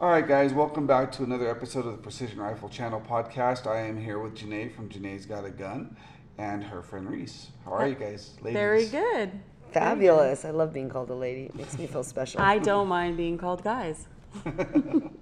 All 0.00 0.08
right, 0.08 0.26
guys, 0.26 0.54
welcome 0.54 0.86
back 0.86 1.12
to 1.12 1.24
another 1.24 1.50
episode 1.50 1.84
of 1.84 1.92
the 1.92 1.98
Precision 1.98 2.40
Rifle 2.40 2.70
Channel 2.70 3.02
podcast. 3.06 3.66
I 3.66 3.80
am 3.80 4.02
here 4.02 4.18
with 4.18 4.34
Janae 4.34 4.74
from 4.74 4.88
Janae's 4.88 5.26
Got 5.26 5.44
a 5.44 5.50
Gun 5.50 5.94
and 6.38 6.64
her 6.64 6.80
friend 6.80 7.06
Reese. 7.06 7.48
How 7.66 7.72
are 7.72 7.86
you 7.86 7.96
guys, 7.96 8.34
ladies? 8.40 8.54
Very 8.54 8.86
good. 8.86 9.30
Fabulous. 9.72 10.46
I 10.46 10.50
love 10.52 10.72
being 10.72 10.88
called 10.88 11.10
a 11.10 11.14
lady. 11.14 11.42
It 11.42 11.54
makes 11.54 11.78
me 11.78 11.86
feel 11.86 12.02
special. 12.02 12.40
I 12.40 12.58
don't 12.58 12.88
mind 12.88 13.18
being 13.18 13.36
called 13.36 13.62
guys. 13.62 14.06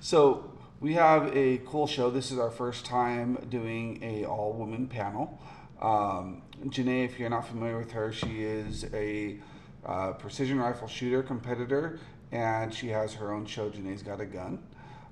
So 0.00 0.52
we 0.80 0.92
have 0.94 1.34
a 1.34 1.62
cool 1.64 1.86
show. 1.86 2.10
This 2.10 2.30
is 2.30 2.38
our 2.38 2.50
first 2.50 2.84
time 2.84 3.38
doing 3.48 4.00
a 4.02 4.26
all 4.26 4.52
woman 4.52 4.86
panel. 4.86 5.40
Um, 5.80 6.42
Janae, 6.66 7.06
if 7.06 7.18
you're 7.18 7.30
not 7.30 7.48
familiar 7.48 7.78
with 7.78 7.92
her, 7.92 8.12
she 8.12 8.42
is 8.42 8.84
a 8.92 9.38
uh, 9.86 10.12
precision 10.12 10.58
rifle 10.58 10.88
shooter 10.88 11.22
competitor, 11.22 11.98
and 12.32 12.72
she 12.72 12.88
has 12.88 13.14
her 13.14 13.32
own 13.32 13.46
show. 13.46 13.70
Janae's 13.70 14.02
got 14.02 14.20
a 14.20 14.26
gun. 14.26 14.62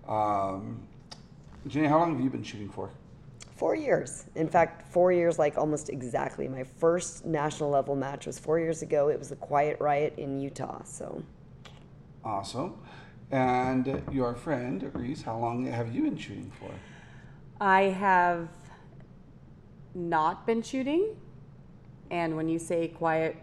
Um, 0.08 0.82
Janae, 1.68 1.88
how 1.88 1.98
long 1.98 2.14
have 2.14 2.22
you 2.22 2.30
been 2.30 2.42
shooting 2.42 2.68
for? 2.68 2.90
Four 3.54 3.74
years. 3.76 4.24
In 4.34 4.48
fact, 4.48 4.88
four 4.88 5.12
years, 5.12 5.38
like 5.38 5.56
almost 5.56 5.88
exactly. 5.88 6.48
My 6.48 6.64
first 6.64 7.24
national 7.24 7.70
level 7.70 7.94
match 7.94 8.26
was 8.26 8.38
four 8.38 8.58
years 8.58 8.82
ago. 8.82 9.08
It 9.08 9.18
was 9.18 9.28
the 9.28 9.36
Quiet 9.36 9.78
Riot 9.80 10.14
in 10.16 10.40
Utah. 10.40 10.82
So 10.84 11.22
Awesome. 12.24 12.74
And 13.30 14.02
your 14.12 14.34
friend 14.34 14.90
Reese, 14.94 15.22
how 15.22 15.38
long 15.38 15.66
have 15.66 15.94
you 15.94 16.02
been 16.02 16.18
shooting 16.18 16.52
for? 16.58 16.70
I 17.60 17.82
have 17.82 18.48
not 19.94 20.46
been 20.46 20.62
shooting, 20.62 21.16
and 22.10 22.36
when 22.36 22.48
you 22.48 22.58
say 22.58 22.88
quiet 22.88 23.36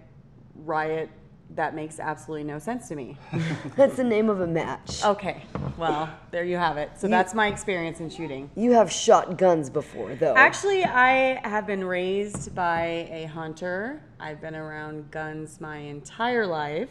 riot, 0.55 1.09
that 1.55 1.75
makes 1.75 1.99
absolutely 1.99 2.43
no 2.43 2.59
sense 2.59 2.87
to 2.89 2.95
me. 2.95 3.17
that's 3.75 3.97
the 3.97 4.03
name 4.03 4.29
of 4.29 4.41
a 4.41 4.47
match. 4.47 5.03
Okay, 5.03 5.43
well, 5.77 6.09
there 6.31 6.43
you 6.43 6.57
have 6.57 6.77
it. 6.77 6.91
So 6.97 7.07
that's 7.07 7.33
my 7.33 7.47
experience 7.47 7.99
in 7.99 8.09
shooting. 8.09 8.49
You 8.55 8.71
have 8.73 8.91
shot 8.91 9.37
guns 9.37 9.69
before, 9.69 10.15
though. 10.15 10.35
Actually, 10.35 10.83
I 10.83 11.47
have 11.47 11.65
been 11.65 11.83
raised 11.83 12.53
by 12.53 13.07
a 13.11 13.25
hunter. 13.25 14.01
I've 14.19 14.41
been 14.41 14.55
around 14.55 15.11
guns 15.11 15.59
my 15.59 15.77
entire 15.77 16.45
life. 16.45 16.89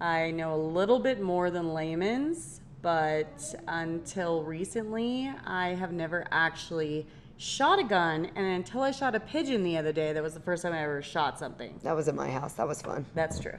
I 0.00 0.30
know 0.30 0.54
a 0.54 0.62
little 0.62 0.98
bit 0.98 1.20
more 1.20 1.50
than 1.50 1.72
layman's, 1.72 2.60
but 2.82 3.54
until 3.66 4.42
recently, 4.42 5.32
I 5.44 5.68
have 5.70 5.92
never 5.92 6.26
actually 6.30 7.06
shot 7.36 7.78
a 7.78 7.84
gun. 7.84 8.30
And 8.36 8.46
until 8.46 8.82
I 8.82 8.90
shot 8.90 9.14
a 9.14 9.20
pigeon 9.20 9.62
the 9.62 9.76
other 9.76 9.92
day, 9.92 10.12
that 10.12 10.22
was 10.22 10.34
the 10.34 10.40
first 10.40 10.62
time 10.62 10.72
I 10.72 10.82
ever 10.82 11.02
shot 11.02 11.38
something. 11.38 11.78
that 11.82 11.94
was 11.94 12.08
at 12.08 12.14
my 12.14 12.30
house. 12.30 12.54
That 12.54 12.66
was 12.68 12.82
fun. 12.82 13.04
That's 13.14 13.38
true. 13.40 13.58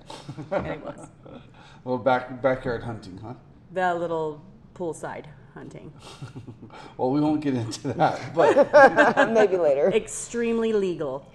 and 0.52 0.68
it 0.68 0.84
was. 0.84 1.08
Well, 1.84 1.98
back 1.98 2.42
backyard 2.42 2.84
hunting, 2.84 3.18
huh? 3.24 3.34
The 3.74 3.94
little 3.96 4.42
poolside 4.74 5.26
hunting. 5.54 5.92
Well, 6.98 7.12
we 7.12 7.22
won't 7.22 7.42
get 7.42 7.54
into 7.54 7.94
that, 7.94 8.34
but 8.36 9.30
Maybe 9.34 9.56
later. 9.58 9.90
Extremely 9.90 10.74
legal. 10.74 11.26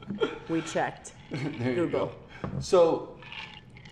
We 0.48 0.60
checked. 0.60 1.12
there 1.30 1.40
you 1.70 1.74
Google. 1.86 2.06
go. 2.06 2.48
So, 2.60 3.11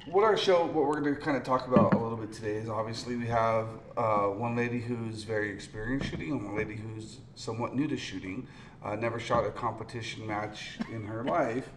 what 0.06 0.25
our 0.25 0.37
show, 0.37 0.65
what 0.65 0.87
we're 0.87 1.01
going 1.01 1.15
to 1.15 1.20
kind 1.20 1.37
of 1.37 1.43
talk 1.43 1.67
about 1.67 1.93
a 1.95 1.98
little 1.98 2.17
bit 2.17 2.33
today 2.33 2.55
is 2.55 2.69
obviously 2.69 3.17
we 3.17 3.27
have 3.27 3.67
uh, 3.97 4.27
one 4.27 4.56
lady 4.56 4.81
who's 4.81 5.25
very 5.25 5.51
experienced 5.51 6.09
shooting 6.09 6.33
and 6.33 6.45
one 6.45 6.56
lady 6.56 6.75
who's 6.75 7.19
somewhat 7.34 7.75
new 7.75 7.87
to 7.87 7.97
shooting, 7.97 8.47
uh, 8.83 8.97
never 8.97 9.21
shot 9.21 9.45
a 9.45 9.51
competition 9.51 10.27
match 10.27 10.78
in 10.91 11.05
her 11.05 11.23
life, 11.25 11.69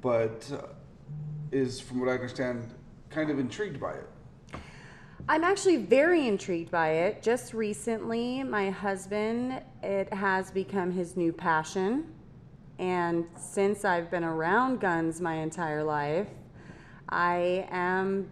but 0.00 0.50
uh, 0.52 0.68
is, 1.52 1.80
from 1.80 2.00
what 2.00 2.08
I 2.08 2.12
understand, 2.12 2.72
kind 3.10 3.30
of 3.30 3.38
intrigued 3.38 3.78
by 3.78 3.92
it. 3.92 4.08
I'm 5.28 5.44
actually 5.44 5.76
very 5.76 6.26
intrigued 6.26 6.70
by 6.70 6.90
it. 6.90 7.22
Just 7.22 7.52
recently, 7.52 8.42
my 8.42 8.70
husband, 8.70 9.60
it 9.82 10.12
has 10.14 10.50
become 10.50 10.90
his 10.90 11.16
new 11.16 11.32
passion. 11.32 12.06
And 12.78 13.26
since 13.36 13.84
I've 13.84 14.10
been 14.10 14.24
around 14.24 14.80
guns 14.80 15.20
my 15.20 15.34
entire 15.34 15.84
life, 15.84 16.28
I 17.10 17.66
am 17.70 18.30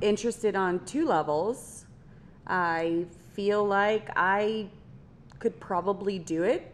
interested 0.00 0.54
on 0.54 0.84
two 0.84 1.06
levels. 1.06 1.86
I 2.46 3.06
feel 3.32 3.64
like 3.64 4.10
I 4.16 4.68
could 5.38 5.58
probably 5.60 6.18
do 6.18 6.42
it, 6.42 6.72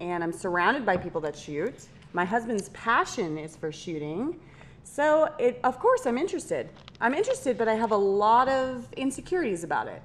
and 0.00 0.24
I'm 0.24 0.32
surrounded 0.32 0.86
by 0.86 0.96
people 0.96 1.20
that 1.22 1.36
shoot. 1.36 1.74
My 2.12 2.24
husband's 2.24 2.70
passion 2.70 3.38
is 3.38 3.56
for 3.56 3.70
shooting. 3.70 4.40
So, 4.84 5.32
it, 5.38 5.60
of 5.64 5.78
course, 5.78 6.06
I'm 6.06 6.18
interested. 6.18 6.68
I'm 7.00 7.14
interested, 7.14 7.58
but 7.58 7.68
I 7.68 7.74
have 7.74 7.90
a 7.90 7.96
lot 7.96 8.48
of 8.48 8.86
insecurities 8.96 9.64
about 9.64 9.88
it. 9.88 10.02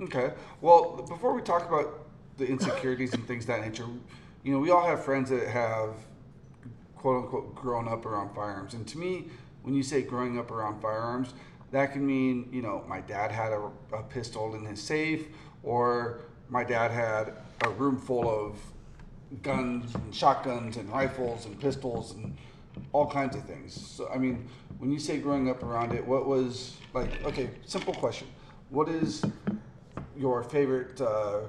Okay. 0.00 0.32
Well, 0.60 1.04
before 1.08 1.34
we 1.34 1.42
talk 1.42 1.66
about 1.66 2.06
the 2.36 2.46
insecurities 2.46 3.14
and 3.14 3.26
things 3.26 3.46
that 3.46 3.60
nature, 3.60 3.86
you 4.44 4.52
know, 4.52 4.60
we 4.60 4.70
all 4.70 4.86
have 4.86 5.04
friends 5.04 5.30
that 5.30 5.48
have 5.48 5.94
quote 6.94 7.24
unquote 7.24 7.54
grown 7.54 7.88
up 7.88 8.06
around 8.06 8.34
firearms. 8.34 8.74
And 8.74 8.86
to 8.88 8.98
me, 8.98 9.26
when 9.68 9.74
you 9.74 9.82
say 9.82 10.00
growing 10.00 10.38
up 10.38 10.50
around 10.50 10.80
firearms, 10.80 11.34
that 11.72 11.92
can 11.92 12.06
mean, 12.06 12.48
you 12.50 12.62
know, 12.62 12.82
my 12.88 13.02
dad 13.02 13.30
had 13.30 13.52
a, 13.52 13.70
a 13.92 14.02
pistol 14.04 14.54
in 14.54 14.64
his 14.64 14.80
safe, 14.82 15.26
or 15.62 16.22
my 16.48 16.64
dad 16.64 16.90
had 16.90 17.34
a 17.66 17.68
room 17.72 17.98
full 17.98 18.30
of 18.30 18.56
guns 19.42 19.94
and 19.94 20.14
shotguns 20.14 20.78
and 20.78 20.90
rifles 20.90 21.44
and 21.44 21.60
pistols 21.60 22.14
and 22.14 22.34
all 22.94 23.10
kinds 23.10 23.36
of 23.36 23.44
things. 23.44 23.78
So, 23.78 24.08
I 24.08 24.16
mean, 24.16 24.48
when 24.78 24.90
you 24.90 24.98
say 24.98 25.18
growing 25.18 25.50
up 25.50 25.62
around 25.62 25.92
it, 25.92 26.02
what 26.02 26.26
was 26.26 26.78
like, 26.94 27.22
okay, 27.26 27.50
simple 27.66 27.92
question. 27.92 28.26
What 28.70 28.88
is 28.88 29.22
your 30.16 30.42
favorite 30.44 30.98
uh, 30.98 31.40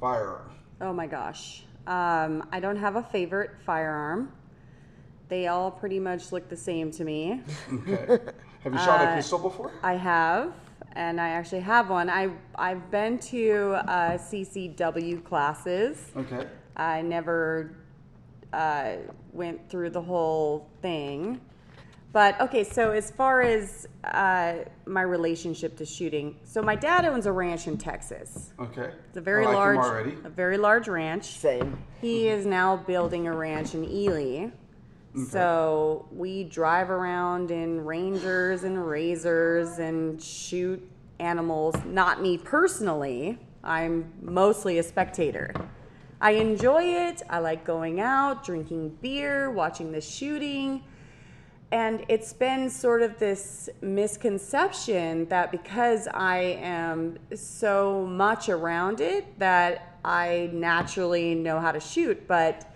firearm? 0.00 0.50
Oh 0.80 0.94
my 0.94 1.06
gosh. 1.06 1.64
Um, 1.86 2.48
I 2.52 2.58
don't 2.58 2.78
have 2.78 2.96
a 2.96 3.02
favorite 3.02 3.50
firearm. 3.66 4.32
They 5.28 5.48
all 5.48 5.70
pretty 5.70 5.98
much 5.98 6.30
look 6.32 6.48
the 6.48 6.56
same 6.56 6.90
to 6.92 7.04
me. 7.04 7.40
Okay. 7.72 8.18
Have 8.62 8.72
you 8.72 8.78
shot 8.78 9.00
a 9.00 9.04
Uh, 9.10 9.16
pistol 9.16 9.38
before? 9.38 9.72
I 9.82 9.94
have, 9.94 10.52
and 10.92 11.20
I 11.20 11.28
actually 11.30 11.60
have 11.60 11.88
one. 11.90 12.08
I 12.10 12.30
I've 12.56 12.90
been 12.90 13.18
to 13.30 13.74
uh, 13.88 14.18
CCW 14.18 15.22
classes. 15.24 16.10
Okay. 16.16 16.46
I 16.76 17.02
never 17.02 17.76
uh, 18.52 18.96
went 19.32 19.68
through 19.68 19.90
the 19.90 20.02
whole 20.02 20.68
thing. 20.82 21.40
But 22.12 22.40
okay, 22.40 22.64
so 22.64 22.92
as 22.92 23.10
far 23.10 23.42
as 23.42 23.86
uh, 24.04 24.54
my 24.86 25.02
relationship 25.02 25.76
to 25.76 25.84
shooting, 25.84 26.36
so 26.44 26.62
my 26.62 26.74
dad 26.74 27.04
owns 27.04 27.26
a 27.26 27.32
ranch 27.32 27.66
in 27.66 27.76
Texas. 27.76 28.52
Okay. 28.58 28.90
It's 29.08 29.16
a 29.16 29.20
very 29.20 29.44
I 29.44 29.48
like 29.48 29.54
him 29.54 29.58
large, 29.60 29.78
already. 29.78 30.16
a 30.24 30.30
very 30.30 30.56
large 30.56 30.88
ranch. 30.88 31.24
Same. 31.26 31.76
He 32.00 32.28
is 32.28 32.46
now 32.46 32.76
building 32.78 33.26
a 33.26 33.36
ranch 33.36 33.74
in 33.74 33.84
Ely. 33.84 34.48
So 35.24 36.06
we 36.12 36.44
drive 36.44 36.90
around 36.90 37.50
in 37.50 37.84
Rangers 37.84 38.64
and 38.64 38.86
Razors 38.86 39.78
and 39.78 40.22
shoot 40.22 40.82
animals. 41.18 41.74
Not 41.86 42.20
me 42.20 42.36
personally. 42.36 43.38
I'm 43.64 44.12
mostly 44.20 44.78
a 44.78 44.82
spectator. 44.82 45.54
I 46.20 46.32
enjoy 46.32 46.82
it. 46.82 47.22
I 47.30 47.38
like 47.38 47.64
going 47.64 48.00
out, 48.00 48.44
drinking 48.44 48.98
beer, 49.00 49.50
watching 49.50 49.90
the 49.90 50.02
shooting. 50.02 50.82
And 51.72 52.04
it's 52.08 52.32
been 52.32 52.68
sort 52.70 53.02
of 53.02 53.18
this 53.18 53.68
misconception 53.80 55.26
that 55.28 55.50
because 55.50 56.08
I 56.08 56.58
am 56.60 57.18
so 57.34 58.06
much 58.06 58.48
around 58.48 59.00
it, 59.00 59.38
that 59.38 59.98
I 60.04 60.50
naturally 60.52 61.34
know 61.34 61.58
how 61.58 61.72
to 61.72 61.80
shoot. 61.80 62.28
But 62.28 62.70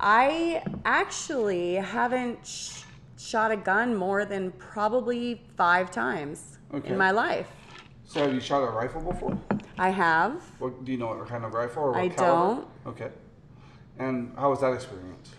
I 0.00 0.62
actually 0.84 1.74
haven't 1.74 2.46
sh- 2.46 2.82
shot 3.16 3.50
a 3.50 3.56
gun 3.56 3.94
more 3.96 4.24
than 4.24 4.52
probably 4.52 5.42
five 5.56 5.90
times 5.90 6.58
Okay. 6.72 6.90
in 6.90 6.98
my 6.98 7.10
life. 7.10 7.48
So 8.04 8.20
have 8.20 8.32
you 8.32 8.40
shot 8.40 8.62
a 8.62 8.70
rifle 8.70 9.00
before? 9.00 9.38
I 9.78 9.90
have. 9.90 10.42
What 10.58 10.84
do 10.84 10.92
you 10.92 10.98
know 10.98 11.08
what 11.08 11.26
kind 11.28 11.44
of 11.44 11.52
rifle 11.52 11.82
or 11.84 11.92
what 11.92 12.00
I 12.00 12.08
caliber? 12.08 12.64
Okay. 12.86 13.10
And 13.98 14.32
how 14.36 14.50
was 14.50 14.60
that 14.60 14.72
experience? 14.72 15.30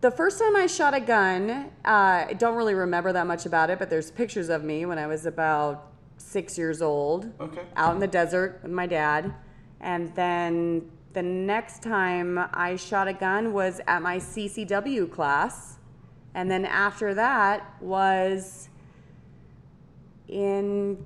The 0.00 0.10
first 0.12 0.38
time 0.38 0.54
I 0.54 0.66
shot 0.66 0.94
a 0.94 1.00
gun, 1.00 1.50
uh, 1.84 2.26
I 2.28 2.34
don't 2.38 2.54
really 2.56 2.74
remember 2.74 3.12
that 3.12 3.26
much 3.26 3.46
about 3.46 3.70
it, 3.70 3.78
but 3.80 3.90
there's 3.90 4.10
pictures 4.12 4.48
of 4.48 4.62
me 4.62 4.86
when 4.86 4.98
I 4.98 5.06
was 5.08 5.26
about 5.26 5.90
six 6.18 6.56
years 6.56 6.80
old, 6.82 7.32
Okay. 7.40 7.62
out 7.76 7.94
in 7.94 8.00
the 8.00 8.06
desert 8.06 8.60
with 8.62 8.70
my 8.70 8.86
dad. 8.86 9.34
And 9.80 10.14
then 10.14 10.90
the 11.12 11.22
next 11.22 11.82
time 11.82 12.38
I 12.52 12.76
shot 12.76 13.08
a 13.08 13.12
gun 13.12 13.52
was 13.52 13.80
at 13.86 14.02
my 14.02 14.18
CCW 14.18 15.10
class. 15.10 15.78
And 16.34 16.50
then 16.50 16.64
after 16.64 17.14
that 17.14 17.74
was 17.80 18.68
in 20.28 21.04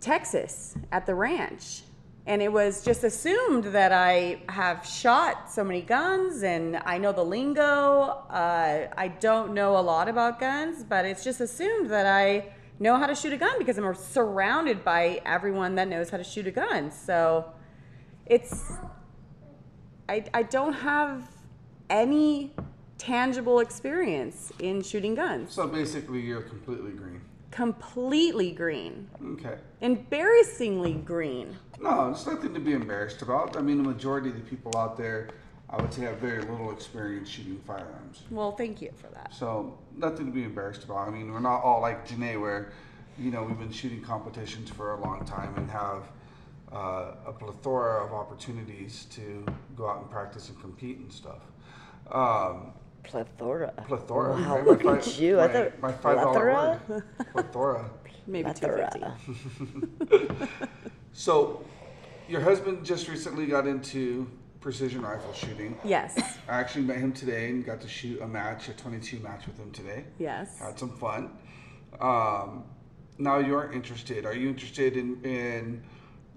Texas 0.00 0.76
at 0.90 1.06
the 1.06 1.14
ranch. 1.14 1.82
And 2.26 2.42
it 2.42 2.52
was 2.52 2.84
just 2.84 3.04
assumed 3.04 3.64
that 3.64 3.92
I 3.92 4.40
have 4.48 4.84
shot 4.84 5.50
so 5.50 5.62
many 5.62 5.82
guns 5.82 6.42
and 6.42 6.76
I 6.84 6.98
know 6.98 7.12
the 7.12 7.24
lingo. 7.24 8.24
Uh, 8.28 8.88
I 8.96 9.08
don't 9.08 9.54
know 9.54 9.78
a 9.78 9.80
lot 9.80 10.08
about 10.08 10.40
guns, 10.40 10.82
but 10.82 11.04
it's 11.04 11.22
just 11.22 11.40
assumed 11.40 11.88
that 11.90 12.06
I 12.06 12.52
know 12.80 12.96
how 12.96 13.06
to 13.06 13.14
shoot 13.14 13.32
a 13.32 13.36
gun 13.36 13.56
because 13.58 13.78
I'm 13.78 13.94
surrounded 13.94 14.84
by 14.84 15.20
everyone 15.24 15.76
that 15.76 15.86
knows 15.86 16.10
how 16.10 16.16
to 16.16 16.24
shoot 16.24 16.48
a 16.48 16.50
gun. 16.50 16.90
So 16.90 17.52
it's 18.26 18.72
I, 20.08 20.24
I 20.34 20.42
don't 20.44 20.72
have 20.72 21.28
any 21.90 22.52
tangible 22.98 23.60
experience 23.60 24.52
in 24.60 24.82
shooting 24.82 25.14
guns. 25.14 25.52
So 25.52 25.66
basically, 25.66 26.20
you're 26.20 26.42
completely 26.42 26.92
green. 26.92 27.20
Completely 27.50 28.52
green. 28.52 29.08
Okay. 29.32 29.56
Embarrassingly 29.80 30.94
green. 30.94 31.56
No, 31.80 32.10
it's 32.10 32.26
nothing 32.26 32.54
to 32.54 32.60
be 32.60 32.72
embarrassed 32.72 33.22
about. 33.22 33.56
I 33.56 33.62
mean, 33.62 33.78
the 33.78 33.88
majority 33.88 34.28
of 34.28 34.36
the 34.36 34.42
people 34.42 34.76
out 34.76 34.96
there, 34.96 35.28
I 35.70 35.80
would 35.80 35.92
say, 35.92 36.02
have 36.02 36.18
very 36.18 36.42
little 36.42 36.70
experience 36.70 37.28
shooting 37.28 37.60
firearms. 37.66 38.22
Well, 38.30 38.52
thank 38.52 38.80
you 38.80 38.92
for 38.96 39.08
that. 39.08 39.34
So 39.34 39.78
nothing 39.96 40.26
to 40.26 40.32
be 40.32 40.44
embarrassed 40.44 40.84
about. 40.84 41.08
I 41.08 41.10
mean, 41.10 41.32
we're 41.32 41.40
not 41.40 41.62
all 41.62 41.80
like 41.80 42.06
Janae, 42.06 42.40
where 42.40 42.72
you 43.18 43.30
know 43.30 43.42
we've 43.42 43.58
been 43.58 43.72
shooting 43.72 44.02
competitions 44.02 44.70
for 44.70 44.92
a 44.94 45.00
long 45.00 45.24
time 45.24 45.54
and 45.56 45.70
have 45.70 46.02
uh, 46.72 47.12
a 47.26 47.32
plethora 47.32 48.04
of 48.04 48.12
opportunities 48.12 49.06
to 49.10 49.44
go 49.76 49.88
out 49.88 50.00
and 50.02 50.10
practice 50.10 50.48
and 50.48 50.60
compete 50.60 50.98
and 50.98 51.12
stuff. 51.12 51.42
Um, 52.10 52.72
Plethora. 53.02 53.72
plethora. 53.86 54.32
Wow, 54.32 54.56
right? 54.56 54.66
look 54.66 54.84
My 54.84 54.96
at 54.96 55.04
fi- 55.04 55.22
you. 55.22 55.40
I 55.40 55.46
thought 55.48 55.80
my 55.80 55.92
five 55.92 56.16
dollar 56.18 56.32
plethora? 56.32 56.80
word. 56.88 57.04
Plethora. 57.32 57.90
Maybe 58.26 58.44
Plethora. 58.52 58.90
250. 58.92 60.46
So, 61.12 61.64
your 62.28 62.42
husband 62.42 62.84
just 62.84 63.08
recently 63.08 63.46
got 63.46 63.66
into 63.66 64.30
precision 64.60 65.00
rifle 65.00 65.32
shooting. 65.32 65.78
Yes. 65.82 66.14
I 66.46 66.58
actually 66.60 66.84
met 66.84 66.98
him 66.98 67.12
today 67.14 67.48
and 67.48 67.64
got 67.64 67.80
to 67.80 67.88
shoot 67.88 68.20
a 68.20 68.26
match, 68.26 68.68
a 68.68 68.72
22 68.74 69.20
match 69.20 69.46
with 69.46 69.56
him 69.56 69.70
today. 69.70 70.04
Yes. 70.18 70.58
Had 70.58 70.78
some 70.78 70.90
fun. 70.98 71.30
Um, 72.00 72.64
now 73.16 73.38
you're 73.38 73.72
interested. 73.72 74.26
Are 74.26 74.34
you 74.34 74.48
interested 74.50 74.98
in, 74.98 75.22
in 75.24 75.82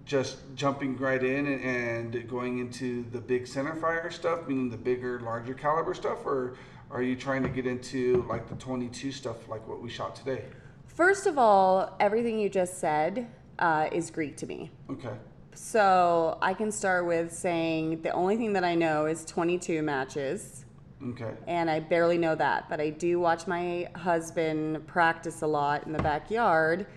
just 0.05 0.37
jumping 0.55 0.97
right 0.97 1.23
in 1.23 1.45
and, 1.47 2.27
going 2.27 2.59
into 2.59 3.03
the 3.11 3.19
big 3.19 3.45
center 3.47 3.75
fire 3.75 4.09
stuff, 4.09 4.47
meaning 4.47 4.69
the 4.69 4.77
bigger, 4.77 5.19
larger 5.19 5.53
caliber 5.53 5.93
stuff, 5.93 6.25
or 6.25 6.55
are 6.91 7.03
you 7.03 7.15
trying 7.15 7.43
to 7.43 7.49
get 7.49 7.67
into 7.67 8.25
like 8.27 8.47
the 8.49 8.55
22 8.55 9.11
stuff, 9.11 9.47
like 9.47 9.67
what 9.67 9.81
we 9.81 9.89
shot 9.89 10.15
today? 10.15 10.43
First 10.87 11.27
of 11.27 11.37
all, 11.37 11.95
everything 11.99 12.39
you 12.39 12.49
just 12.49 12.79
said 12.79 13.27
uh, 13.59 13.87
is 13.91 14.09
Greek 14.11 14.35
to 14.37 14.47
me. 14.47 14.71
Okay. 14.89 15.13
So 15.53 16.37
I 16.41 16.53
can 16.53 16.71
start 16.71 17.05
with 17.05 17.31
saying 17.33 18.01
the 18.01 18.11
only 18.11 18.37
thing 18.37 18.53
that 18.53 18.63
I 18.63 18.75
know 18.75 19.05
is 19.05 19.25
22 19.25 19.81
matches, 19.81 20.65
Okay. 21.09 21.31
and 21.47 21.69
I 21.69 21.79
barely 21.79 22.17
know 22.17 22.35
that, 22.35 22.69
but 22.69 22.79
I 22.79 22.89
do 22.89 23.19
watch 23.19 23.47
my 23.47 23.89
husband 23.95 24.85
practice 24.87 25.41
a 25.41 25.47
lot 25.47 25.85
in 25.85 25.91
the 25.93 26.01
backyard, 26.03 26.87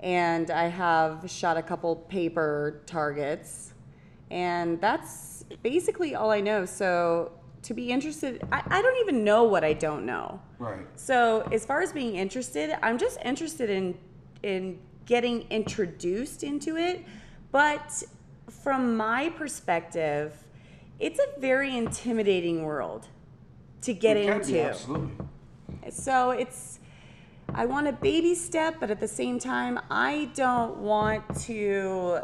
and 0.00 0.50
I 0.50 0.64
have 0.68 1.30
shot 1.30 1.56
a 1.56 1.62
couple 1.62 1.96
paper 1.96 2.82
targets, 2.86 3.72
and 4.30 4.80
that's 4.80 5.44
basically 5.62 6.14
all 6.14 6.30
I 6.30 6.40
know. 6.40 6.64
So 6.64 7.32
to 7.62 7.74
be 7.74 7.90
interested, 7.90 8.42
I, 8.50 8.62
I 8.66 8.82
don't 8.82 8.96
even 9.00 9.24
know 9.24 9.44
what 9.44 9.64
I 9.64 9.72
don't 9.72 10.06
know. 10.06 10.40
Right. 10.58 10.86
So 10.96 11.46
as 11.52 11.64
far 11.64 11.82
as 11.82 11.92
being 11.92 12.16
interested, 12.16 12.76
I'm 12.82 12.98
just 12.98 13.18
interested 13.24 13.70
in 13.70 13.96
in 14.42 14.78
getting 15.06 15.42
introduced 15.50 16.42
into 16.42 16.76
it. 16.76 17.04
But 17.52 18.02
from 18.62 18.96
my 18.96 19.30
perspective, 19.30 20.36
it's 20.98 21.18
a 21.18 21.40
very 21.40 21.76
intimidating 21.76 22.64
world 22.64 23.08
to 23.82 23.94
get 23.94 24.16
It 24.16 24.28
into. 24.28 24.52
be, 24.52 24.60
absolutely. 24.60 25.10
So 25.90 26.30
it's 26.30 26.79
I 27.54 27.66
want 27.66 27.88
a 27.88 27.92
baby 27.92 28.34
step, 28.34 28.76
but 28.80 28.90
at 28.90 29.00
the 29.00 29.08
same 29.08 29.38
time, 29.38 29.78
I 29.90 30.30
don't 30.34 30.78
want 30.78 31.22
to 31.42 32.20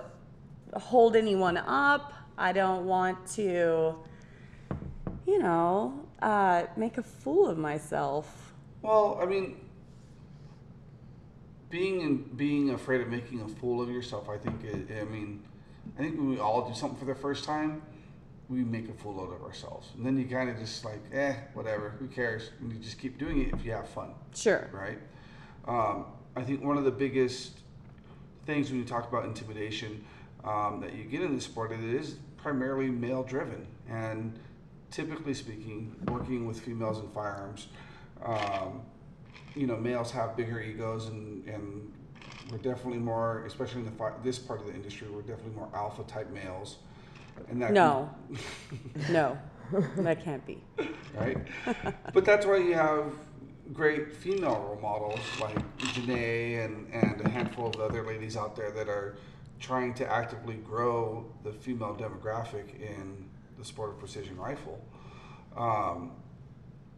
hold 0.74 1.16
anyone 1.16 1.56
up. 1.56 2.12
I 2.38 2.52
don't 2.52 2.86
want 2.86 3.26
to, 3.34 3.96
you 5.26 5.38
know, 5.38 6.06
uh, 6.22 6.64
make 6.76 6.98
a 6.98 7.02
fool 7.02 7.48
of 7.48 7.58
myself. 7.58 8.52
Well, 8.82 9.18
I 9.20 9.26
mean, 9.26 9.56
being 11.70 12.00
in, 12.02 12.16
being 12.36 12.70
afraid 12.70 13.00
of 13.00 13.08
making 13.08 13.40
a 13.40 13.48
fool 13.48 13.82
of 13.82 13.90
yourself, 13.90 14.28
I 14.28 14.38
think. 14.38 14.62
It, 14.64 15.00
I 15.00 15.04
mean, 15.04 15.42
I 15.98 16.02
think 16.02 16.16
when 16.16 16.30
we 16.30 16.38
all 16.38 16.68
do 16.68 16.74
something 16.74 16.98
for 16.98 17.06
the 17.06 17.14
first 17.14 17.44
time, 17.44 17.82
we 18.48 18.58
make 18.62 18.88
a 18.88 18.92
fool 18.92 19.20
out 19.20 19.34
of 19.34 19.42
ourselves, 19.42 19.88
and 19.96 20.06
then 20.06 20.16
you 20.16 20.24
kind 20.26 20.48
of 20.48 20.56
just 20.56 20.84
like, 20.84 21.00
eh, 21.12 21.34
whatever, 21.54 21.96
who 21.98 22.06
cares? 22.06 22.50
And 22.60 22.72
you 22.72 22.78
just 22.78 22.96
keep 22.96 23.18
doing 23.18 23.42
it 23.42 23.52
if 23.52 23.64
you 23.64 23.72
have 23.72 23.88
fun, 23.88 24.10
Sure. 24.36 24.70
right? 24.72 24.98
Um, 25.66 26.06
I 26.36 26.42
think 26.42 26.62
one 26.62 26.76
of 26.76 26.84
the 26.84 26.90
biggest 26.90 27.58
things 28.44 28.70
when 28.70 28.78
you 28.78 28.84
talk 28.84 29.08
about 29.08 29.24
intimidation 29.24 30.04
um, 30.44 30.80
that 30.80 30.94
you 30.94 31.04
get 31.04 31.22
in 31.22 31.34
this 31.34 31.44
sport, 31.44 31.72
it 31.72 31.80
is 31.80 32.16
primarily 32.36 32.88
male 32.88 33.22
driven, 33.24 33.66
and 33.88 34.38
typically 34.90 35.34
speaking, 35.34 35.94
working 36.08 36.46
with 36.46 36.60
females 36.60 36.98
in 37.00 37.08
firearms. 37.10 37.68
Um, 38.24 38.82
you 39.54 39.66
know, 39.66 39.76
males 39.76 40.10
have 40.12 40.36
bigger 40.36 40.60
egos, 40.60 41.06
and, 41.08 41.44
and 41.48 41.92
we're 42.50 42.58
definitely 42.58 42.98
more, 43.00 43.44
especially 43.46 43.80
in 43.80 43.86
the 43.86 43.92
fi- 43.92 44.12
this 44.22 44.38
part 44.38 44.60
of 44.60 44.66
the 44.66 44.74
industry, 44.74 45.08
we're 45.10 45.22
definitely 45.22 45.54
more 45.56 45.68
alpha 45.74 46.04
type 46.04 46.30
males. 46.30 46.76
And 47.50 47.60
that 47.60 47.72
No. 47.72 48.10
no. 49.10 49.36
That 49.98 50.22
can't 50.22 50.46
be. 50.46 50.62
right? 51.14 51.38
but 52.12 52.24
that's 52.24 52.46
why 52.46 52.58
you 52.58 52.74
have 52.74 53.12
great 53.72 54.12
female 54.12 54.60
role 54.60 54.78
models 54.80 55.20
like 55.40 55.56
Janae 55.78 56.64
and, 56.64 56.92
and 56.92 57.20
a 57.20 57.28
handful 57.28 57.68
of 57.68 57.80
other 57.80 58.06
ladies 58.06 58.36
out 58.36 58.56
there 58.56 58.70
that 58.70 58.88
are 58.88 59.16
trying 59.60 59.94
to 59.94 60.10
actively 60.10 60.56
grow 60.56 61.26
the 61.44 61.52
female 61.52 61.94
demographic 61.94 62.80
in 62.80 63.28
the 63.58 63.64
sport 63.64 63.90
of 63.90 63.98
precision 63.98 64.36
rifle. 64.36 64.80
Um, 65.56 66.12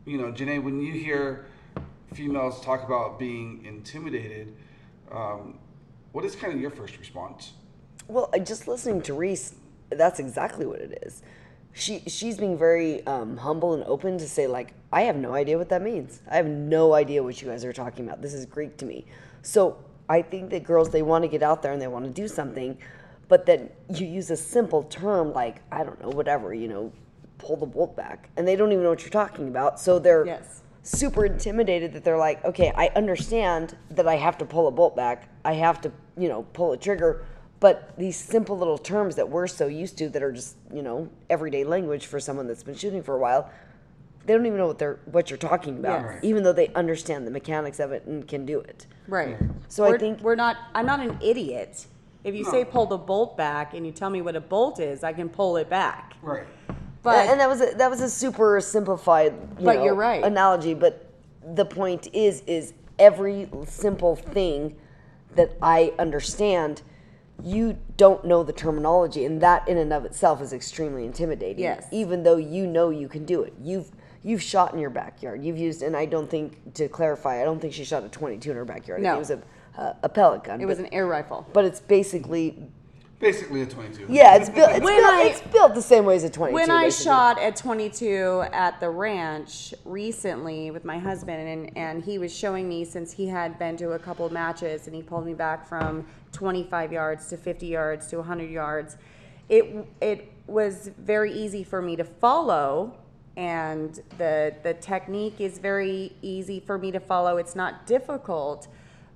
you 0.05 0.19
know, 0.19 0.33
Janae, 0.33 0.63
when 0.63 0.81
you 0.81 0.93
hear 0.93 1.47
females 2.13 2.61
talk 2.61 2.85
about 2.85 3.19
being 3.19 3.65
intimidated, 3.65 4.55
um, 5.13 5.59
what 6.13 6.25
is 6.25 6.35
kind 6.35 6.53
of 6.53 6.61
your 6.61 6.71
first 6.71 6.99
response? 6.99 7.53
Well, 8.09 8.31
just 8.45 8.67
listening 8.67 9.03
to 9.03 9.15
Reese, 9.15 9.55
that's 9.91 10.19
exactly 10.19 10.67
what 10.67 10.81
it 10.81 11.03
is. 11.03 11.23
She 11.79 12.01
she's 12.09 12.37
being 12.37 12.59
very 12.59 13.07
um, 13.07 13.37
humble 13.37 13.75
and 13.75 13.85
open 13.85 14.19
to 14.19 14.29
say 14.29 14.47
like, 14.49 14.73
I 14.93 15.03
have 15.03 15.17
no 15.17 15.35
idea 15.35 15.57
what 15.57 15.69
that 15.69 15.81
means. 15.83 16.21
I 16.31 16.37
have 16.37 16.47
no 16.47 16.95
idea 16.95 17.23
what 17.23 17.41
you 17.41 17.49
guys 17.49 17.65
are 17.65 17.73
talking 17.73 18.05
about. 18.07 18.21
This 18.21 18.35
is 18.35 18.47
Greek 18.47 18.77
to 18.79 18.85
me. 18.85 19.07
So 19.43 19.79
I 20.09 20.23
think 20.23 20.51
that 20.51 20.65
girls 20.65 20.91
they 20.91 21.03
want 21.03 21.23
to 21.23 21.29
get 21.29 21.43
out 21.43 21.63
there 21.63 21.73
and 21.73 21.81
they 21.81 21.87
want 21.87 22.05
to 22.05 22.11
do 22.11 22.27
something, 22.27 22.77
but 23.29 23.47
then 23.47 23.71
you 23.95 24.07
use 24.07 24.31
a 24.31 24.37
simple 24.37 24.83
term 24.85 25.33
like 25.33 25.63
I 25.71 25.85
don't 25.85 26.01
know 26.03 26.09
whatever 26.11 26.53
you 26.53 26.67
know, 26.67 26.93
pull 27.39 27.57
the 27.57 27.67
bolt 27.67 27.97
back, 27.97 28.31
and 28.37 28.47
they 28.47 28.57
don't 28.57 28.73
even 28.73 28.83
know 28.83 28.91
what 28.91 29.03
you're 29.03 29.11
talking 29.11 29.47
about. 29.49 29.79
So 29.79 29.99
they're 30.01 30.27
Yes. 30.27 30.63
super 30.83 31.25
intimidated 31.27 31.93
that 31.93 32.03
they're 32.03 32.19
like, 32.19 32.45
okay, 32.45 32.73
I 32.77 32.89
understand 32.97 33.77
that 33.91 34.09
I 34.09 34.17
have 34.17 34.37
to 34.39 34.45
pull 34.45 34.67
a 34.67 34.73
bolt 34.73 34.97
back. 34.97 35.29
I 35.45 35.53
have 35.53 35.81
to, 35.83 35.93
you 36.17 36.29
know, 36.29 36.43
pull 36.53 36.73
a 36.73 36.77
trigger. 36.77 37.25
But 37.61 37.97
these 37.99 38.17
simple 38.17 38.57
little 38.57 38.79
terms 38.79 39.17
that 39.17 39.29
we're 39.29 39.49
so 39.49 39.67
used 39.67 39.99
to 39.99 40.09
that 40.11 40.23
are 40.23 40.31
just, 40.33 40.57
you 40.73 40.83
know, 40.83 41.09
everyday 41.29 41.65
language 41.65 42.07
for 42.07 42.21
someone 42.21 42.47
that's 42.47 42.63
been 42.63 42.77
shooting 42.77 43.03
for 43.03 43.17
a 43.17 43.19
while, 43.19 43.51
they 44.27 44.35
don't 44.35 44.47
even 44.47 44.59
know 44.59 44.67
what 44.69 44.79
they're 44.79 45.01
what 45.07 45.31
you're 45.31 45.39
talking 45.39 45.79
about, 45.79 46.03
Yes. 46.03 46.19
even 46.23 46.43
though 46.45 46.53
they 46.53 46.69
understand 46.75 47.27
the 47.27 47.31
mechanics 47.31 47.81
of 47.81 47.91
it 47.93 48.05
and 48.07 48.29
can 48.29 48.45
do 48.47 48.61
it. 48.61 48.87
Right. 49.09 49.37
So 49.69 49.85
I 49.85 49.91
we're, 49.91 49.99
think- 49.99 50.21
we're 50.21 50.35
not. 50.37 50.57
I'm 50.75 50.87
not 50.87 51.01
an 51.01 51.19
idiot. 51.23 51.87
If 52.25 52.35
you 52.35 52.45
say 52.45 52.65
pull 52.65 52.85
the 52.87 52.99
bolt 52.99 53.37
back 53.37 53.75
and 53.75 53.87
you 53.87 53.93
tell 53.93 54.11
me 54.11 54.21
what 54.23 54.37
a 54.37 54.41
bolt 54.41 54.81
is, 54.81 55.03
I 55.03 55.13
can 55.13 55.29
pull 55.29 55.57
it 55.57 55.71
back. 55.71 56.15
Right. 56.21 56.47
But 57.03 57.29
and 57.29 57.41
that 57.41 57.49
was 57.49 57.61
a, 57.63 57.75
that 57.77 57.89
was 57.89 58.01
a 58.03 58.11
super 58.11 58.61
simplified, 58.61 59.33
you 59.59 59.65
But 59.65 59.77
know, 59.77 59.85
you're 59.85 59.95
right. 59.95 60.23
analogy. 60.23 60.75
But 60.75 61.07
the 61.55 61.65
point 61.65 62.09
is, 62.13 62.43
is 62.47 62.75
every 62.99 63.49
simple 63.67 64.15
thing 64.17 64.77
that 65.37 65.57
I 65.63 65.95
understand, 65.99 66.83
you 67.43 67.79
don't 67.97 68.25
know 68.25 68.43
the 68.43 68.53
terminology, 68.53 69.25
and 69.25 69.41
that 69.43 69.67
in 69.69 69.79
and 69.79 69.93
of 69.93 70.05
itself 70.05 70.41
is 70.43 70.53
extremely 70.53 71.05
intimidating. 71.05 71.63
Yes. 71.63 71.87
Even 71.93 72.23
though 72.23 72.37
you 72.37 72.67
know 72.67 72.91
you 72.91 73.09
can 73.09 73.25
do 73.25 73.43
it, 73.43 73.55
you've 73.63 73.91
you've 74.23 74.43
shot 74.43 74.73
in 74.73 74.79
your 74.81 74.91
backyard. 74.91 75.45
You've 75.45 75.59
used, 75.59 75.83
and 75.83 75.97
I 75.97 76.05
don't 76.07 76.29
think 76.29 76.75
to 76.75 76.89
clarify, 76.89 77.41
I 77.41 77.45
don't 77.45 77.61
think 77.61 77.73
she 77.73 77.85
shot 77.85 78.03
a 78.03 78.09
22 78.09 78.51
in 78.51 78.57
her 78.57 78.65
backyard. 78.65 79.01
I 79.01 79.03
think 79.03 79.13
No. 79.13 79.17
it 79.17 79.19
was 79.19 79.31
a 79.31 79.43
a, 79.81 79.97
a 80.05 80.09
pellet 80.09 80.43
gun. 80.43 80.61
it 80.61 80.67
was 80.67 80.81
an 80.81 80.89
air 80.93 81.07
rifle. 81.07 81.47
but 81.53 81.65
it's 81.65 81.79
basically 81.81 82.69
Basically 83.21 83.63
a 83.63 83.67
22. 83.67 84.07
yeah, 84.09 84.37
it's 84.37 84.49
built. 84.59 84.71
It's, 84.71 84.85
When 84.85 84.97
built, 85.03 85.13
I- 85.13 85.23
it's 85.25 85.41
built 85.41 85.75
the 85.75 85.83
same 85.83 86.05
way 86.05 86.15
as 86.17 86.23
a 86.25 86.31
22. 86.31 86.55
When 86.55 86.71
I 86.71 86.85
basically. 86.85 87.05
shot 87.05 87.41
at 87.41 87.57
22 87.57 88.45
at 88.53 88.79
the 88.79 88.89
ranch 88.91 89.75
recently 89.85 90.71
with 90.71 90.85
my 90.85 90.99
husband, 90.99 91.49
and, 91.49 91.77
and 91.77 92.05
he 92.05 92.19
was 92.19 92.33
showing 92.35 92.69
me 92.69 92.85
since 92.85 93.13
he 93.13 93.27
had 93.27 93.59
been 93.59 93.77
to 93.79 93.93
a 93.93 93.99
couple 93.99 94.25
of 94.25 94.31
matches 94.33 94.87
and 94.87 94.95
he 94.95 95.03
pulled 95.03 95.27
me 95.27 95.35
back 95.35 95.67
from 95.67 96.07
25 96.33 96.93
yards 96.93 97.29
to 97.31 97.37
50 97.37 97.67
yards 97.67 98.07
to 98.09 98.19
100 98.19 98.51
yards, 98.51 98.97
it, 99.49 99.87
it 100.01 100.33
was 100.47 100.91
very 100.99 101.33
easy 101.33 101.65
for 101.65 101.83
me 101.83 101.97
to 101.97 102.05
follow. 102.05 102.97
And 103.37 104.01
the, 104.19 104.55
the 104.63 104.75
technique 104.75 105.41
is 105.41 105.59
very 105.59 106.13
easy 106.23 106.61
for 106.61 106.77
me 106.79 106.91
to 106.93 107.01
follow. 107.01 107.37
It's 107.37 107.55
not 107.57 107.87
difficult. 107.87 108.69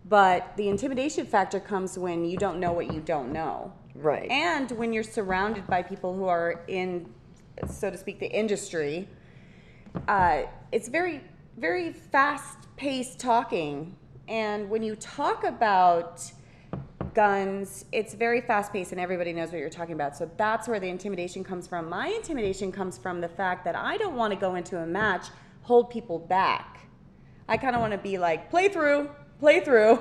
But 0.08 0.56
the 0.56 0.68
intimidation 0.68 1.26
factor 1.26 1.60
comes 1.60 1.96
when 1.98 2.24
you 2.24 2.36
don't 2.36 2.58
know 2.58 2.72
what 2.72 2.92
you 2.92 3.00
don't 3.00 3.32
know. 3.32 3.72
Right. 3.94 4.30
And 4.30 4.70
when 4.72 4.92
you're 4.92 5.02
surrounded 5.02 5.66
by 5.66 5.82
people 5.82 6.14
who 6.14 6.26
are 6.26 6.64
in, 6.68 7.12
so 7.68 7.90
to 7.90 7.98
speak, 7.98 8.18
the 8.20 8.30
industry, 8.30 9.08
uh, 10.08 10.42
it's 10.70 10.88
very, 10.88 11.22
very 11.56 11.92
fast 11.92 12.68
paced 12.76 13.18
talking. 13.18 13.96
And 14.28 14.70
when 14.70 14.82
you 14.82 14.96
talk 14.96 15.44
about 15.44 16.30
guns, 17.14 17.84
it's 17.92 18.14
very 18.14 18.40
fast 18.40 18.72
paced 18.72 18.92
and 18.92 19.00
everybody 19.00 19.32
knows 19.32 19.50
what 19.50 19.58
you're 19.58 19.68
talking 19.68 19.94
about. 19.94 20.16
So 20.16 20.30
that's 20.36 20.66
where 20.66 20.80
the 20.80 20.88
intimidation 20.88 21.44
comes 21.44 21.66
from. 21.66 21.88
My 21.88 22.08
intimidation 22.08 22.72
comes 22.72 22.96
from 22.96 23.20
the 23.20 23.28
fact 23.28 23.64
that 23.64 23.76
I 23.76 23.98
don't 23.98 24.16
want 24.16 24.32
to 24.32 24.38
go 24.38 24.54
into 24.54 24.78
a 24.78 24.86
match, 24.86 25.26
hold 25.62 25.90
people 25.90 26.18
back. 26.18 26.88
I 27.48 27.56
kind 27.58 27.74
of 27.74 27.82
want 27.82 27.92
to 27.92 27.98
be 27.98 28.16
like, 28.18 28.48
play 28.50 28.68
through, 28.68 29.10
play 29.42 29.58
through, 29.58 29.98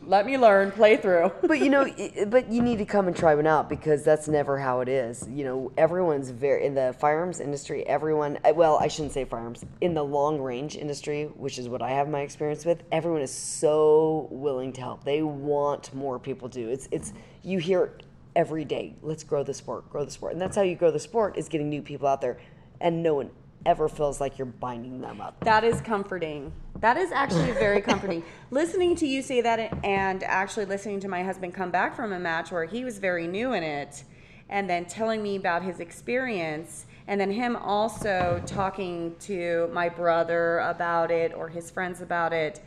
let 0.06 0.24
me 0.24 0.38
learn, 0.38 0.72
play 0.72 0.96
through. 0.96 1.30
but 1.42 1.60
you 1.60 1.68
know, 1.68 1.86
but 2.28 2.50
you 2.50 2.62
need 2.62 2.78
to 2.78 2.86
come 2.86 3.08
and 3.08 3.14
try 3.14 3.34
one 3.34 3.46
out 3.46 3.68
because 3.68 4.02
that's 4.02 4.26
never 4.26 4.58
how 4.58 4.80
it 4.80 4.88
is. 4.88 5.28
You 5.30 5.44
know, 5.44 5.72
everyone's 5.76 6.30
very 6.30 6.64
in 6.64 6.74
the 6.74 6.96
firearms 6.98 7.40
industry. 7.40 7.86
Everyone, 7.86 8.38
uh, 8.42 8.54
well, 8.54 8.78
I 8.78 8.88
shouldn't 8.88 9.12
say 9.12 9.26
firearms. 9.26 9.66
In 9.82 9.92
the 9.92 10.02
long 10.02 10.40
range 10.40 10.76
industry, 10.76 11.26
which 11.26 11.58
is 11.58 11.68
what 11.68 11.82
I 11.82 11.90
have 11.90 12.08
my 12.08 12.22
experience 12.22 12.64
with, 12.64 12.82
everyone 12.90 13.20
is 13.20 13.30
so 13.30 14.28
willing 14.30 14.72
to 14.72 14.80
help. 14.80 15.04
They 15.04 15.20
want 15.20 15.92
more 15.92 16.18
people 16.18 16.48
to. 16.48 16.70
It's 16.70 16.88
it's 16.90 17.12
you 17.42 17.58
hear 17.58 17.84
it 17.84 18.06
every 18.34 18.64
day. 18.64 18.94
Let's 19.02 19.24
grow 19.24 19.42
the 19.42 19.52
sport, 19.52 19.90
grow 19.90 20.06
the 20.06 20.10
sport, 20.10 20.32
and 20.32 20.40
that's 20.40 20.56
how 20.56 20.62
you 20.62 20.74
grow 20.74 20.90
the 20.90 20.98
sport 20.98 21.36
is 21.36 21.50
getting 21.50 21.68
new 21.68 21.82
people 21.82 22.08
out 22.08 22.22
there, 22.22 22.38
and 22.80 23.02
no 23.02 23.16
one 23.16 23.30
ever 23.66 23.88
feels 23.88 24.20
like 24.20 24.38
you're 24.38 24.46
binding 24.46 25.00
them 25.00 25.20
up. 25.20 25.42
That 25.44 25.64
is 25.64 25.80
comforting. 25.80 26.52
That 26.80 26.96
is 26.96 27.12
actually 27.12 27.52
very 27.52 27.80
comforting. 27.82 28.22
listening 28.50 28.96
to 28.96 29.06
you 29.06 29.22
say 29.22 29.40
that 29.42 29.78
and 29.84 30.22
actually 30.24 30.64
listening 30.64 31.00
to 31.00 31.08
my 31.08 31.22
husband 31.22 31.54
come 31.54 31.70
back 31.70 31.94
from 31.94 32.12
a 32.12 32.18
match 32.18 32.50
where 32.50 32.64
he 32.64 32.84
was 32.84 32.98
very 32.98 33.26
new 33.26 33.52
in 33.52 33.62
it 33.62 34.04
and 34.48 34.68
then 34.68 34.84
telling 34.86 35.22
me 35.22 35.36
about 35.36 35.62
his 35.62 35.80
experience 35.80 36.86
and 37.06 37.20
then 37.20 37.30
him 37.30 37.56
also 37.56 38.42
talking 38.46 39.14
to 39.20 39.68
my 39.72 39.88
brother 39.88 40.58
about 40.60 41.10
it 41.10 41.34
or 41.34 41.48
his 41.48 41.70
friends 41.70 42.00
about 42.00 42.32
it. 42.32 42.60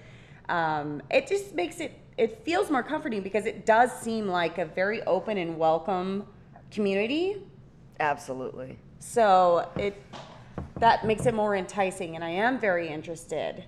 Um, 0.49 1.01
it 1.09 1.27
just 1.27 1.55
makes 1.55 1.79
it, 1.79 1.97
it 2.17 2.43
feels 2.43 2.69
more 2.69 2.83
comforting 2.83 3.21
because 3.21 3.45
it 3.45 3.65
does 3.65 3.91
seem 3.91 4.27
like 4.27 4.57
a 4.57 4.65
very 4.65 5.01
open 5.03 5.37
and 5.37 5.57
welcome 5.57 6.27
community. 6.71 7.37
Absolutely. 7.99 8.77
So 8.99 9.69
it, 9.77 10.01
that 10.83 11.05
makes 11.05 11.25
it 11.25 11.33
more 11.33 11.55
enticing 11.55 12.15
and 12.15 12.25
I 12.25 12.31
am 12.31 12.59
very 12.59 12.89
interested. 12.89 13.63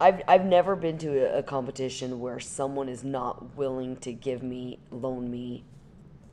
I've 0.00 0.20
I've 0.26 0.44
never 0.44 0.74
been 0.74 0.98
to 0.98 1.36
a, 1.36 1.38
a 1.38 1.42
competition 1.42 2.18
where 2.18 2.40
someone 2.40 2.88
is 2.88 3.04
not 3.04 3.56
willing 3.56 3.96
to 3.98 4.12
give 4.12 4.42
me, 4.42 4.80
loan 4.90 5.30
me, 5.30 5.62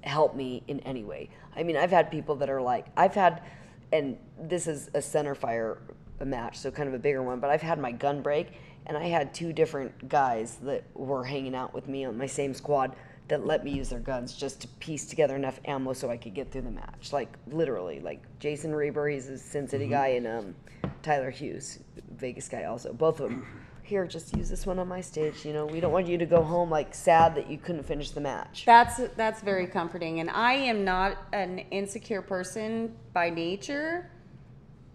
help 0.02 0.36
me 0.36 0.64
in 0.68 0.80
any 0.80 1.04
way. 1.04 1.30
I 1.56 1.62
mean, 1.62 1.78
I've 1.78 1.92
had 1.92 2.10
people 2.10 2.36
that 2.38 2.50
are 2.50 2.64
like, 2.64 2.88
I've 2.98 3.14
had, 3.14 3.44
and 3.92 4.18
this 4.42 4.66
is 4.66 4.90
a 4.96 5.04
center 5.04 5.36
fire 5.36 5.78
match, 6.26 6.58
so 6.58 6.72
kind 6.72 6.90
of 6.90 6.96
a 6.96 7.00
bigger 7.00 7.22
one, 7.22 7.40
but 7.40 7.52
I've 7.52 7.62
had 7.62 7.78
my 7.78 7.92
gun 7.92 8.24
break, 8.24 8.54
and 8.88 8.98
I 8.98 9.10
had 9.10 9.36
two 9.36 9.54
different 9.54 10.10
guys 10.10 10.58
that 10.64 10.84
were 10.96 11.24
hanging 11.24 11.54
out 11.54 11.76
with 11.76 11.88
me 11.88 12.06
on 12.06 12.18
my 12.18 12.26
same 12.26 12.56
squad 12.56 12.96
that 13.28 13.46
let 13.46 13.64
me 13.64 13.72
use 13.72 13.90
their 13.90 14.00
guns 14.00 14.34
just 14.34 14.62
to 14.62 14.68
piece 14.80 15.06
together 15.06 15.36
enough 15.36 15.60
ammo 15.66 15.94
so 15.94 16.10
I 16.10 16.18
could 16.18 16.34
get 16.34 16.52
through 16.52 16.64
the 16.64 16.72
match. 16.72 17.14
Like 17.14 17.30
literally, 17.48 18.00
like 18.00 18.22
Jason 18.40 18.76
Reber, 18.76 19.08
he's 19.08 19.30
a 19.30 19.38
Sin 19.38 19.68
City 19.68 19.88
guy, 19.88 20.08
and 20.08 20.28
um, 20.28 20.56
Tyler 21.02 21.30
Hughes, 21.30 21.80
Vegas 22.18 22.48
guy, 22.48 22.66
also. 22.66 22.94
Both 22.94 23.20
of 23.20 23.30
them. 23.30 23.46
Here, 23.86 24.08
just 24.08 24.36
use 24.38 24.50
this 24.50 24.66
one 24.66 24.80
on 24.80 24.88
my 24.88 25.02
stage. 25.02 25.44
You 25.44 25.52
know, 25.52 25.66
we 25.66 25.82
don't 25.82 25.92
want 25.92 26.08
you 26.08 26.18
to 26.18 26.26
go 26.26 26.42
home 26.42 26.70
like 26.70 26.96
sad 26.96 27.36
that 27.36 27.50
you 27.50 27.58
couldn't 27.58 27.84
finish 27.84 28.12
the 28.12 28.22
match. 28.22 28.64
That's 28.66 29.02
that's 29.18 29.42
very 29.42 29.68
comforting, 29.68 30.22
and 30.22 30.30
I 30.30 30.54
am 30.54 30.86
not 30.86 31.18
an 31.34 31.60
insecure 31.70 32.22
person 32.22 32.96
by 33.12 33.30
nature, 33.30 34.10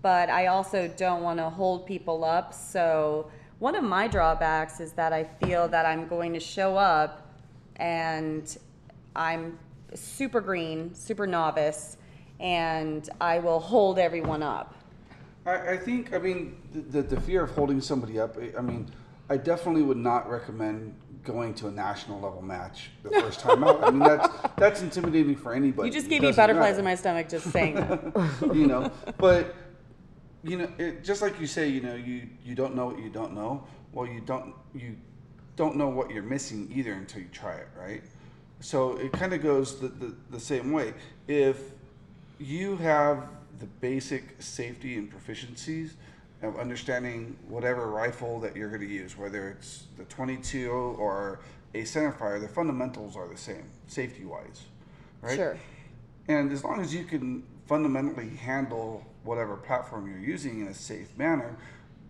but 0.00 0.30
I 0.30 0.46
also 0.46 0.90
don't 0.96 1.22
want 1.22 1.38
to 1.38 1.50
hold 1.50 1.86
people 1.86 2.24
up. 2.24 2.54
So 2.54 3.30
one 3.58 3.74
of 3.74 3.84
my 3.84 4.08
drawbacks 4.08 4.80
is 4.80 4.92
that 4.92 5.12
I 5.12 5.24
feel 5.24 5.68
that 5.68 5.84
I'm 5.84 6.08
going 6.08 6.32
to 6.32 6.40
show 6.40 6.76
up, 6.76 7.27
and 7.78 8.56
I'm 9.16 9.58
super 9.94 10.40
green, 10.40 10.94
super 10.94 11.26
novice, 11.26 11.96
and 12.40 13.08
I 13.20 13.38
will 13.38 13.60
hold 13.60 13.98
everyone 13.98 14.42
up. 14.42 14.74
I, 15.46 15.72
I 15.72 15.76
think, 15.76 16.12
I 16.14 16.18
mean, 16.18 16.56
the, 16.72 16.80
the, 16.80 17.02
the 17.16 17.20
fear 17.20 17.42
of 17.42 17.50
holding 17.50 17.80
somebody 17.80 18.18
up, 18.20 18.36
I- 18.38 18.56
I 18.58 18.60
mean, 18.60 18.90
I 19.30 19.36
definitely 19.36 19.82
would 19.82 19.96
not 19.96 20.28
recommend 20.30 20.94
going 21.24 21.52
to 21.52 21.68
a 21.68 21.70
national 21.70 22.20
level 22.20 22.40
match 22.40 22.90
the 23.02 23.10
first 23.20 23.40
time 23.40 23.62
out. 23.64 23.82
I 23.82 23.90
mean, 23.90 23.98
that's, 24.00 24.28
that's 24.56 24.82
intimidating 24.82 25.36
for 25.36 25.52
anybody. 25.52 25.88
You 25.88 25.92
just 25.92 26.08
gave 26.08 26.22
me 26.22 26.32
butterflies 26.32 26.76
matter. 26.76 26.78
in 26.78 26.84
my 26.84 26.94
stomach 26.94 27.28
just 27.28 27.50
saying 27.50 27.74
that. 27.74 28.50
you 28.54 28.66
know 28.66 28.90
but 29.18 29.54
you 30.42 30.56
know 30.56 30.72
it, 30.78 31.04
just 31.04 31.20
like 31.20 31.38
you 31.40 31.46
say 31.46 31.68
you 31.68 31.80
know 31.80 31.94
you 31.94 32.28
you 32.44 32.54
don't 32.54 32.74
know 32.74 32.86
what 32.86 32.98
you 32.98 33.10
don't 33.10 33.34
know 33.34 33.64
well 33.92 34.06
you 34.06 34.20
don't 34.20 34.54
you 34.74 34.96
don't 35.58 35.76
know 35.76 35.88
what 35.88 36.10
you're 36.10 36.22
missing 36.22 36.70
either 36.74 36.92
until 36.92 37.20
you 37.20 37.28
try 37.32 37.54
it 37.54 37.68
right 37.78 38.02
so 38.60 38.96
it 38.98 39.12
kind 39.12 39.32
of 39.34 39.42
goes 39.42 39.78
the, 39.80 39.88
the, 39.88 40.14
the 40.30 40.40
same 40.40 40.72
way 40.72 40.94
if 41.26 41.58
you 42.38 42.76
have 42.76 43.28
the 43.58 43.66
basic 43.66 44.22
safety 44.40 44.96
and 44.96 45.12
proficiencies 45.12 45.90
of 46.42 46.56
understanding 46.58 47.36
whatever 47.48 47.88
rifle 47.88 48.38
that 48.40 48.54
you're 48.56 48.68
going 48.68 48.80
to 48.80 48.86
use 48.86 49.18
whether 49.18 49.50
it's 49.50 49.70
the 49.98 50.04
22 50.04 50.70
or 50.70 51.40
a 51.74 51.82
centerfire 51.82 52.40
the 52.40 52.48
fundamentals 52.48 53.16
are 53.16 53.28
the 53.28 53.36
same 53.36 53.64
safety 53.88 54.24
wise 54.24 54.62
right 55.20 55.36
Sure. 55.36 55.58
and 56.28 56.52
as 56.52 56.62
long 56.64 56.80
as 56.80 56.94
you 56.94 57.04
can 57.04 57.42
fundamentally 57.66 58.30
handle 58.30 59.04
whatever 59.24 59.56
platform 59.56 60.08
you're 60.10 60.18
using 60.18 60.60
in 60.62 60.68
a 60.68 60.74
safe 60.74 61.16
manner, 61.18 61.54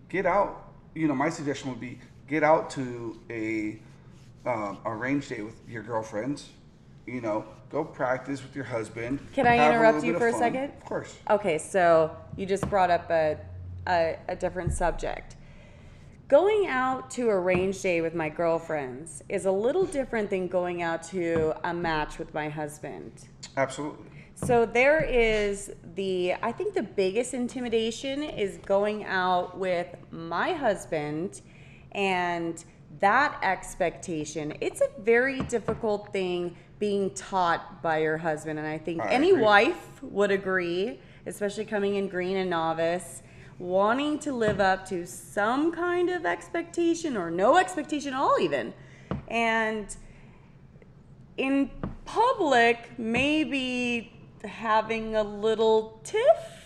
get 0.09 0.25
out. 0.25 0.71
You 0.95 1.09
know, 1.09 1.15
my 1.15 1.29
suggestion 1.31 1.69
would 1.71 1.81
be 1.81 1.99
get 2.29 2.45
out 2.45 2.71
to 2.71 3.19
a 3.31 3.79
um, 4.47 4.79
a 4.85 4.95
range 4.95 5.29
day 5.29 5.43
with 5.43 5.57
your 5.69 5.83
girlfriends. 5.83 6.51
You 7.07 7.21
know, 7.21 7.45
go 7.71 7.85
practice 7.85 8.43
with 8.43 8.55
your 8.55 8.65
husband. 8.65 9.19
Can 9.33 9.47
I 9.47 9.69
interrupt 9.69 10.05
you 10.05 10.19
for 10.19 10.29
a 10.29 10.33
fun. 10.33 10.41
second? 10.41 10.65
Of 10.65 10.85
course. 10.85 11.17
Okay, 11.31 11.59
so 11.59 12.15
you 12.37 12.47
just 12.47 12.69
brought 12.69 12.91
up 12.91 13.11
a, 13.11 13.39
a, 13.87 14.17
a 14.29 14.37
different 14.37 14.73
subject. 14.73 15.37
Going 16.29 16.67
out 16.67 17.11
to 17.13 17.31
a 17.31 17.39
range 17.39 17.81
day 17.81 18.03
with 18.03 18.15
my 18.15 18.29
girlfriends 18.29 19.23
is 19.31 19.47
a 19.47 19.51
little 19.51 19.87
different 19.87 20.29
than 20.29 20.47
going 20.47 20.83
out 20.83 21.03
to 21.05 21.55
a 21.65 21.73
match 21.73 22.19
with 22.19 22.35
my 22.35 22.51
husband. 22.51 23.13
Absolutely. 23.57 24.05
So 24.35 24.67
there 24.67 25.03
is 25.03 25.73
the, 25.95 26.35
I 26.43 26.53
think 26.53 26.75
the 26.75 26.83
biggest 26.83 27.33
intimidation 27.33 28.23
is 28.23 28.59
going 28.59 29.05
out 29.05 29.59
with 29.59 29.89
my 30.11 30.53
husband 30.53 31.41
and 31.93 32.65
that 33.01 33.39
expectation. 33.43 34.55
It's 34.61 34.81
a 34.81 34.89
very 35.01 35.41
difficult 35.43 36.13
thing 36.13 36.57
being 36.79 37.11
taught 37.15 37.83
by 37.83 37.99
your 37.99 38.17
husband. 38.17 38.59
And 38.59 38.69
I 38.69 38.79
think 38.79 39.03
I 39.03 39.09
any 39.09 39.31
agree. 39.31 39.43
wife 39.43 40.03
would 40.03 40.31
agree, 40.31 41.01
especially 41.27 41.65
coming 41.65 41.97
in 41.97 42.09
green 42.09 42.37
and 42.37 42.51
novice, 42.51 43.23
wanting 43.59 44.19
to 44.21 44.33
live 44.33 44.61
up 44.61 44.89
to 44.89 45.07
some 45.07 45.73
kind 45.73 46.11
of 46.11 46.25
expectation 46.25 47.17
or 47.17 47.31
no 47.31 47.57
expectation 47.57 48.15
at 48.15 48.21
all, 48.21 48.39
even. 48.41 48.73
And 49.27 49.95
in 51.37 51.71
public, 52.05 52.99
maybe 52.99 54.13
having 54.45 55.17
a 55.17 55.23
little 55.23 56.01
tiff 56.05 56.58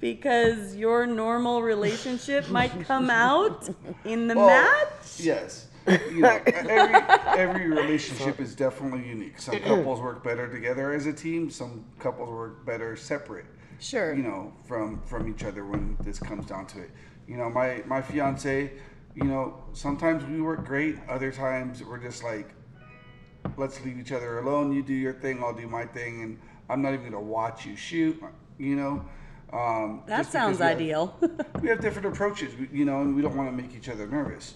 because 0.00 0.76
your 0.76 1.06
normal 1.06 1.62
relationship 1.62 2.48
might 2.50 2.84
come 2.84 3.10
out 3.10 3.68
in 4.04 4.28
the 4.28 4.34
Well, 4.36 4.46
match. 4.46 5.20
Yes. 5.20 5.68
You 5.86 6.20
know, 6.20 6.40
every, 6.46 6.94
every 7.40 7.68
relationship 7.68 8.40
is 8.40 8.54
definitely 8.54 9.08
unique. 9.08 9.40
Some 9.40 9.58
couples 9.60 10.00
work 10.00 10.24
better 10.24 10.48
together 10.48 10.92
as 10.92 11.06
a 11.06 11.12
team. 11.12 11.48
Some 11.48 11.84
couples 11.98 12.28
work 12.28 12.66
better 12.66 12.96
separate. 12.96 13.46
Sure. 13.78 14.12
You 14.14 14.22
know, 14.22 14.52
from 14.66 15.00
from 15.02 15.28
each 15.28 15.44
other 15.44 15.64
when 15.64 15.96
this 16.00 16.18
comes 16.18 16.46
down 16.46 16.66
to 16.68 16.80
it. 16.82 16.90
You 17.28 17.36
know, 17.36 17.48
my 17.50 17.82
my 17.86 18.02
fiance. 18.02 18.72
You 19.14 19.24
know, 19.24 19.62
sometimes 19.72 20.24
we 20.24 20.40
work 20.40 20.66
great. 20.66 20.96
Other 21.08 21.30
times 21.30 21.82
we're 21.82 21.98
just 21.98 22.22
like, 22.22 22.50
let's 23.56 23.82
leave 23.84 23.98
each 23.98 24.12
other 24.12 24.40
alone. 24.40 24.72
You 24.72 24.82
do 24.82 24.92
your 24.92 25.14
thing. 25.14 25.42
I'll 25.42 25.54
do 25.54 25.68
my 25.68 25.86
thing, 25.86 26.22
and 26.22 26.38
I'm 26.68 26.82
not 26.82 26.94
even 26.94 27.04
gonna 27.04 27.20
watch 27.20 27.64
you 27.64 27.76
shoot. 27.76 28.20
You 28.58 28.76
know. 28.76 29.04
Um, 29.52 30.02
That 30.06 30.26
sounds 30.26 30.58
we 30.58 30.64
have- 30.64 30.76
ideal. 30.76 31.16
we 31.62 31.68
have 31.68 31.80
different 31.80 32.08
approaches, 32.08 32.52
you 32.72 32.84
know, 32.84 33.00
and 33.00 33.14
we 33.14 33.22
don't 33.22 33.36
want 33.36 33.48
to 33.48 33.56
make 33.62 33.74
each 33.74 33.88
other 33.88 34.06
nervous. 34.06 34.54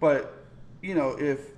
But, 0.00 0.44
you 0.82 0.94
know, 0.94 1.16
if 1.18 1.50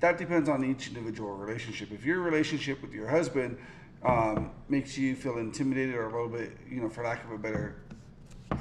that 0.00 0.18
depends 0.18 0.48
on 0.48 0.64
each 0.64 0.88
individual 0.88 1.34
relationship. 1.36 1.90
If 1.92 2.04
your 2.04 2.20
relationship 2.20 2.82
with 2.82 2.92
your 2.92 3.08
husband 3.08 3.58
um, 4.04 4.50
makes 4.68 4.98
you 4.98 5.16
feel 5.16 5.38
intimidated 5.38 5.94
or 5.94 6.08
a 6.08 6.12
little 6.12 6.28
bit, 6.28 6.56
you 6.70 6.80
know, 6.80 6.88
for 6.88 7.02
lack 7.04 7.24
of 7.24 7.30
a 7.32 7.38
better 7.38 7.76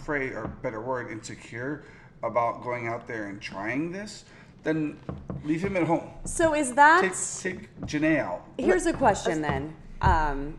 phrase 0.03 0.33
or 0.33 0.47
better 0.61 0.81
word, 0.81 1.11
insecure 1.11 1.83
about 2.23 2.63
going 2.63 2.87
out 2.87 3.07
there 3.07 3.27
and 3.27 3.41
trying 3.41 3.91
this, 3.91 4.25
then 4.63 4.97
leave 5.43 5.61
him 5.61 5.75
at 5.77 5.83
home. 5.83 6.09
So 6.23 6.55
is 6.55 6.73
that 6.73 7.01
Take 7.01 7.13
take 7.59 7.81
Janae 7.81 8.19
out. 8.19 8.43
Here's 8.57 8.85
a 8.85 8.93
question 8.93 9.41
then. 9.41 9.75
Um, 10.01 10.57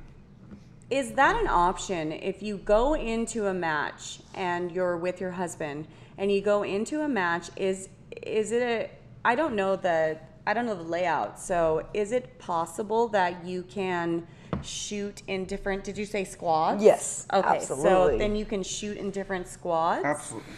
is 0.90 1.12
that 1.12 1.37
an 1.40 1.49
option 1.49 2.12
if 2.12 2.43
you 2.43 2.59
go 2.59 2.95
into 2.95 3.47
a 3.47 3.55
match 3.55 4.21
and 4.35 4.71
you're 4.71 4.97
with 4.97 5.21
your 5.21 5.33
husband 5.33 5.87
and 6.19 6.31
you 6.31 6.40
go 6.40 6.62
into 6.62 7.00
a 7.02 7.09
match 7.09 7.50
is 7.57 7.88
is 8.23 8.52
it 8.52 8.62
a 8.62 8.90
I 9.25 9.35
don't 9.35 9.57
know 9.57 9.75
the 9.76 10.19
I 10.47 10.55
don't 10.55 10.64
know 10.64 10.76
the 10.76 10.83
layout. 10.83 11.40
So 11.40 11.85
is 11.93 12.12
it 12.12 12.38
possible 12.38 13.09
that 13.09 13.45
you 13.45 13.64
can 13.64 14.26
shoot 14.62 15.23
in 15.26 15.45
different 15.45 15.83
did 15.83 15.99
you 15.99 16.07
say 16.07 16.23
squads? 16.25 16.83
Yes, 16.83 17.26
Okay. 17.33 17.57
Absolutely. 17.57 18.12
So 18.12 18.19
then 18.19 18.37
you 18.37 18.45
can 18.45 18.62
shoot 18.62 18.97
in 18.97 19.11
different 19.11 19.49
squads? 19.49 20.05
Absolutely. 20.05 20.52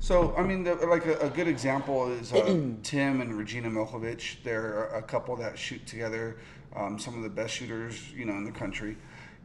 So, 0.00 0.32
I 0.36 0.44
mean, 0.44 0.62
the, 0.62 0.76
like 0.86 1.06
a, 1.06 1.18
a 1.18 1.28
good 1.28 1.48
example 1.48 2.10
is 2.12 2.32
uh, 2.32 2.60
Tim 2.84 3.20
and 3.20 3.36
Regina 3.36 3.68
Milkovich. 3.68 4.36
They're 4.44 4.84
a 4.84 5.02
couple 5.02 5.34
that 5.36 5.58
shoot 5.58 5.84
together, 5.86 6.38
um, 6.76 7.00
some 7.00 7.16
of 7.16 7.22
the 7.24 7.28
best 7.28 7.54
shooters, 7.54 8.12
you 8.12 8.24
know, 8.24 8.34
in 8.34 8.44
the 8.44 8.52
country. 8.52 8.96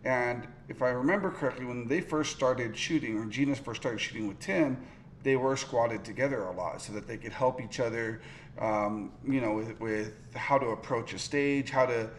And 0.04 0.48
if 0.68 0.82
I 0.82 0.90
remember 0.90 1.32
correctly, 1.32 1.66
when 1.66 1.88
they 1.88 2.02
first 2.02 2.36
started 2.36 2.76
shooting, 2.76 3.18
or 3.18 3.22
Regina 3.22 3.56
first 3.56 3.82
started 3.82 4.00
shooting 4.00 4.28
with 4.28 4.40
Tim, 4.40 4.78
they 5.24 5.38
were 5.38 5.56
squadded 5.56 6.04
together 6.04 6.44
a 6.44 6.52
lot 6.52 6.82
so 6.82 6.92
that 6.94 7.08
they 7.08 7.18
could 7.18 7.32
help 7.32 7.62
each 7.62 7.80
other, 7.80 8.22
um, 8.60 9.12
you 9.26 9.40
know, 9.40 9.54
with, 9.54 9.80
with 9.80 10.14
how 10.36 10.58
to 10.58 10.68
approach 10.68 11.14
a 11.14 11.20
stage, 11.20 11.70
how 11.70 11.86
to 11.86 12.10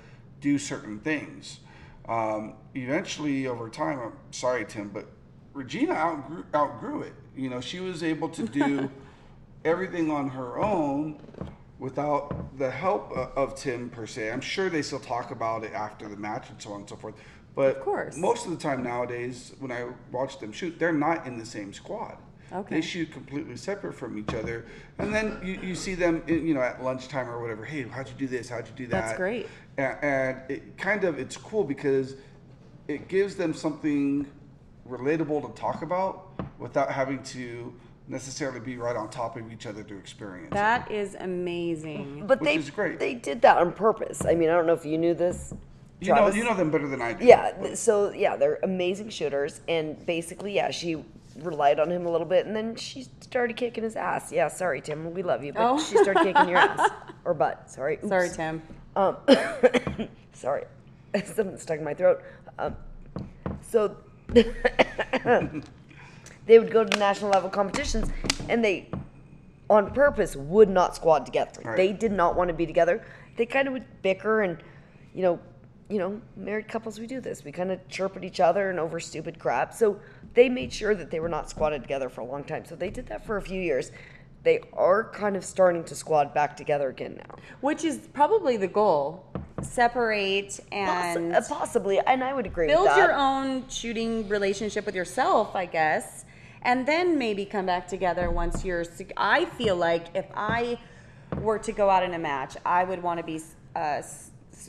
do 0.41 0.59
certain 0.59 0.99
things. 1.01 1.61
Um, 2.09 2.55
eventually, 2.75 3.47
over 3.47 3.69
time, 3.69 3.99
I'm 3.99 4.13
sorry, 4.31 4.65
Tim, 4.65 4.89
but 4.89 5.07
Regina 5.53 5.95
outgrew, 5.95 6.45
outgrew 6.55 7.03
it. 7.03 7.15
You 7.37 7.51
know, 7.51 7.61
she 7.61 7.81
was 7.81 8.03
able 8.03 8.29
to 8.31 8.47
do 8.47 8.91
everything 9.65 10.11
on 10.11 10.29
her 10.31 10.59
own 10.59 11.21
without 11.79 12.57
the 12.59 12.71
help 12.71 13.13
of 13.13 13.55
Tim 13.55 13.91
per 13.91 14.07
se. 14.07 14.31
I'm 14.31 14.41
sure 14.41 14.71
they 14.71 14.83
still 14.83 15.01
talk 15.01 15.31
about 15.31 15.65
it 15.65 15.73
after 15.73 16.09
the 16.09 16.17
match 16.17 16.49
and 16.51 16.61
so 16.61 16.73
on 16.73 16.81
and 16.81 16.89
so 16.89 16.97
forth. 16.97 17.15
But 17.55 17.77
Of 17.77 17.83
course. 17.83 18.17
most 18.17 18.47
of 18.47 18.51
the 18.51 18.57
time 18.57 18.83
nowadays, 18.83 19.53
when 19.61 19.71
I 19.71 19.87
watch 20.11 20.39
them 20.41 20.51
shoot, 20.53 20.79
they're 20.79 20.93
not 20.93 21.27
in 21.27 21.39
the 21.39 21.47
same 21.47 21.73
squad. 21.73 22.17
Okay. 22.53 22.77
They 22.77 22.81
shoot 22.83 23.11
completely 23.13 23.57
separate 23.57 23.95
from 23.95 24.19
each 24.19 24.35
other, 24.35 24.67
and 24.99 25.13
then 25.15 25.39
you, 25.43 25.59
you 25.63 25.75
see 25.75 25.95
them, 25.95 26.23
in, 26.29 26.47
you 26.47 26.55
know, 26.55 26.61
at 26.61 26.83
lunchtime 26.85 27.29
or 27.29 27.41
whatever. 27.41 27.65
Hey, 27.65 27.83
how'd 27.83 28.07
you 28.09 28.15
do 28.17 28.27
this? 28.29 28.49
How'd 28.49 28.67
you 28.69 28.75
do 28.77 28.87
that? 28.89 29.07
That's 29.07 29.17
great. 29.17 29.49
A- 29.79 30.05
and 30.05 30.39
it 30.51 30.77
kind 30.77 31.05
of 31.05 31.19
it's 31.19 31.37
cool 31.37 31.65
because 31.65 32.15
it 32.87 33.09
gives 33.09 33.35
them 33.35 33.55
something 33.55 34.27
relatable 34.89 35.47
to 35.53 35.61
talk 35.61 35.83
about 35.83 36.29
without 36.59 36.91
having 36.93 37.23
to 37.25 37.73
necessarily 38.07 38.61
be 38.61 38.77
right 38.77 38.95
on 38.95 39.09
top 39.11 39.37
of 39.37 39.51
each 39.51 39.67
other 39.67 39.83
to 39.83 39.97
experience. 39.97 40.49
it. 40.49 40.55
That 40.55 40.91
is 40.93 41.17
amazing. 41.19 42.25
But 42.27 42.41
Which 42.41 42.47
they 42.49 42.57
is 42.57 42.71
great. 42.71 42.99
they 43.01 43.15
did 43.15 43.41
that 43.43 43.57
on 43.57 43.73
purpose. 43.73 44.25
I 44.25 44.35
mean, 44.35 44.51
I 44.51 44.53
don't 44.53 44.67
know 44.67 44.75
if 44.75 44.85
you 44.85 44.99
knew 44.99 45.15
this. 45.15 45.55
You 46.07 46.15
know, 46.15 46.29
you 46.29 46.45
know 46.45 46.55
them 46.55 46.71
better 46.71 46.89
than 46.89 47.01
I 47.03 47.13
do. 47.15 47.25
Yeah. 47.25 47.51
th- 47.53 47.77
So 47.77 48.11
yeah, 48.13 48.37
they're 48.37 48.59
amazing 48.63 49.09
shooters, 49.11 49.61
and 49.69 50.05
basically, 50.07 50.55
yeah, 50.55 50.71
she 50.71 51.05
relied 51.41 51.81
on 51.81 51.91
him 51.91 52.07
a 52.07 52.11
little 52.11 52.27
bit, 52.27 52.47
and 52.47 52.55
then 52.55 52.77
she 52.77 53.07
started 53.21 53.57
kicking 53.57 53.83
his 53.85 53.97
ass. 53.97 54.31
Yeah, 54.33 54.49
sorry, 54.49 54.81
Tim, 54.81 55.13
we 55.15 55.23
love 55.23 55.43
you, 55.45 55.53
but 55.53 55.63
Oh. 55.63 55.79
she 55.79 55.97
started 55.99 56.23
kicking 56.23 56.49
your 56.49 56.59
ass 56.59 56.91
or 57.25 57.35
butt. 57.35 57.69
Sorry. 57.71 57.95
Oops. 57.97 58.09
Sorry, 58.09 58.29
Tim. 58.31 58.63
Um, 58.97 59.17
sorry, 60.33 60.65
something 61.25 61.59
stuck 61.59 61.79
in 61.79 61.85
my 61.85 61.95
throat. 61.95 62.23
Um, 62.59 62.77
so 63.63 63.97
they 66.47 66.59
would 66.59 66.71
go 66.71 66.85
to 66.85 66.99
national 66.99 67.31
level 67.31 67.51
competitions, 67.51 68.11
and 68.49 68.65
they, 68.65 68.89
on 69.71 69.91
purpose, 69.93 70.37
would 70.37 70.69
not 70.69 70.95
squad 70.95 71.27
together. 71.27 71.63
Right. 71.65 71.77
They 71.77 71.93
did 71.93 72.13
not 72.13 72.37
want 72.37 72.49
to 72.49 72.55
be 72.55 72.67
together. 72.67 73.05
They 73.37 73.47
kind 73.47 73.67
of 73.67 73.73
would 73.75 74.03
bicker, 74.03 74.43
and 74.43 74.59
you 75.15 75.23
know, 75.23 75.41
you 75.95 76.01
know, 76.01 76.21
married 76.37 76.67
couples 76.67 76.99
we 76.99 77.07
do 77.07 77.21
this. 77.21 77.45
We 77.45 77.53
kind 77.53 77.71
of 77.71 77.87
chirp 77.87 78.17
at 78.17 78.25
each 78.25 78.41
other 78.41 78.69
and 78.69 78.81
over 78.81 78.99
stupid 78.99 79.39
crap. 79.39 79.73
So 79.73 80.01
they 80.35 80.49
made 80.49 80.73
sure 80.73 80.93
that 80.93 81.13
they 81.13 81.21
were 81.21 81.29
not 81.29 81.47
squadded 81.47 81.83
together 81.83 82.09
for 82.09 82.23
a 82.23 82.25
long 82.25 82.43
time. 82.43 82.65
So 82.65 82.75
they 82.75 82.91
did 82.91 83.07
that 83.07 83.25
for 83.25 83.37
a 83.37 83.43
few 83.43 83.61
years. 83.61 83.93
They 84.43 84.61
are 84.73 85.05
kind 85.05 85.37
of 85.37 85.45
starting 85.45 85.85
to 85.85 85.95
squad 85.95 86.35
back 86.35 86.57
together 86.57 86.89
again 86.89 87.15
now. 87.17 87.37
Which 87.61 87.85
is 87.85 88.09
probably 88.13 88.57
the 88.57 88.67
goal. 88.67 89.25
Separate 89.63 90.59
and 90.73 91.33
uh, 91.33 91.41
possibly, 91.49 92.01
and 92.01 92.25
I 92.25 92.35
would 92.35 92.47
agree 92.47 92.67
build 92.67 92.87
with 92.87 92.97
that. 92.97 92.99
your 92.99 93.13
own 93.13 93.69
shooting 93.69 94.29
relationship 94.29 94.87
with 94.87 94.97
yourself, 94.97 95.55
I 95.55 95.67
guess, 95.67 96.25
and 96.63 96.89
then 96.89 97.19
maybe 97.19 97.45
come 97.45 97.67
back 97.67 97.87
together 97.87 98.33
once 98.33 98.65
you're. 98.65 98.85
I 99.17 99.45
feel 99.45 99.77
like 99.77 100.07
if 100.17 100.27
I 100.35 100.77
were 101.41 101.61
to 101.61 101.73
go 101.73 101.89
out 101.89 102.03
in 102.03 102.15
a 102.15 102.19
match, 102.19 102.57
I 102.67 102.83
would 102.83 103.01
want 103.01 103.21
to 103.21 103.25
be 103.25 103.41
uh, 103.77 104.03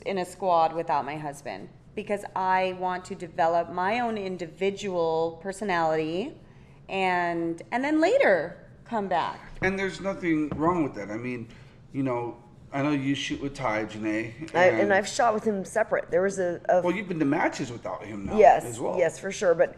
in 0.00 0.18
a 0.18 0.24
squad 0.24 0.74
without 0.74 1.04
my 1.04 1.16
husband 1.16 1.68
because 1.94 2.24
I 2.36 2.76
want 2.78 3.04
to 3.06 3.14
develop 3.14 3.72
my 3.72 4.00
own 4.00 4.18
individual 4.18 5.40
personality, 5.42 6.34
and 6.88 7.62
and 7.72 7.82
then 7.82 8.00
later 8.00 8.58
come 8.84 9.08
back. 9.08 9.40
And 9.62 9.78
there's 9.78 10.00
nothing 10.00 10.50
wrong 10.50 10.84
with 10.84 10.94
that. 10.94 11.10
I 11.10 11.16
mean, 11.16 11.48
you 11.92 12.02
know, 12.02 12.36
I 12.72 12.82
know 12.82 12.90
you 12.90 13.14
shoot 13.14 13.40
with 13.40 13.54
Ty, 13.54 13.86
Janae. 13.86 14.54
I, 14.54 14.66
and 14.66 14.92
I've 14.92 15.08
shot 15.08 15.34
with 15.34 15.44
him 15.44 15.64
separate. 15.64 16.10
There 16.10 16.22
was 16.22 16.38
a, 16.38 16.60
a 16.68 16.82
well, 16.82 16.94
you've 16.94 17.08
been 17.08 17.18
to 17.18 17.24
matches 17.24 17.72
without 17.72 18.04
him 18.04 18.26
now 18.26 18.38
yes, 18.38 18.64
as 18.64 18.78
well. 18.78 18.96
yes, 18.98 19.18
for 19.18 19.32
sure. 19.32 19.54
But 19.54 19.76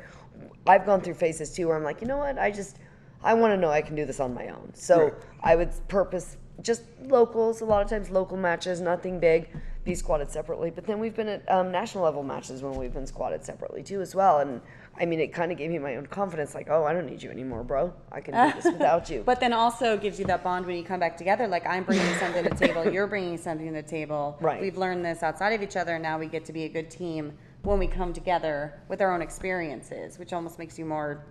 I've 0.66 0.84
gone 0.84 1.00
through 1.00 1.14
phases 1.14 1.52
too 1.52 1.68
where 1.68 1.76
I'm 1.76 1.84
like, 1.84 2.00
you 2.00 2.08
know 2.08 2.18
what? 2.18 2.38
I 2.38 2.50
just 2.50 2.78
I 3.22 3.34
want 3.34 3.52
to 3.52 3.56
know 3.56 3.70
I 3.70 3.82
can 3.82 3.94
do 3.94 4.04
this 4.04 4.20
on 4.20 4.34
my 4.34 4.48
own. 4.48 4.72
So 4.74 5.04
Right. 5.04 5.14
I 5.42 5.56
would 5.56 5.70
purpose 5.88 6.36
just 6.62 6.82
locals. 7.04 7.60
A 7.60 7.64
lot 7.64 7.82
of 7.82 7.88
times 7.88 8.10
local 8.10 8.36
matches, 8.36 8.80
nothing 8.80 9.20
big, 9.20 9.48
be 9.84 9.92
squadded 9.92 10.30
separately. 10.30 10.70
But 10.70 10.86
then 10.86 10.98
we've 10.98 11.14
been 11.14 11.28
at 11.28 11.50
um, 11.50 11.70
national 11.70 12.04
level 12.04 12.22
matches 12.22 12.62
when 12.62 12.74
we've 12.74 12.92
been 12.92 13.06
squadded 13.06 13.44
separately 13.44 13.82
too 13.82 14.00
as 14.00 14.14
well. 14.14 14.38
And 14.38 14.60
I 15.00 15.06
mean, 15.06 15.20
it 15.20 15.32
kind 15.32 15.52
of 15.52 15.58
gave 15.58 15.70
me 15.70 15.78
my 15.78 15.96
own 15.96 16.06
confidence. 16.06 16.54
Like, 16.54 16.68
oh, 16.70 16.84
I 16.84 16.92
don't 16.92 17.06
need 17.06 17.22
you 17.22 17.30
anymore, 17.30 17.62
bro. 17.62 17.92
I 18.10 18.20
can 18.20 18.34
do 18.34 18.60
this 18.60 18.64
without 18.72 19.08
you. 19.08 19.22
But 19.24 19.40
then 19.40 19.52
also 19.52 19.96
gives 19.96 20.18
you 20.18 20.24
that 20.26 20.42
bond 20.42 20.66
when 20.66 20.76
you 20.76 20.84
come 20.84 21.00
back 21.00 21.16
together. 21.16 21.46
Like 21.46 21.66
I'm 21.66 21.84
bringing 21.84 22.14
something 22.14 22.44
to 22.44 22.50
the 22.50 22.66
table, 22.66 22.88
you're 22.92 23.06
bringing 23.06 23.38
something 23.38 23.66
to 23.66 23.82
the 23.82 23.88
table. 23.88 24.36
Right. 24.40 24.60
We've 24.60 24.76
learned 24.76 25.04
this 25.04 25.22
outside 25.22 25.50
of 25.50 25.62
each 25.62 25.76
other, 25.76 25.94
and 25.94 26.02
now 26.02 26.18
we 26.18 26.26
get 26.26 26.44
to 26.46 26.52
be 26.52 26.64
a 26.64 26.68
good 26.68 26.90
team 26.90 27.32
when 27.62 27.78
we 27.78 27.86
come 27.86 28.12
together 28.12 28.80
with 28.88 29.00
our 29.02 29.12
own 29.12 29.22
experiences, 29.22 30.18
which 30.18 30.32
almost 30.32 30.58
makes 30.58 30.78
you 30.78 30.84
more 30.84 31.24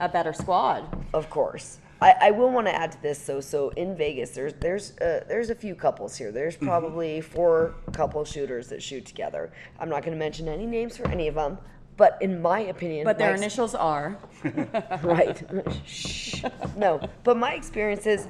a 0.00 0.08
better 0.08 0.32
squad. 0.32 1.04
Of 1.12 1.30
course. 1.30 1.78
I, 2.04 2.14
I 2.28 2.30
will 2.32 2.50
want 2.50 2.66
to 2.66 2.74
add 2.74 2.92
to 2.92 3.02
this. 3.02 3.18
So, 3.18 3.40
so 3.40 3.70
in 3.70 3.96
Vegas, 3.96 4.30
there's 4.30 4.52
there's 4.54 4.96
uh, 4.98 5.24
there's 5.26 5.48
a 5.50 5.54
few 5.54 5.74
couples 5.74 6.16
here. 6.16 6.30
There's 6.30 6.54
Mm-hmm. 6.56 6.66
probably 6.66 7.20
four 7.22 7.74
couple 7.92 8.24
shooters 8.24 8.68
that 8.68 8.82
shoot 8.82 9.06
together. 9.06 9.52
I'm 9.80 9.88
not 9.88 10.02
going 10.02 10.12
to 10.12 10.18
mention 10.18 10.46
any 10.48 10.66
names 10.66 10.96
for 10.98 11.08
any 11.08 11.26
of 11.28 11.34
them, 11.34 11.56
but 11.96 12.18
in 12.20 12.42
my 12.42 12.60
opinion, 12.60 13.04
But 13.04 13.16
their 13.18 13.28
my 13.28 13.32
ex- 13.34 13.40
initials 13.42 13.74
are. 13.74 14.18
right. 15.02 15.42
Shh. 15.86 16.42
No, 16.76 17.00
but 17.24 17.36
my 17.38 17.54
experience 17.54 18.06
is 18.06 18.28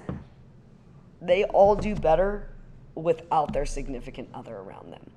they 1.20 1.44
all 1.44 1.74
do 1.74 1.94
better 1.96 2.50
without 2.94 3.52
their 3.52 3.66
significant 3.66 4.28
other 4.34 4.56
around 4.56 4.92
them. 4.92 5.10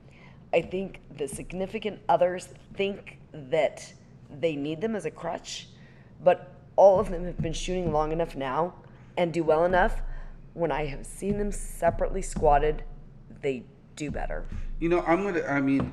I 0.53 0.61
think 0.61 1.01
the 1.17 1.27
significant 1.27 1.99
others 2.09 2.49
think 2.75 3.19
that 3.33 3.93
they 4.39 4.55
need 4.55 4.81
them 4.81 4.95
as 4.95 5.05
a 5.05 5.11
crutch, 5.11 5.67
but 6.23 6.53
all 6.77 6.99
of 6.99 7.09
them 7.09 7.25
have 7.25 7.41
been 7.41 7.53
shooting 7.53 7.91
long 7.91 8.11
enough 8.11 8.35
now 8.35 8.73
and 9.17 9.33
do 9.33 9.43
well 9.43 9.65
enough. 9.65 10.01
When 10.53 10.71
I 10.71 10.85
have 10.85 11.05
seen 11.05 11.37
them 11.37 11.51
separately 11.51 12.21
squadded, 12.21 12.79
they 13.41 13.65
do 13.95 14.09
better. 14.09 14.45
You 14.79 14.89
know, 14.89 15.01
I'm 15.01 15.23
gonna. 15.23 15.43
I 15.43 15.59
mean, 15.59 15.91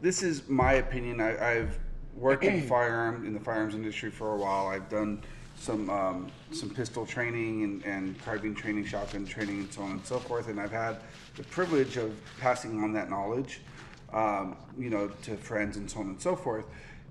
this 0.00 0.22
is 0.22 0.48
my 0.48 0.74
opinion. 0.74 1.20
I, 1.20 1.58
I've 1.58 1.78
worked 2.16 2.44
in 2.44 2.62
firearm 2.68 3.24
in 3.24 3.32
the 3.32 3.40
firearms 3.40 3.74
industry 3.74 4.10
for 4.10 4.34
a 4.34 4.38
while. 4.38 4.66
I've 4.66 4.88
done 4.88 5.22
some 5.56 5.88
um, 5.90 6.26
some 6.50 6.70
pistol 6.70 7.06
training 7.06 7.62
and, 7.62 7.84
and 7.84 8.22
carbine 8.24 8.54
training, 8.54 8.84
shotgun 8.84 9.24
training, 9.24 9.60
and 9.60 9.72
so 9.72 9.82
on 9.82 9.92
and 9.92 10.06
so 10.06 10.18
forth. 10.18 10.48
And 10.48 10.60
I've 10.60 10.72
had 10.72 10.96
the 11.36 11.44
privilege 11.44 11.96
of 11.96 12.12
passing 12.40 12.82
on 12.82 12.92
that 12.94 13.08
knowledge, 13.08 13.60
um, 14.12 14.56
you 14.78 14.90
know, 14.90 15.08
to 15.22 15.36
friends 15.36 15.76
and 15.76 15.90
so 15.90 16.00
on 16.00 16.08
and 16.08 16.20
so 16.20 16.34
forth. 16.34 16.66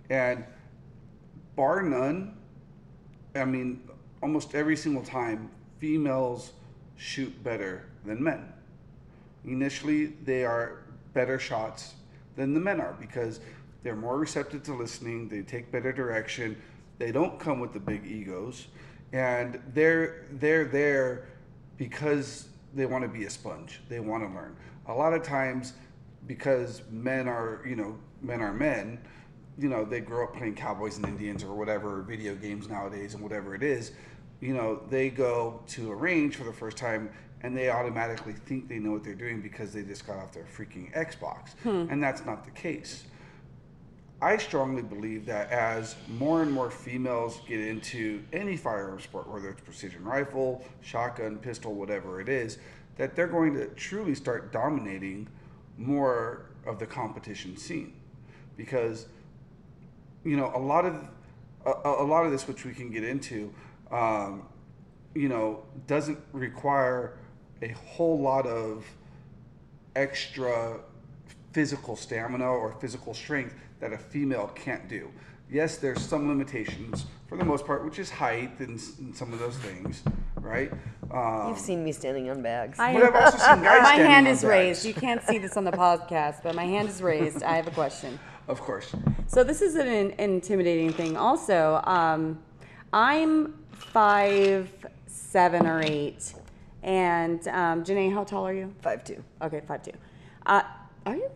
And 0.09 0.43
bar 1.55 1.81
none, 1.81 2.37
I 3.35 3.45
mean, 3.45 3.81
almost 4.21 4.55
every 4.55 4.75
single 4.75 5.03
time, 5.03 5.49
females 5.79 6.53
shoot 6.95 7.43
better 7.43 7.85
than 8.05 8.23
men. 8.23 8.51
Initially 9.45 10.07
they 10.23 10.45
are 10.45 10.83
better 11.13 11.39
shots 11.39 11.95
than 12.35 12.53
the 12.53 12.59
men 12.59 12.79
are 12.79 12.95
because 12.99 13.39
they're 13.83 13.95
more 13.95 14.17
receptive 14.17 14.63
to 14.63 14.73
listening 14.73 15.27
they 15.27 15.41
take 15.41 15.71
better 15.71 15.91
direction 15.91 16.55
they 16.99 17.11
don't 17.11 17.39
come 17.39 17.59
with 17.59 17.73
the 17.73 17.79
big 17.79 18.05
egos 18.05 18.67
and 19.11 19.59
they're 19.73 20.27
they're 20.33 20.65
there 20.65 21.27
because 21.77 22.47
they 22.73 22.85
want 22.85 23.03
to 23.03 23.07
be 23.07 23.25
a 23.25 23.29
sponge 23.29 23.81
they 23.89 23.99
want 23.99 24.23
to 24.23 24.29
learn. 24.33 24.55
A 24.87 24.93
lot 24.93 25.13
of 25.13 25.23
times 25.23 25.73
because 26.27 26.83
men 26.91 27.27
are 27.27 27.61
you 27.65 27.75
know 27.75 27.97
men 28.21 28.41
are 28.41 28.53
men 28.53 28.99
you 29.61 29.69
know 29.69 29.85
they 29.85 29.99
grow 29.99 30.25
up 30.25 30.35
playing 30.35 30.55
cowboys 30.55 30.97
and 30.97 31.05
indians 31.05 31.43
or 31.43 31.53
whatever 31.53 32.01
video 32.01 32.35
games 32.35 32.67
nowadays 32.67 33.13
and 33.13 33.21
whatever 33.21 33.53
it 33.55 33.63
is 33.63 33.91
you 34.39 34.53
know 34.53 34.81
they 34.89 35.09
go 35.09 35.61
to 35.67 35.91
a 35.91 35.95
range 35.95 36.35
for 36.35 36.43
the 36.43 36.53
first 36.53 36.77
time 36.77 37.09
and 37.43 37.57
they 37.57 37.69
automatically 37.69 38.33
think 38.33 38.67
they 38.67 38.79
know 38.79 38.91
what 38.91 39.03
they're 39.03 39.13
doing 39.15 39.41
because 39.41 39.73
they 39.73 39.81
just 39.81 40.05
got 40.05 40.17
off 40.17 40.31
their 40.31 40.45
freaking 40.45 40.93
Xbox. 40.93 41.53
Hmm. 41.63 41.87
And 41.89 42.01
that's 42.01 42.25
not 42.25 42.43
the 42.45 42.51
case. 42.51 43.05
I 44.21 44.37
strongly 44.37 44.83
believe 44.83 45.25
that 45.25 45.49
as 45.49 45.95
more 46.07 46.43
and 46.43 46.51
more 46.51 46.69
females 46.69 47.41
get 47.47 47.59
into 47.59 48.23
any 48.31 48.55
firearm 48.55 48.99
sport, 48.99 49.27
whether 49.27 49.49
it's 49.49 49.61
precision 49.61 50.03
rifle, 50.03 50.63
shotgun, 50.81 51.39
pistol, 51.39 51.73
whatever 51.73 52.21
it 52.21 52.29
is, 52.29 52.59
that 52.97 53.15
they're 53.15 53.25
going 53.25 53.55
to 53.55 53.65
truly 53.69 54.13
start 54.13 54.51
dominating 54.51 55.27
more 55.79 56.45
of 56.67 56.77
the 56.77 56.85
competition 56.85 57.57
scene. 57.57 57.93
Because, 58.57 59.07
you 60.23 60.37
know, 60.37 60.51
a 60.55 60.59
lot 60.59 60.85
of 60.85 60.95
a, 61.65 61.71
a 62.03 62.05
lot 62.05 62.25
of 62.25 62.31
this, 62.31 62.47
which 62.47 62.65
we 62.65 62.73
can 62.73 62.89
get 62.91 63.03
into, 63.03 63.53
um, 63.91 64.43
you 65.13 65.29
know, 65.29 65.63
doesn't 65.87 66.19
require 66.33 67.17
a 67.61 67.69
whole 67.69 68.19
lot 68.19 68.45
of 68.47 68.83
extra 69.95 70.79
physical 71.53 71.95
stamina 71.95 72.45
or 72.45 72.73
physical 72.79 73.13
strength 73.13 73.53
that 73.79 73.93
a 73.93 73.97
female 73.97 74.47
can't 74.55 74.87
do. 74.87 75.09
Yes, 75.51 75.77
there's 75.77 76.01
some 76.01 76.29
limitations 76.29 77.05
for 77.27 77.37
the 77.37 77.43
most 77.43 77.65
part, 77.65 77.83
which 77.83 77.99
is 77.99 78.09
height 78.09 78.57
and, 78.59 78.79
and 78.99 79.13
some 79.15 79.33
of 79.33 79.39
those 79.39 79.57
things, 79.57 80.01
right? 80.37 80.71
Um, 81.11 81.49
You've 81.49 81.59
seen 81.59 81.83
me 81.83 81.91
standing 81.91 82.29
on 82.29 82.41
bags. 82.41 82.79
I- 82.79 82.93
but 82.93 83.03
I've 83.03 83.15
also 83.15 83.37
seen 83.37 83.61
guys 83.63 83.81
my 83.83 83.89
standing 83.89 84.11
hand 84.11 84.27
on 84.27 84.33
is 84.33 84.41
bags. 84.41 84.49
raised. 84.49 84.85
You 84.85 84.93
can't 84.93 85.21
see 85.23 85.37
this 85.39 85.57
on 85.57 85.65
the 85.65 85.71
podcast, 85.71 86.41
but 86.41 86.55
my 86.55 86.65
hand 86.65 86.87
is 86.87 87.01
raised. 87.01 87.43
I 87.43 87.55
have 87.57 87.67
a 87.67 87.71
question. 87.71 88.17
Of 88.47 88.61
course. 88.61 88.93
So 89.27 89.43
this 89.43 89.61
is 89.61 89.75
an 89.75 89.87
in- 89.87 90.11
intimidating 90.19 90.91
thing. 90.91 91.15
Also, 91.15 91.81
um, 91.85 92.39
I'm 92.91 93.63
five 93.71 94.69
seven 95.07 95.65
or 95.65 95.81
eight, 95.81 96.33
and 96.83 97.47
um, 97.47 97.83
Janae, 97.83 98.13
how 98.13 98.23
tall 98.23 98.45
are 98.47 98.53
you? 98.53 98.73
Five 98.81 99.03
two. 99.03 99.23
Okay, 99.41 99.61
five 99.67 99.83
two. 99.83 99.91
Uh, 100.45 100.63
are 101.05 101.15
you? 101.15 101.29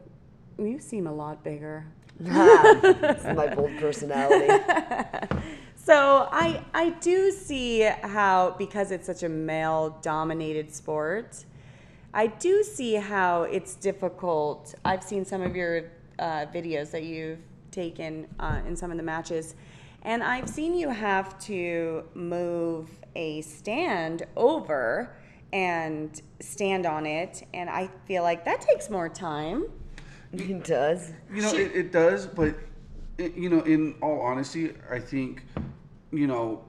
You 0.58 0.80
seem 0.80 1.08
a 1.08 1.13
lot 1.13 1.44
bigger. 1.44 1.86
It's 2.20 3.24
my 3.24 3.54
bold 3.54 3.78
personality. 3.78 4.63
So 5.86 6.28
I 6.32 6.63
I 6.74 6.89
do 7.00 7.30
see 7.30 7.82
how 7.82 8.56
because 8.58 8.89
it's 8.89 9.06
such 9.06 9.22
a 9.22 9.30
male 9.30 10.00
dominated 10.02 10.74
sport, 10.74 11.46
I 12.12 12.26
do 12.26 12.63
see 12.63 12.96
how 12.96 13.44
it's 13.44 13.76
difficult. 13.76 14.74
I've 14.84 15.04
seen 15.04 15.26
some 15.26 15.44
of 15.44 15.56
your 15.56 15.91
uh, 16.19 16.45
videos 16.54 16.91
that 16.91 17.04
you've 17.04 17.39
taken 17.71 18.28
uh, 18.39 18.62
in 18.67 18.75
some 18.75 18.91
of 18.91 18.97
the 18.97 19.04
matches, 19.04 19.56
and 20.04 20.23
I've 20.23 20.47
seen 20.49 20.75
you 20.75 20.89
have 20.89 21.38
to 21.45 22.04
move 22.13 22.89
a 23.15 23.41
stand 23.41 24.25
over 24.36 25.15
and 25.51 26.21
stand 26.41 26.86
on 26.86 27.06
it, 27.06 27.45
and 27.54 27.69
I 27.69 27.89
feel 28.08 28.23
like 28.23 28.45
that 28.45 28.62
takes 28.62 28.89
more 28.89 29.10
time. 29.10 29.65
It 30.34 30.65
does. 30.65 31.13
You 31.34 31.41
know, 31.43 31.54
it, 31.54 31.71
it 31.73 31.91
does, 31.93 32.28
but 32.28 32.56
it, 33.17 33.36
you 33.36 33.49
know, 33.49 33.62
in 33.62 33.95
all 34.01 34.19
honesty, 34.19 34.73
I 34.91 34.99
think, 34.99 35.43
you 36.12 36.28
know, 36.28 36.65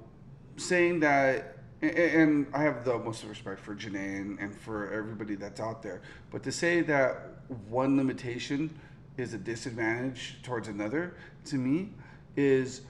saying 0.57 1.01
that, 1.01 1.57
a- 1.83 2.01
a- 2.01 2.23
and 2.23 2.47
I 2.55 2.63
have 2.63 2.85
the 2.85 2.97
most 2.97 3.25
respect 3.25 3.59
for 3.59 3.75
Janae 3.75 4.21
and, 4.21 4.39
and 4.39 4.55
for 4.55 4.93
everybody 4.93 5.35
that's 5.35 5.59
out 5.59 5.83
there, 5.83 6.01
but 6.31 6.45
to 6.45 6.53
say 6.53 6.81
that 6.83 7.41
one 7.69 7.97
limitation 7.97 8.79
is 9.17 9.35
a 9.35 9.39
disadvantage 9.39 10.37
towards 10.43 10.69
another, 10.69 11.17
to 11.47 11.57
me, 11.57 11.91
is 12.37 12.83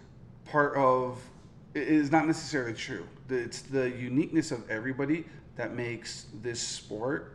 part 0.44 0.76
of, 0.76 1.20
is 1.74 2.10
not 2.10 2.26
necessarily 2.26 2.74
true. 2.74 3.06
It's 3.28 3.62
the 3.62 3.90
uniqueness 3.90 4.50
of 4.50 4.68
everybody 4.70 5.24
that 5.56 5.74
makes 5.74 6.26
this 6.42 6.60
sport 6.60 7.32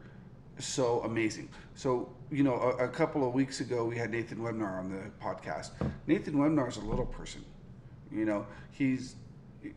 so 0.60 1.02
amazing. 1.02 1.50
So, 1.76 2.10
you 2.30 2.44
know, 2.44 2.56
a, 2.56 2.86
a 2.86 2.88
couple 2.88 3.28
of 3.28 3.34
weeks 3.34 3.62
ago, 3.62 3.86
we 3.86 3.98
had 3.98 4.12
Nathan 4.12 4.38
Webnar 4.40 4.80
on 4.80 4.92
the 4.92 5.10
podcast. 5.24 5.72
Nathan 6.08 6.36
Webnar 6.36 6.68
is 6.70 6.78
a 6.78 6.82
little 6.82 7.06
person. 7.06 7.44
You 8.12 8.26
know, 8.26 8.46
he's 8.72 9.16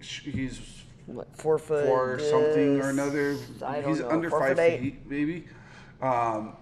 he's 0.00 0.61
What 1.07 1.29
four 1.37 1.59
foot? 1.59 1.87
four 1.87 2.18
something 2.18 2.81
or 2.81 2.90
another. 2.90 3.35
He's 3.87 4.00
know, 4.00 4.09
under 4.11 4.29
five 4.29 4.59
eight. 4.59 4.81
feet, 4.81 5.07
maybe. 5.09 5.46
Um, 6.03 6.57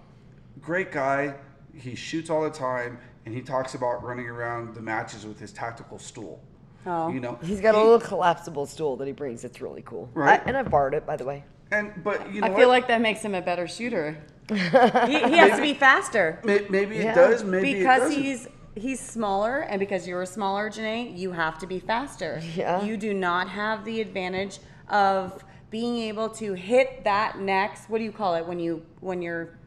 great 0.61 0.91
guy. 0.91 1.35
He 1.75 1.95
shoots 1.95 2.29
all 2.29 2.41
the 2.43 2.49
time, 2.49 2.99
and 3.25 3.33
he 3.33 3.41
talks 3.41 3.73
about 3.73 4.03
running 4.03 4.27
around 4.27 4.75
the 4.75 4.81
matches 4.81 5.25
with 5.25 5.39
his 5.39 5.51
tactical 5.51 5.97
stool. 5.99 6.41
Oh. 6.85 7.09
You 7.09 7.19
know, 7.19 7.39
He's 7.43 7.61
got 7.61 7.75
a 7.75 7.77
little 7.77 7.99
collapsible 7.99 8.65
stool 8.65 8.97
that 8.97 9.07
he 9.07 9.13
brings. 9.13 9.43
It's 9.43 9.61
really 9.61 9.81
cool. 9.83 10.09
Right. 10.13 10.41
I, 10.41 10.43
and 10.45 10.57
I've 10.57 10.69
borrowed 10.69 10.93
it, 10.93 11.05
by 11.05 11.15
the 11.15 11.23
way. 11.25 11.43
And 11.71 12.03
but 12.03 12.31
you 12.33 12.41
know 12.41 12.47
I 12.47 12.49
what? 12.51 12.59
feel 12.59 12.67
like 12.67 12.87
that 12.89 13.01
makes 13.01 13.21
him 13.21 13.33
a 13.33 13.41
better 13.41 13.67
shooter. 13.67 14.17
he, 14.49 14.55
he 14.55 15.37
has 15.37 15.55
to 15.55 15.61
be 15.61 15.73
faster. 15.73 16.39
May- 16.43 16.67
maybe 16.69 16.97
it 16.97 17.05
Yeah. 17.05 17.15
does. 17.15 17.43
Maybe 17.43 17.75
because 17.75 18.01
doesn't. 18.01 18.21
he's 18.21 18.47
he's 18.75 18.99
smaller 18.99 19.61
and 19.61 19.79
because 19.79 20.07
you're 20.07 20.21
a 20.21 20.27
smaller 20.27 20.69
Janae, 20.69 21.17
you 21.17 21.31
have 21.31 21.57
to 21.59 21.67
be 21.67 21.79
faster. 21.79 22.41
Yeah. 22.55 22.83
You 22.83 22.97
do 22.97 23.13
not 23.13 23.49
have 23.49 23.85
the 23.85 24.01
advantage 24.01 24.59
of 24.89 25.43
being 25.71 25.97
able 25.97 26.29
to 26.29 26.53
hit 26.53 27.03
that 27.05 27.39
next 27.39 27.89
what 27.89 27.97
do 27.97 28.03
you 28.03 28.11
call 28.11 28.35
it 28.35 28.45
when 28.45 28.59
you 28.59 28.85
when 28.99 29.21
you're 29.23 29.57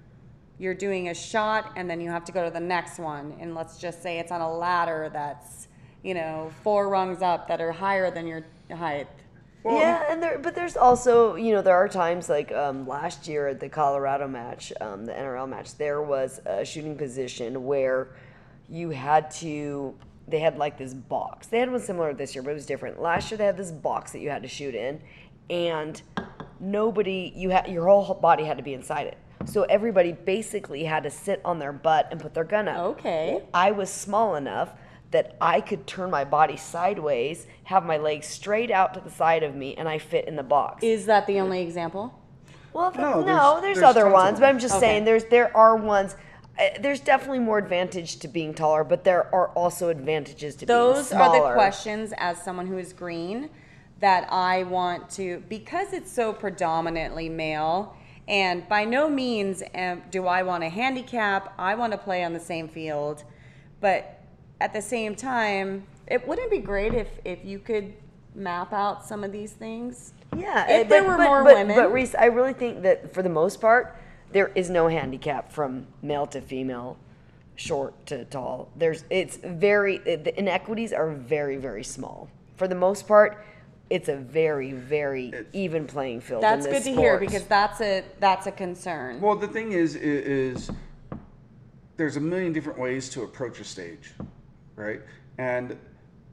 you're 0.58 0.74
doing 0.74 1.08
a 1.08 1.14
shot 1.14 1.72
and 1.76 1.88
then 1.88 2.00
you 2.00 2.10
have 2.10 2.24
to 2.24 2.32
go 2.32 2.44
to 2.44 2.50
the 2.50 2.60
next 2.60 2.98
one 2.98 3.34
and 3.40 3.54
let's 3.54 3.78
just 3.78 4.02
say 4.02 4.18
it's 4.18 4.32
on 4.32 4.40
a 4.40 4.56
ladder 4.56 5.10
that's 5.12 5.68
you 6.02 6.14
know 6.14 6.50
four 6.62 6.88
rungs 6.88 7.22
up 7.22 7.48
that 7.48 7.60
are 7.60 7.72
higher 7.72 8.10
than 8.10 8.26
your 8.26 8.44
height 8.74 9.08
Well, 9.62 9.78
yeah, 9.78 10.04
and 10.08 10.22
there, 10.22 10.38
but 10.38 10.54
there's 10.54 10.76
also, 10.76 11.34
you 11.34 11.52
know, 11.52 11.60
there 11.60 11.74
are 11.74 11.88
times 11.88 12.28
like 12.28 12.52
um, 12.52 12.86
last 12.86 13.26
year 13.26 13.48
at 13.48 13.58
the 13.58 13.68
Colorado 13.68 14.28
match, 14.28 14.72
um, 14.80 15.04
the 15.06 15.12
NRL 15.12 15.48
match, 15.48 15.76
there 15.76 16.00
was 16.02 16.40
a 16.46 16.64
shooting 16.64 16.96
position 16.96 17.64
where 17.64 18.08
you 18.68 18.90
had 18.90 19.30
to. 19.42 19.94
They 20.28 20.38
had 20.40 20.56
like 20.56 20.76
this 20.78 20.94
box. 20.94 21.48
They 21.48 21.58
had 21.58 21.70
one 21.70 21.80
similar 21.80 22.14
this 22.14 22.34
year, 22.34 22.42
but 22.42 22.50
it 22.50 22.54
was 22.54 22.66
different. 22.66 23.00
Last 23.00 23.30
year 23.30 23.38
they 23.38 23.44
had 23.44 23.56
this 23.56 23.72
box 23.72 24.12
that 24.12 24.20
you 24.20 24.30
had 24.30 24.42
to 24.42 24.48
shoot 24.48 24.74
in, 24.74 25.00
and 25.50 26.00
nobody, 26.60 27.32
you 27.34 27.50
had 27.50 27.68
your 27.68 27.86
whole 27.86 28.14
body 28.14 28.44
had 28.44 28.56
to 28.56 28.62
be 28.62 28.74
inside 28.74 29.06
it. 29.08 29.18
So 29.44 29.62
everybody 29.64 30.12
basically 30.12 30.84
had 30.84 31.02
to 31.04 31.10
sit 31.10 31.40
on 31.44 31.58
their 31.58 31.72
butt 31.72 32.08
and 32.10 32.20
put 32.20 32.34
their 32.34 32.44
gun 32.44 32.68
up. 32.68 32.78
Okay. 32.98 33.42
I 33.54 33.70
was 33.70 33.90
small 33.90 34.34
enough 34.34 34.70
that 35.12 35.36
I 35.40 35.60
could 35.60 35.86
turn 35.86 36.10
my 36.10 36.24
body 36.24 36.56
sideways, 36.56 37.46
have 37.64 37.84
my 37.84 37.96
legs 37.96 38.26
straight 38.26 38.70
out 38.70 38.92
to 38.94 39.00
the 39.00 39.10
side 39.10 39.42
of 39.44 39.54
me, 39.54 39.74
and 39.76 39.88
I 39.88 39.98
fit 39.98 40.26
in 40.26 40.34
the 40.36 40.42
box. 40.42 40.82
is 40.82 41.06
that 41.06 41.26
the 41.26 41.38
only 41.40 41.62
example 41.62 42.12
well, 42.72 42.92
No, 42.94 43.20
no, 43.20 43.22
there's- 43.22 43.62
there's, 43.62 43.62
there's 43.78 43.82
other 43.96 44.10
ones, 44.10 44.38
but. 44.38 44.46
I'm 44.46 44.58
just 44.58 44.74
Okay. 44.74 44.80
saying 44.86 45.04
there's 45.04 45.24
there 45.26 45.56
are 45.56 45.76
ones. 45.76 46.14
Uh, 46.58 46.64
there's 46.80 47.00
definitely 47.00 47.38
more 47.38 47.56
advantage 47.58 48.18
to 48.18 48.28
being 48.28 48.52
taller, 48.52 48.84
but 48.84 49.02
there 49.04 49.34
are 49.34 49.48
also 49.50 49.88
advantages 49.88 50.56
to 50.56 50.66
being 50.66 50.78
those 50.78 51.10
are 51.12 51.32
the 51.32 51.54
questions 51.54 52.12
as 52.18 52.42
someone 52.42 52.66
who 52.66 52.76
is 52.76 52.92
green 52.92 53.48
that 54.00 54.30
I 54.30 54.64
want 54.64 55.08
to 55.10 55.42
because 55.48 55.92
it's 55.94 56.12
so 56.12 56.32
predominantly 56.34 57.28
male 57.30 57.96
and 58.28 58.68
by 58.68 58.84
no 58.84 59.08
means 59.08 59.62
um, 59.74 60.02
do 60.10 60.26
I 60.26 60.42
want 60.42 60.62
to 60.64 60.68
handicap 60.68 61.52
I 61.58 61.74
want 61.74 61.92
to 61.92 61.98
play 61.98 62.24
on 62.24 62.32
the 62.32 62.40
same 62.40 62.68
field 62.68 63.24
but 63.80 64.20
at 64.60 64.72
the 64.72 64.82
same 64.82 65.14
time 65.14 65.84
it 66.06 66.26
wouldn't 66.26 66.50
be 66.50 66.58
great 66.58 66.94
if 66.94 67.08
if 67.24 67.44
you 67.44 67.58
could 67.58 67.92
map 68.34 68.72
out 68.72 69.04
some 69.04 69.24
of 69.24 69.32
these 69.32 69.52
things 69.52 70.12
Yeah, 70.36 70.68
If 70.68 70.88
there 70.88 71.02
but- 71.02 71.08
were 71.08 71.16
but- 71.16 71.24
more 71.26 71.44
but, 71.44 71.54
women- 71.54 71.76
But 71.76 71.92
Reese, 71.92 72.14
I 72.14 72.26
really 72.26 72.52
think 72.52 72.82
that 72.82 73.14
for 73.14 73.22
the 73.22 73.30
most 73.30 73.60
part, 73.60 73.96
there 74.32 74.48
is 74.54 74.68
no 74.68 74.88
handicap 74.88 75.50
from 75.52 75.86
male 76.02 76.26
to 76.26 76.40
female, 76.42 76.98
short 77.54 77.94
to 78.06 78.24
tall. 78.26 78.68
There's 78.76 79.04
it's 79.08 79.36
very 79.38 79.96
the 79.98 80.38
inequities 80.38 80.92
are 80.92 81.10
very 81.10 81.56
very 81.56 81.84
small. 81.84 82.28
For 82.56 82.68
the 82.68 82.74
most 82.74 83.06
part, 83.08 83.38
it's 83.90 84.08
a 84.08 84.16
very 84.16 84.72
very 84.72 85.32
even 85.52 85.86
playing 85.86 86.20
field. 86.20 86.42
in 86.42 86.48
that's 86.50 86.66
good 86.66 86.74
this 86.76 86.84
to 86.84 86.94
hear 86.94 87.18
because 87.18 87.44
that's 87.44 87.80
a 87.80 88.04
that's 88.18 88.46
a 88.46 88.52
concern 88.52 89.20
Well, 89.20 89.36
the 89.36 89.48
thing 89.48 89.72
is, 89.72 89.94
i- 89.96 90.00
is 90.00 90.70
there's 91.96 92.16
a 92.16 92.20
million 92.20 92.52
different 92.52 92.78
ways 92.78 93.08
to 93.10 93.22
approach 93.22 93.60
a 93.60 93.64
stage, 93.64 94.12
right? 94.74 95.00
And 95.38 95.78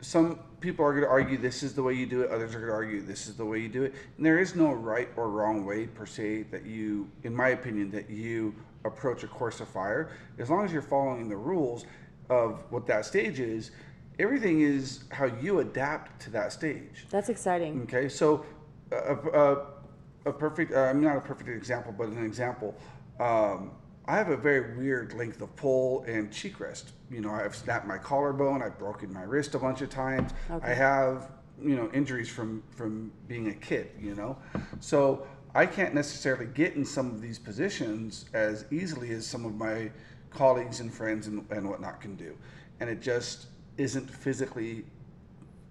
some 0.02 0.40
people 0.60 0.84
are 0.86 0.92
going 0.92 1.04
to 1.06 1.10
argue 1.10 1.38
this 1.38 1.64
is 1.64 1.74
the 1.74 1.82
way 1.84 1.94
you 1.94 2.06
do 2.06 2.22
it. 2.22 2.32
Others 2.32 2.54
are 2.56 2.60
going 2.60 2.70
to 2.70 2.74
argue 2.76 3.02
this 3.02 3.28
is 3.28 3.36
the 3.38 3.46
way 3.46 3.60
you 3.60 3.70
do 3.70 3.84
it. 3.84 3.94
And 4.18 4.26
there 4.26 4.40
is 4.40 4.56
no 4.56 4.74
right 4.74 5.08
or 5.16 5.30
wrong 5.30 5.64
way 5.66 5.86
per 5.88 6.06
se 6.06 6.44
that 6.52 6.66
you, 6.66 7.10
in 7.24 7.34
my 7.34 7.50
opinion, 7.50 7.90
that 7.92 8.10
you 8.10 8.54
approach 8.84 9.24
a 9.24 9.28
course 9.28 9.62
of 9.62 9.70
fire. 9.70 10.10
As 10.38 10.50
long 10.50 10.66
as 10.66 10.74
you're 10.74 10.82
following 10.82 11.30
the 11.30 11.38
rules 11.38 11.86
of 12.30 12.60
what 12.70 12.86
that 12.88 13.06
stage 13.06 13.40
is, 13.40 13.72
everything 14.20 14.62
is 14.62 15.04
how 15.12 15.26
you 15.26 15.60
adapt 15.60 16.22
to 16.22 16.30
that 16.32 16.52
stage. 16.52 17.06
that's 17.10 17.30
exciting 17.30 17.82
Okay, 17.84 18.10
so 18.10 18.46
a, 18.92 19.16
a, 19.16 19.66
a 20.26 20.34
perfect, 20.34 20.74
uh, 20.74 20.80
I'm 20.80 21.02
not 21.02 21.18
a 21.18 21.22
perfect 21.22 21.50
example, 21.50 21.94
but 21.98 22.10
an 22.10 22.24
example. 22.26 22.76
Um, 23.20 23.72
I 24.06 24.18
have 24.18 24.30
a 24.30 24.38
very 24.38 24.76
weird 24.76 25.14
length 25.14 25.42
of 25.42 25.56
pull 25.56 26.04
and 26.04 26.32
cheek 26.32 26.60
rest. 26.60 26.92
You 27.10 27.22
know, 27.22 27.32
I've 27.32 27.56
snapped 27.56 27.88
my 27.88 27.98
collarbone, 27.98 28.62
I've 28.62 28.78
broken 28.78 29.14
my 29.14 29.24
wrist 29.24 29.56
a 29.56 29.60
bunch 29.60 29.82
of 29.82 29.90
times. 29.90 30.32
I 30.62 30.74
have, 30.74 31.32
you 31.62 31.76
know, 31.76 31.90
injuries 31.94 32.28
from 32.30 32.64
from 32.72 33.12
being 33.28 33.48
a 33.48 33.54
kid. 33.54 33.92
You 34.00 34.16
know, 34.16 34.38
so 34.82 35.26
I 35.56 35.66
can't 35.66 35.94
necessarily 35.94 36.48
get 36.48 36.76
in 36.76 36.84
some 36.84 37.12
of 37.12 37.22
these 37.22 37.40
positions 37.40 38.26
as 38.34 38.66
easily 38.72 39.12
as 39.12 39.26
some 39.26 39.46
of 39.46 39.56
my 39.56 39.92
colleagues 40.32 40.80
and 40.82 40.94
friends 40.94 41.28
and, 41.28 41.46
and 41.52 41.70
whatnot 41.70 42.02
can 42.02 42.16
do. 42.16 42.36
And 42.82 42.90
it 42.90 43.02
just 43.02 43.48
isn't 43.78 44.10
physically 44.10 44.86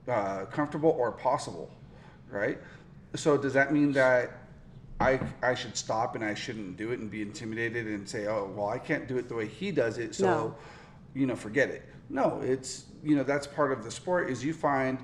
uh, 0.09 0.45
comfortable 0.47 0.91
or 0.91 1.13
possible, 1.13 1.71
right? 2.31 2.59
So 3.15 3.37
does 3.37 3.53
that 3.55 3.73
mean 3.73 3.93
that 3.93 4.31
I, 5.01 5.21
I 5.43 5.55
should 5.55 5.77
stop 5.77 6.15
and 6.15 6.25
I 6.25 6.35
shouldn't 6.35 6.77
do 6.77 6.93
it 6.93 7.01
and 7.01 7.11
be 7.11 7.23
intimidated 7.23 7.87
and 7.87 8.09
say, 8.09 8.27
oh, 8.27 8.53
well, 8.55 8.69
I 8.69 8.79
can't 8.79 9.09
do 9.09 9.19
it 9.19 9.29
the 9.29 9.35
way 9.35 9.47
he 9.47 9.71
does 9.71 9.99
it, 9.99 10.15
so, 10.15 10.27
No. 10.27 10.55
you 11.15 11.27
know, 11.27 11.37
forget 11.37 11.71
it. 11.71 11.83
No, 12.09 12.41
it's, 12.43 12.85
you 13.03 13.17
know, 13.17 13.23
that's 13.23 13.47
part 13.47 13.73
of 13.73 13.85
the 13.85 13.91
sport 13.91 14.31
is 14.31 14.45
you 14.45 14.53
find 14.53 14.99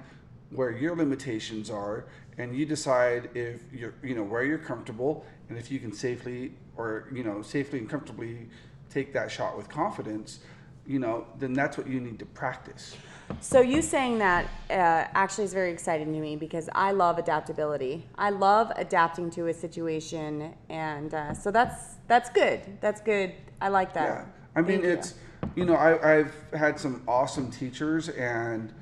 where 0.51 0.71
your 0.71 0.95
limitations 0.97 1.71
are 1.71 2.07
and 2.39 2.55
you 2.57 2.65
decide 2.65 3.31
if 3.35 3.63
you're, 3.73 3.95
you 4.03 4.15
know, 4.15 4.23
where 4.23 4.45
you're 4.45 4.59
comfortable 4.59 5.25
and 5.49 5.59
if 5.59 5.71
you 5.71 5.79
can 5.79 5.93
safely 5.93 6.53
or, 6.77 7.09
you 7.13 7.25
know, 7.25 7.43
safely 7.43 7.79
and 7.79 7.89
comfortably 7.89 8.49
take 8.91 9.13
that 9.13 9.31
shot 9.31 9.57
with 9.57 9.69
confidence, 9.69 10.41
you 10.89 10.99
know, 10.99 11.27
then 11.39 11.53
that's 11.53 11.77
what 11.77 11.87
you 11.87 12.01
need 12.01 12.19
to 12.19 12.27
practice. 12.27 12.97
So 13.41 13.61
you 13.61 13.83
saying 13.83 14.19
that 14.19 14.47
uh, 14.71 15.05
actually 15.15 15.45
is 15.45 15.53
very 15.53 15.71
exciting 15.71 16.13
to 16.15 16.19
me 16.19 16.35
because 16.35 16.71
I 16.75 16.93
love 16.93 17.19
adaptability. 17.19 18.07
I 18.17 18.31
love 18.31 18.73
adapting 18.75 19.31
to 19.33 19.49
a 19.49 19.55
situation, 19.55 20.55
and 20.71 21.13
uh, 21.13 21.35
so 21.35 21.51
that's 21.51 21.97
that's 22.09 22.31
good. 22.31 22.63
That's 22.81 23.03
good. 23.03 23.35
I 23.61 23.69
like 23.69 23.93
that. 23.93 24.09
Yeah, 24.09 24.25
I 24.57 24.63
mean 24.63 24.81
Thank 24.81 24.99
it's 24.99 25.15
you 25.55 25.67
know 25.67 25.75
I, 25.75 26.21
I've 26.21 26.35
had 26.55 26.81
some 26.81 27.03
awesome 27.07 27.51
teachers 27.51 28.09
and 28.09 28.73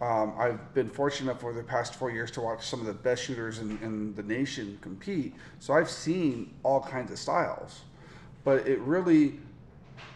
um, 0.00 0.32
I've 0.38 0.72
been 0.72 0.88
fortunate 0.88 1.38
for 1.38 1.52
the 1.52 1.62
past 1.62 1.94
four 1.94 2.10
years 2.10 2.30
to 2.32 2.40
watch 2.40 2.66
some 2.66 2.80
of 2.80 2.86
the 2.86 2.94
best 2.94 3.22
shooters 3.24 3.58
in, 3.58 3.78
in 3.82 4.14
the 4.14 4.22
nation 4.22 4.78
compete. 4.80 5.34
So 5.58 5.74
I've 5.74 5.90
seen 5.90 6.54
all 6.62 6.80
kinds 6.80 7.12
of 7.12 7.18
styles, 7.18 7.82
but 8.42 8.66
it 8.66 8.78
really, 8.80 9.38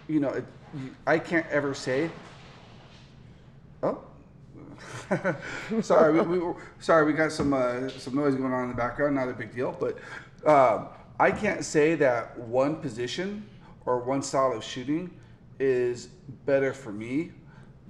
you 0.08 0.20
know, 0.20 0.30
it, 0.30 0.46
you, 0.46 0.63
I 1.06 1.18
can't 1.18 1.46
ever 1.48 1.74
say. 1.74 2.10
Oh, 3.82 4.02
sorry, 5.82 6.20
we, 6.20 6.38
we, 6.38 6.54
sorry, 6.80 7.04
we 7.04 7.12
got 7.12 7.32
some 7.32 7.52
uh, 7.52 7.88
some 7.88 8.14
noise 8.14 8.34
going 8.34 8.52
on 8.52 8.64
in 8.64 8.68
the 8.70 8.76
background. 8.76 9.14
Not 9.14 9.28
a 9.28 9.32
big 9.32 9.54
deal, 9.54 9.76
but 9.78 9.98
um, 10.48 10.88
I 11.20 11.30
can't 11.30 11.64
say 11.64 11.94
that 11.96 12.38
one 12.38 12.76
position 12.76 13.46
or 13.86 13.98
one 13.98 14.22
style 14.22 14.52
of 14.52 14.64
shooting 14.64 15.10
is 15.60 16.08
better 16.46 16.72
for 16.72 16.92
me 16.92 17.32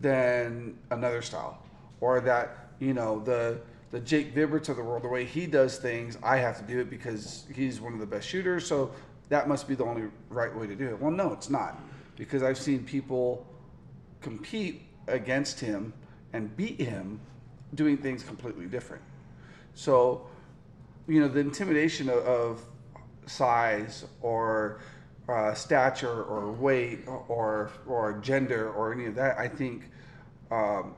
than 0.00 0.76
another 0.90 1.22
style, 1.22 1.62
or 2.00 2.20
that 2.20 2.70
you 2.80 2.92
know 2.92 3.20
the 3.20 3.60
the 3.94 4.00
Jake 4.00 4.34
Vibberts 4.34 4.68
of 4.68 4.76
the 4.76 4.82
world, 4.82 5.04
the 5.04 5.08
way 5.08 5.24
he 5.24 5.46
does 5.46 5.78
things, 5.78 6.18
I 6.20 6.38
have 6.38 6.58
to 6.58 6.64
do 6.64 6.80
it 6.80 6.90
because 6.90 7.46
he's 7.54 7.80
one 7.80 7.92
of 7.92 8.00
the 8.00 8.06
best 8.06 8.26
shooters. 8.26 8.66
So 8.66 8.90
that 9.28 9.46
must 9.46 9.68
be 9.68 9.76
the 9.76 9.84
only 9.84 10.08
right 10.30 10.52
way 10.52 10.66
to 10.66 10.74
do 10.74 10.88
it. 10.88 11.00
Well, 11.00 11.12
no, 11.12 11.32
it's 11.32 11.48
not, 11.48 11.80
because 12.16 12.42
I've 12.42 12.58
seen 12.58 12.84
people 12.84 13.46
compete 14.20 14.82
against 15.06 15.60
him 15.60 15.92
and 16.32 16.54
beat 16.56 16.80
him 16.80 17.20
doing 17.74 17.96
things 17.96 18.22
completely 18.22 18.66
different. 18.66 19.02
So, 19.74 20.26
you 21.06 21.20
know, 21.20 21.28
the 21.28 21.40
intimidation 21.40 22.08
of, 22.08 22.18
of 22.18 22.62
size 23.26 24.04
or 24.20 24.80
uh, 25.28 25.54
stature 25.54 26.22
or 26.24 26.52
weight 26.52 27.00
or 27.06 27.70
or 27.86 28.18
gender 28.20 28.70
or 28.70 28.92
any 28.92 29.06
of 29.06 29.14
that, 29.14 29.38
I 29.38 29.48
think 29.48 29.90
um, 30.50 30.94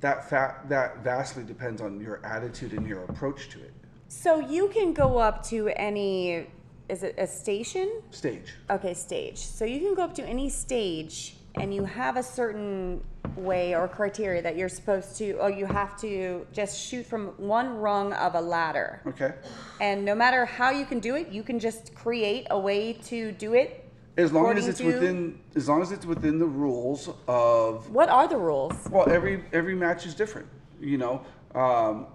that 0.00 0.28
that 0.30 1.02
vastly 1.02 1.42
depends 1.44 1.80
on 1.82 2.00
your 2.00 2.24
attitude 2.24 2.72
and 2.72 2.86
your 2.86 3.04
approach 3.04 3.48
to 3.50 3.58
it. 3.60 3.72
So 4.08 4.38
you 4.38 4.68
can 4.68 4.92
go 4.92 5.18
up 5.18 5.44
to 5.48 5.68
any. 5.68 6.46
Is 6.88 7.02
it 7.02 7.14
a 7.18 7.26
station? 7.26 8.02
Stage. 8.10 8.54
Okay, 8.70 8.94
stage. 8.94 9.38
So 9.38 9.64
you 9.64 9.80
can 9.80 9.94
go 9.94 10.02
up 10.02 10.14
to 10.16 10.24
any 10.24 10.48
stage 10.48 11.36
and 11.56 11.74
you 11.74 11.84
have 11.84 12.16
a 12.16 12.22
certain 12.22 13.02
way 13.34 13.74
or 13.74 13.88
criteria 13.88 14.40
that 14.42 14.56
you're 14.56 14.68
supposed 14.68 15.16
to, 15.16 15.32
or 15.34 15.50
you 15.50 15.66
have 15.66 15.98
to 16.00 16.46
just 16.52 16.78
shoot 16.80 17.04
from 17.04 17.28
one 17.38 17.78
rung 17.78 18.12
of 18.12 18.34
a 18.34 18.40
ladder. 18.40 19.00
Okay. 19.06 19.34
And 19.80 20.04
no 20.04 20.14
matter 20.14 20.44
how 20.44 20.70
you 20.70 20.86
can 20.86 21.00
do 21.00 21.16
it, 21.16 21.28
you 21.28 21.42
can 21.42 21.58
just 21.58 21.94
create 21.94 22.46
a 22.50 22.58
way 22.58 22.92
to 23.04 23.32
do 23.32 23.54
it. 23.54 23.82
As 24.16 24.32
long 24.32 24.56
as 24.56 24.66
it's 24.68 24.78
to- 24.78 24.86
within, 24.86 25.38
as 25.54 25.68
long 25.68 25.82
as 25.82 25.92
it's 25.92 26.06
within 26.06 26.38
the 26.38 26.46
rules 26.46 27.10
of 27.28 27.90
What 27.90 28.08
are 28.08 28.26
the 28.28 28.38
rules? 28.38 28.74
Well, 28.90 29.10
every 29.10 29.44
every 29.52 29.74
match 29.74 30.06
is 30.06 30.14
different. 30.14 30.48
You 30.80 30.96
know, 30.98 31.22
um, 31.54 32.06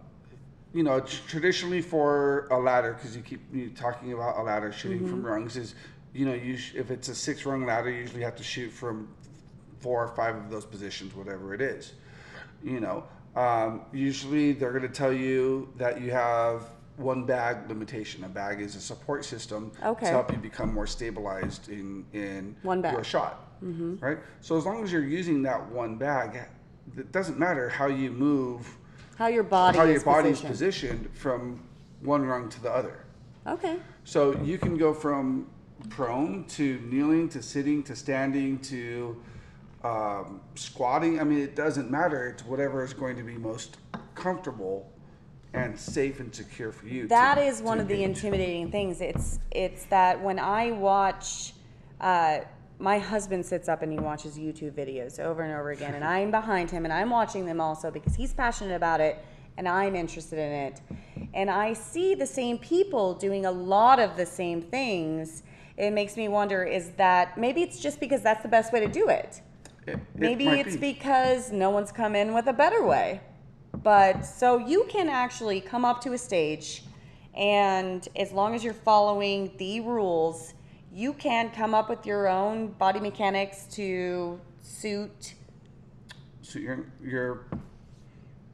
you 0.74 0.84
know, 0.84 1.00
tr- 1.02 1.28
traditionally 1.28 1.82
for 1.82 2.48
a 2.52 2.58
ladder, 2.58 2.94
because 2.94 3.16
you 3.16 3.22
keep 3.22 3.42
you 3.54 3.70
talking 3.70 4.14
about 4.14 4.38
a 4.38 4.42
ladder 4.44 4.72
shooting 4.72 5.08
from 5.08 5.26
rungs 5.26 5.58
is, 5.58 5.76
you 6.14 6.26
know, 6.26 6.34
you 6.34 6.58
sh- 6.58 6.74
if 6.76 6.92
it's 6.92 7.10
a 7.10 7.16
six 7.16 7.46
rung 7.46 7.66
ladder, 7.66 7.90
you 7.90 7.98
usually 8.00 8.22
have 8.22 8.36
to 8.38 8.44
shoot 8.44 8.70
from 8.72 9.10
four 9.80 10.04
or 10.04 10.16
five 10.16 10.36
of 10.36 10.50
those 10.50 10.66
positions, 10.66 11.14
whatever 11.16 11.54
it 11.54 11.62
is. 11.62 11.94
You 12.64 12.80
know, 12.80 13.04
um, 13.36 13.82
usually 13.92 14.54
they're 14.54 14.72
going 14.72 14.84
to 14.84 14.88
tell 14.90 15.12
you 15.14 15.72
that 15.78 16.00
you 16.02 16.12
have 16.12 16.64
one 16.98 17.26
bag 17.26 17.68
limitation. 17.68 18.24
A 18.24 18.30
bag 18.30 18.62
is 18.62 18.76
a 18.76 18.82
support 18.82 19.26
system 19.26 19.72
Okay. 19.84 20.06
to 20.06 20.12
help 20.12 20.32
you 20.32 20.38
become 20.38 20.74
more 20.74 20.86
stabilized 20.88 21.70
in 21.70 22.06
in 22.14 22.56
One 22.62 22.82
bag. 22.82 22.94
your 22.94 23.04
shot, 23.04 23.48
right? 23.62 24.20
So 24.42 24.58
as 24.58 24.66
long 24.66 24.84
as 24.84 24.92
you're 24.92 25.04
using 25.04 25.42
that 25.44 25.70
one 25.72 25.96
bag, 25.98 26.40
it 26.98 27.12
doesn't 27.12 27.40
matter 27.40 27.68
how 27.70 27.88
you 27.88 28.12
move, 28.12 28.78
How 29.22 29.28
your 29.28 29.44
body 29.44 29.78
how 29.78 29.86
is 29.86 29.94
your 29.94 30.04
body's 30.04 30.42
positioned. 30.42 31.04
positioned 31.04 31.16
from 31.16 31.64
one 32.02 32.26
rung 32.26 32.50
to 32.50 32.60
the 32.60 32.72
other. 32.72 33.06
Okay. 33.46 33.78
So 34.04 34.36
you 34.42 34.58
can 34.58 34.80
go 34.80 34.96
from 34.96 35.48
prone 35.90 36.46
to 36.58 36.80
kneeling 36.90 37.30
to 37.30 37.44
sitting 37.44 37.84
to 37.84 37.96
standing 37.96 38.58
to 38.62 39.16
um, 39.84 40.42
squatting. 40.56 41.20
I 41.20 41.24
mean, 41.24 41.38
it 41.38 41.56
doesn't 41.56 41.92
matter. 41.92 42.30
It's 42.30 42.44
whatever 42.44 42.84
is 42.84 42.96
going 42.96 43.16
to 43.18 43.22
be 43.22 43.38
most 43.38 43.78
comfortable 44.16 44.92
and 45.54 45.80
safe 45.80 46.20
and 46.20 46.34
secure 46.34 46.72
for 46.72 46.88
you. 46.88 47.04
to- 47.04 47.10
That 47.10 47.38
is 47.38 47.62
one 47.62 47.78
to 47.78 47.84
of 47.84 47.90
the 47.90 48.02
intimidating 48.04 48.72
things. 48.72 49.02
It's 49.02 49.38
it's 49.52 49.86
that 49.86 50.20
when 50.20 50.40
I 50.40 50.72
watch, 50.72 51.54
uh, 52.00 52.40
my 52.82 52.98
husband 52.98 53.46
sits 53.46 53.70
up 53.70 53.82
and 53.84 53.92
he 53.92 54.00
watches 54.00 54.38
YouTube 54.38 54.72
videos 54.72 55.20
over 55.20 55.44
and 55.44 55.54
over 55.54 55.72
again, 55.72 55.94
and 55.94 56.04
I'm 56.04 56.32
behind 56.32 56.72
him 56.72 56.84
and 56.86 56.92
I'm 56.94 57.10
watching 57.10 57.46
them 57.46 57.62
also 57.62 57.92
because 57.92 58.16
he's 58.16 58.34
passionate 58.34 58.76
about 58.76 59.00
it 59.00 59.24
and 59.58 59.68
I'm 59.68 59.96
interested 59.96 60.40
in 60.40 60.52
it, 60.52 60.82
and 61.34 61.50
I 61.50 61.74
see 61.74 62.16
the 62.16 62.26
same 62.26 62.58
people 62.58 63.14
doing 63.14 63.46
a 63.46 63.52
lot 63.52 64.00
of 64.00 64.16
the 64.18 64.26
same 64.26 64.62
things. 64.62 65.44
It 65.78 65.92
makes 65.92 66.16
me 66.18 66.28
wonder: 66.30 66.64
is 66.64 66.92
that 66.92 67.38
maybe 67.38 67.62
it's 67.62 67.80
just 67.80 68.00
because 68.00 68.22
that's 68.22 68.42
the 68.42 68.50
best 68.50 68.72
way 68.74 68.80
to 68.80 68.88
do 68.88 69.10
it? 69.10 69.42
It- 69.86 69.94
it 69.96 70.00
Maybe 70.16 70.48
it's 70.48 70.78
be. 70.78 70.94
because 70.94 71.52
no 71.52 71.70
one's 71.70 71.92
come 71.92 72.16
in 72.16 72.34
with 72.34 72.48
a 72.48 72.54
better 72.54 72.84
way. 72.86 73.20
But 73.84 74.22
so 74.26 74.58
you 74.58 74.86
can 74.90 75.10
actually 75.10 75.60
come 75.60 75.84
up 75.86 76.02
to 76.02 76.14
a 76.14 76.18
stage, 76.18 76.84
and 77.36 78.08
as 78.16 78.32
long 78.32 78.56
as 78.56 78.64
you're 78.64 78.74
following 78.74 79.52
the 79.58 79.82
rules, 79.82 80.54
you 80.94 81.14
can 81.14 81.50
come 81.52 81.74
up 81.74 81.90
with 81.90 82.06
your 82.06 82.28
own 82.28 82.68
body 82.74 83.00
mechanics 83.00 83.66
to 83.72 84.40
suit. 84.62 85.36
suit 86.42 86.62
your 86.62 86.86
your 87.02 87.46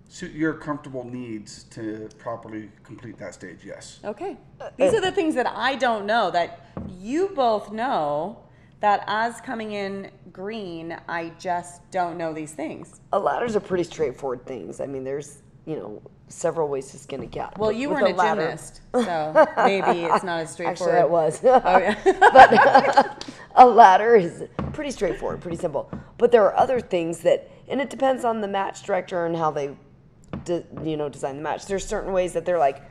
suit 0.07 0.31
your 0.31 0.53
comfortable 0.53 1.03
needs 1.03 1.63
to 1.63 2.09
properly 2.17 2.69
complete 2.83 3.17
that 3.17 3.33
stage. 3.33 3.59
Yes. 3.65 3.99
Okay. 4.03 4.37
These 4.77 4.93
are 4.93 5.01
the 5.01 5.11
things 5.11 5.35
that 5.35 5.47
I 5.47 5.75
don't 5.75 6.05
know 6.05 6.31
that 6.31 6.71
you 6.99 7.29
both 7.29 7.71
know. 7.71 8.43
That 8.79 9.03
as 9.07 9.41
coming 9.41 9.71
in 9.71 10.11
green, 10.31 10.95
I 11.09 11.31
just 11.39 11.89
don't 11.89 12.15
know 12.15 12.31
these 12.31 12.51
things. 12.51 13.01
A 13.11 13.17
lot 13.17 13.33
ladder's 13.33 13.55
are 13.55 13.59
pretty 13.59 13.83
straightforward 13.83 14.45
things. 14.45 14.79
I 14.79 14.85
mean, 14.85 15.03
there's 15.03 15.41
you 15.65 15.77
know 15.77 16.01
several 16.29 16.67
ways 16.67 16.91
to 16.91 16.97
skin 16.97 17.23
a 17.23 17.27
cat. 17.27 17.57
Well, 17.57 17.71
you 17.71 17.89
weren't 17.89 18.07
a, 18.07 18.15
ladder- 18.15 18.41
gymnast, 18.41 18.81
so 18.93 19.47
maybe 19.57 20.03
it's 20.03 20.23
not 20.23 20.41
as 20.41 20.51
straightforward. 20.51 20.95
Actually, 20.95 21.01
that 21.01 21.09
was. 21.09 21.41
Oh, 21.43 21.77
yeah. 21.77 22.19
but 22.33 23.25
a 23.55 23.65
ladder 23.65 24.15
is 24.15 24.43
pretty 24.73 24.91
straightforward, 24.91 25.41
pretty 25.41 25.57
simple. 25.57 25.89
But 26.17 26.31
there 26.31 26.43
are 26.43 26.55
other 26.55 26.79
things 26.79 27.19
that, 27.19 27.49
and 27.67 27.81
it 27.81 27.89
depends 27.89 28.23
on 28.25 28.41
the 28.41 28.47
match 28.47 28.83
director 28.83 29.25
and 29.25 29.35
how 29.35 29.51
they, 29.51 29.75
de, 30.43 30.63
you 30.83 30.97
know, 30.97 31.09
design 31.09 31.37
the 31.37 31.41
match. 31.41 31.65
There's 31.65 31.85
certain 31.85 32.11
ways 32.11 32.33
that 32.33 32.45
they're 32.45 32.59
like, 32.59 32.81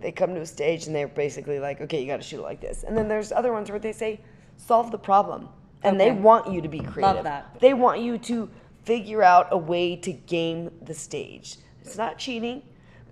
they 0.00 0.12
come 0.12 0.34
to 0.34 0.40
a 0.40 0.46
stage 0.46 0.86
and 0.86 0.94
they're 0.94 1.08
basically 1.08 1.58
like, 1.58 1.80
okay, 1.80 2.00
you 2.00 2.06
got 2.06 2.18
to 2.18 2.22
shoot 2.22 2.38
it 2.38 2.42
like 2.42 2.60
this. 2.60 2.84
And 2.84 2.96
then 2.96 3.08
there's 3.08 3.32
other 3.32 3.52
ones 3.52 3.70
where 3.70 3.78
they 3.78 3.92
say, 3.92 4.20
solve 4.56 4.90
the 4.90 4.98
problem, 4.98 5.48
and 5.82 5.98
they 6.00 6.12
want 6.12 6.52
you 6.52 6.60
to 6.60 6.68
be 6.68 6.80
creative. 6.80 7.16
Love 7.16 7.24
that. 7.24 7.60
They 7.60 7.74
want 7.74 8.00
you 8.00 8.18
to 8.18 8.50
figure 8.84 9.22
out 9.22 9.48
a 9.50 9.58
way 9.58 9.96
to 9.96 10.12
game 10.12 10.70
the 10.82 10.94
stage. 10.94 11.56
It's 11.86 11.98
not 11.98 12.18
cheating. 12.18 12.62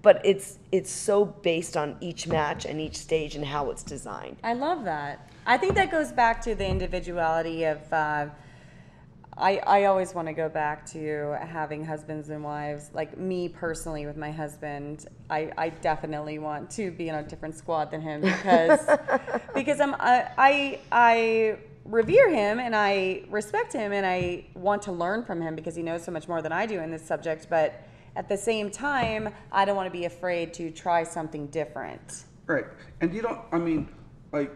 But 0.03 0.21
it's 0.23 0.59
it's 0.71 0.91
so 0.91 1.25
based 1.25 1.79
on 1.79 1.97
each 2.01 2.27
match 2.27 2.67
and 2.67 2.79
each 2.79 2.97
stage 2.97 3.37
and 3.37 3.45
how 3.45 3.71
it's 3.71 3.83
designed. 3.83 4.37
I 4.45 4.53
love 4.53 4.85
that. 4.85 5.31
I 5.47 5.57
think 5.57 5.75
that 5.77 5.91
goes 5.91 6.13
back 6.13 6.43
to 6.43 6.55
the 6.55 6.67
individuality 6.67 7.65
of 7.65 7.91
uh, 7.91 8.27
I, 9.37 9.59
I 9.67 9.85
always 9.87 10.15
want 10.15 10.29
to 10.29 10.35
go 10.35 10.49
back 10.49 10.87
to 10.91 11.37
having 11.41 11.85
husbands 11.85 12.29
and 12.29 12.45
wives. 12.45 12.91
Like 12.93 13.19
me 13.19 13.49
personally, 13.49 14.07
with 14.07 14.17
my 14.17 14.31
husband, 14.31 15.07
I, 15.29 15.51
I 15.59 15.71
definitely 15.71 16.39
want 16.39 16.71
to 16.73 16.93
be 16.93 17.09
in 17.09 17.17
a 17.17 17.23
different 17.23 17.57
squad 17.57 17.91
than 17.91 18.01
him 18.01 18.21
because 18.21 18.87
because 19.55 19.81
I'm 19.81 19.95
I, 19.95 20.29
I 20.39 20.81
I 20.93 21.59
revere 21.85 22.31
him 22.31 22.61
and 22.61 22.75
I 22.75 23.25
respect 23.29 23.73
him 23.73 23.93
and 23.93 24.07
I 24.07 24.47
want 24.55 24.83
to 24.83 24.93
learn 24.93 25.25
from 25.25 25.41
him 25.41 25.55
because 25.55 25.75
he 25.75 25.83
knows 25.83 26.05
so 26.05 26.13
much 26.13 26.29
more 26.29 26.41
than 26.41 26.53
I 26.53 26.67
do 26.67 26.79
in 26.79 26.91
this 26.91 27.05
subject. 27.05 27.49
But 27.51 27.83
at 28.17 28.29
the 28.29 28.37
same 28.37 28.71
time, 28.71 29.33
I 29.51 29.65
don't 29.65 29.77
want 29.77 29.87
to 29.93 29.99
be 29.99 30.05
afraid 30.05 30.55
to 30.55 30.71
try 30.71 31.03
something 31.03 31.47
different. 31.49 32.25
Right. 32.47 32.67
And 33.01 33.13
you 33.13 33.23
don't, 33.23 33.41
I 33.53 33.59
mean, 33.59 33.89
like, 34.33 34.53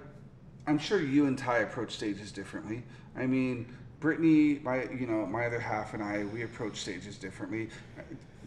I'm 0.67 0.79
sure 0.79 1.01
you 1.01 1.27
and 1.27 1.37
Ty 1.37 1.59
approach 1.59 1.93
stages 1.93 2.31
differently. 2.31 2.83
I 3.17 3.27
mean, 3.27 3.67
Brittany, 4.01 4.61
my, 4.63 4.85
you 4.91 5.07
know, 5.07 5.27
my 5.27 5.47
other 5.47 5.59
half 5.59 5.95
and 5.95 6.03
I, 6.03 6.25
we 6.25 6.43
approach 6.43 6.77
stages 6.77 7.19
differently. 7.19 7.71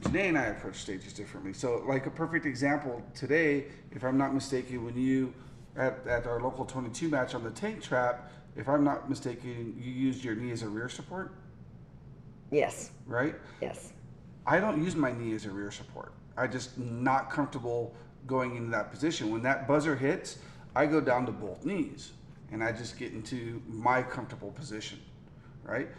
Janae 0.02 0.30
and 0.30 0.38
I 0.38 0.45
approach 0.45 0.78
stages 0.78 1.13
differently. 1.13 1.54
So, 1.54 1.84
like, 1.88 2.06
a 2.06 2.12
perfect 2.12 2.45
example 2.45 3.02
today, 3.13 3.65
if 3.91 4.04
I'm 4.04 4.17
not 4.17 4.34
mistaken, 4.34 4.86
when 4.86 4.95
you, 4.95 5.34
at, 5.76 6.00
at 6.08 6.26
our 6.26 6.41
local 6.41 6.63
22 6.65 7.10
match 7.10 7.36
on 7.36 7.43
the 7.43 7.52
tank 7.52 7.82
trap, 7.82 8.32
if 8.56 8.69
I'm 8.69 8.84
not 8.84 9.10
mistaken, 9.10 9.76
you 9.80 9.91
used 9.91 10.24
your 10.24 10.36
knee 10.36 10.52
as 10.52 10.62
a 10.62 10.69
rear 10.69 10.89
support, 10.89 11.34
Yes. 12.52 12.91
right? 13.08 13.36
Yes. 13.62 13.93
I 14.46 14.60
don't 14.60 14.84
use 14.84 14.96
my 14.96 15.12
knee 15.12 15.34
as 15.36 15.46
a 15.46 15.52
rear 15.52 15.72
support. 15.72 16.14
I 16.38 16.48
just 16.48 16.78
not 16.78 17.30
comfortable 17.30 17.94
going 18.28 18.56
into 18.56 18.72
that 18.72 18.92
position. 18.92 19.32
When 19.32 19.44
that 19.44 19.68
buzzer 19.68 19.96
hits, 19.96 20.40
I 20.76 20.86
go 20.86 21.02
down 21.02 21.26
to 21.26 21.32
both 21.32 21.66
knees 21.66 22.12
and 22.52 22.64
I 22.64 22.72
just 22.72 22.98
get 22.98 23.14
into 23.14 23.62
my 23.68 24.04
comfortable 24.04 24.52
position, 24.52 25.00
right? 25.64 25.90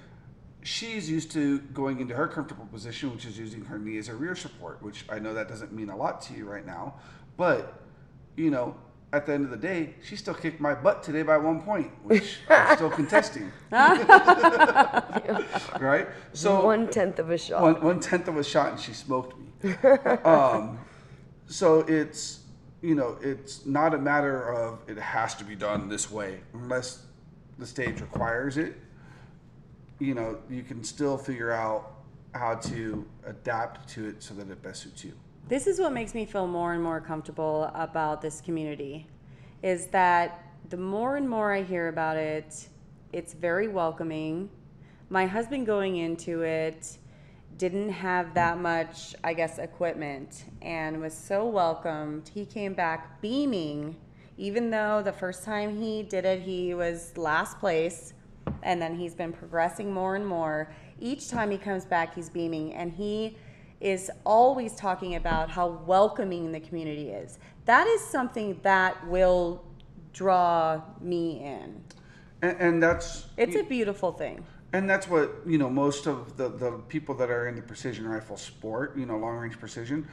She's 0.63 1.11
used 1.11 1.33
to 1.33 1.59
going 1.59 2.01
into 2.01 2.15
her 2.15 2.29
comfortable 2.29 2.67
position, 2.67 3.13
which 3.13 3.25
is 3.25 3.39
using 3.39 3.65
her 3.65 3.79
knee 3.79 3.99
as 3.99 4.09
a 4.09 4.15
rear 4.15 4.35
support, 4.35 4.83
which 4.83 5.05
I 5.09 5.19
know 5.19 5.35
that 5.35 5.49
doesn't 5.49 5.73
mean 5.73 5.89
a 5.89 5.97
lot 5.97 6.21
to 6.23 6.35
you 6.35 6.45
right 6.45 6.65
now, 6.65 6.95
but 7.37 7.83
you 8.37 8.51
know, 8.51 8.77
at 9.13 9.27
the 9.27 9.33
end 9.33 9.45
of 9.45 9.51
the 9.51 9.57
day, 9.57 9.95
she 10.03 10.17
still 10.17 10.35
kicked 10.35 10.59
my 10.59 10.75
butt 10.75 11.03
today 11.03 11.23
by 11.23 11.37
one 11.37 11.61
point, 11.61 11.91
which 12.03 12.39
I'm 12.49 12.77
still 12.77 12.91
contesting. 12.91 13.53
right? 13.71 14.09
So 16.33 16.65
one 16.65 16.89
tenth 16.89 17.19
of 17.19 17.31
a 17.31 17.37
shot. 17.37 17.63
one 17.63 17.83
one 17.83 18.01
tenth 18.01 18.29
of 18.29 18.39
a 18.39 18.45
shot 18.45 18.73
and 18.73 18.81
she 18.81 18.95
smoked 18.95 19.37
me. 19.39 19.75
um, 20.25 20.79
so 21.47 21.81
it's 21.81 22.41
you 22.81 22.95
know 22.95 23.19
it's 23.21 23.67
not 23.67 23.93
a 23.95 23.99
matter 23.99 24.53
of 24.53 24.79
it 24.89 24.99
has 24.99 25.35
to 25.37 25.45
be 25.45 25.55
done 25.55 25.89
this 25.89 26.11
way 26.11 26.41
unless 26.55 27.05
the 27.59 27.67
stage 27.67 28.01
requires 28.01 28.57
it. 28.57 28.77
You 29.99 30.15
know 30.15 30.39
you 30.49 30.63
can 30.63 30.83
still 30.83 31.19
figure 31.19 31.53
out 31.53 31.91
how 32.35 32.55
to 32.55 33.07
adapt 33.27 33.91
to 33.91 34.09
it 34.09 34.23
so 34.23 34.33
that 34.35 34.49
it 34.49 34.63
best 34.63 34.83
suits 34.83 35.05
you. 35.05 35.13
This 35.49 35.67
is 35.67 35.81
what 35.81 35.93
makes 35.93 36.15
me 36.15 36.25
feel 36.25 36.47
more 36.47 36.73
and 36.73 36.83
more 36.83 37.01
comfortable 37.01 37.71
about 37.75 38.23
this 38.23 38.41
community 38.41 39.07
is 39.63 39.87
that 39.89 40.45
the 40.71 40.77
more 40.77 41.17
and 41.17 41.29
more 41.29 41.53
I 41.53 41.63
hear 41.63 41.89
about 41.89 42.17
it, 42.17 42.69
it's 43.13 43.35
very 43.35 43.69
welcoming. 43.69 44.49
My 45.11 45.27
husband 45.27 45.67
going 45.67 45.97
into 45.97 46.43
it 46.43 46.97
didn't 47.59 47.91
have 47.91 48.35
that 48.35 48.59
much, 48.59 49.15
I 49.23 49.35
guess, 49.35 49.59
equipment 49.59 50.45
and 50.63 51.01
was 51.01 51.13
so 51.13 51.45
welcomed. 51.47 52.31
He 52.33 52.47
came 52.47 52.73
back 52.73 53.21
beaming, 53.21 53.97
even 54.39 54.71
though 54.71 55.03
the 55.03 55.13
first 55.13 55.45
time 55.45 55.77
he 55.77 56.03
did 56.03 56.25
it, 56.25 56.41
he 56.41 56.73
was 56.73 57.17
last 57.19 57.59
place, 57.59 58.15
and 58.63 58.81
then 58.81 58.97
he's 58.97 59.15
been 59.15 59.33
progressing 59.33 59.93
more 59.93 60.17
and 60.17 60.27
more. 60.27 60.73
Each 60.99 61.29
time 61.29 61.51
he 61.51 61.59
comes 61.59 61.85
back, 61.85 62.15
he's 62.15 62.31
beaming, 62.31 62.73
and 62.75 62.93
he 62.93 63.37
is 63.83 64.11
always 64.25 64.75
talking 64.75 65.17
about 65.17 65.51
how 65.51 65.69
welcoming 65.87 66.53
the 66.53 66.61
community 66.61 67.11
is. 67.11 67.39
That 67.65 67.87
is 67.87 68.01
something 68.01 68.61
that 68.63 69.07
will 69.09 69.65
draw 70.13 70.83
me 71.01 71.41
in. 71.41 71.83
And, 72.43 72.57
and 72.61 72.83
that's 72.83 73.27
It's 73.37 73.57
a 73.57 73.63
beautiful 73.63 74.13
thing. 74.13 74.45
And 74.73 74.89
that's 74.89 75.07
what 75.09 75.31
you 75.47 75.59
know. 75.59 75.69
Most 75.69 76.07
of 76.07 76.37
the 76.39 76.49
the 76.49 76.73
people 76.89 77.15
that 77.17 77.31
are 77.31 77.47
in 77.49 77.57
the 77.57 77.63
precision 77.63 78.09
rifle 78.09 78.39
sport, 78.39 78.97
you 78.97 79.05
know, 79.05 79.19
long 79.19 79.37
range 79.37 79.59
precision, 79.59 80.09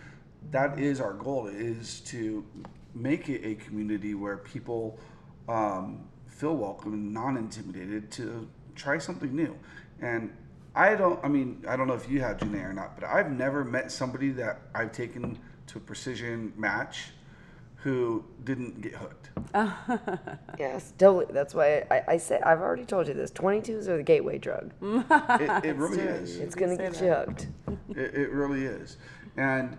that 0.51 0.77
is 0.77 0.99
our 0.99 1.13
goal: 1.13 1.47
is 1.47 2.01
to 2.01 2.45
make 2.93 3.29
it 3.29 3.41
a 3.45 3.55
community 3.55 4.15
where 4.15 4.37
people 4.37 4.99
um, 5.47 6.07
feel 6.27 6.55
welcome 6.55 6.93
and 6.93 7.13
non 7.13 7.37
intimidated 7.37 8.11
to 8.11 8.49
try 8.75 8.97
something 8.97 9.33
new. 9.33 9.57
And 10.01 10.35
I 10.79 10.95
don't. 10.95 11.19
I 11.25 11.27
mean, 11.27 11.61
I 11.67 11.75
don't 11.75 11.87
know 11.89 11.93
if 11.93 12.09
you 12.09 12.21
have 12.21 12.37
Janae 12.37 12.63
or 12.63 12.71
not, 12.71 12.95
but 12.97 13.03
I've 13.05 13.29
never 13.29 13.65
met 13.65 13.91
somebody 13.91 14.29
that 14.31 14.61
I've 14.73 14.93
taken 14.93 15.37
to 15.67 15.77
a 15.77 15.81
precision 15.81 16.53
match 16.55 17.09
who 17.75 18.23
didn't 18.45 18.79
get 18.81 18.93
hooked. 18.93 19.29
Yes, 20.57 20.93
totally. 20.97 21.25
That's 21.31 21.53
why 21.53 21.85
I, 21.89 22.03
I 22.07 22.17
say 22.17 22.39
I've 22.45 22.59
already 22.59 22.85
told 22.85 23.07
you 23.09 23.13
this. 23.13 23.29
Twenty 23.31 23.61
twos 23.61 23.89
are 23.89 23.97
the 23.97 24.03
gateway 24.03 24.37
drug. 24.37 24.71
It, 24.81 25.65
it 25.65 25.75
really 25.75 25.99
is. 25.99 26.37
It's 26.37 26.55
gonna 26.55 26.77
say 26.77 26.89
get 26.89 27.01
you 27.01 27.13
hooked. 27.13 27.47
It, 27.89 28.13
it 28.15 28.31
really 28.31 28.63
is. 28.63 28.97
And 29.35 29.77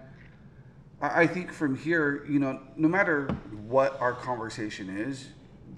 I 1.00 1.22
I 1.22 1.26
think 1.26 1.50
from 1.50 1.76
here, 1.76 2.26
you 2.28 2.40
know, 2.40 2.60
no 2.76 2.88
matter 2.88 3.28
what 3.66 3.98
our 4.00 4.12
conversation 4.12 4.94
is, 4.94 5.28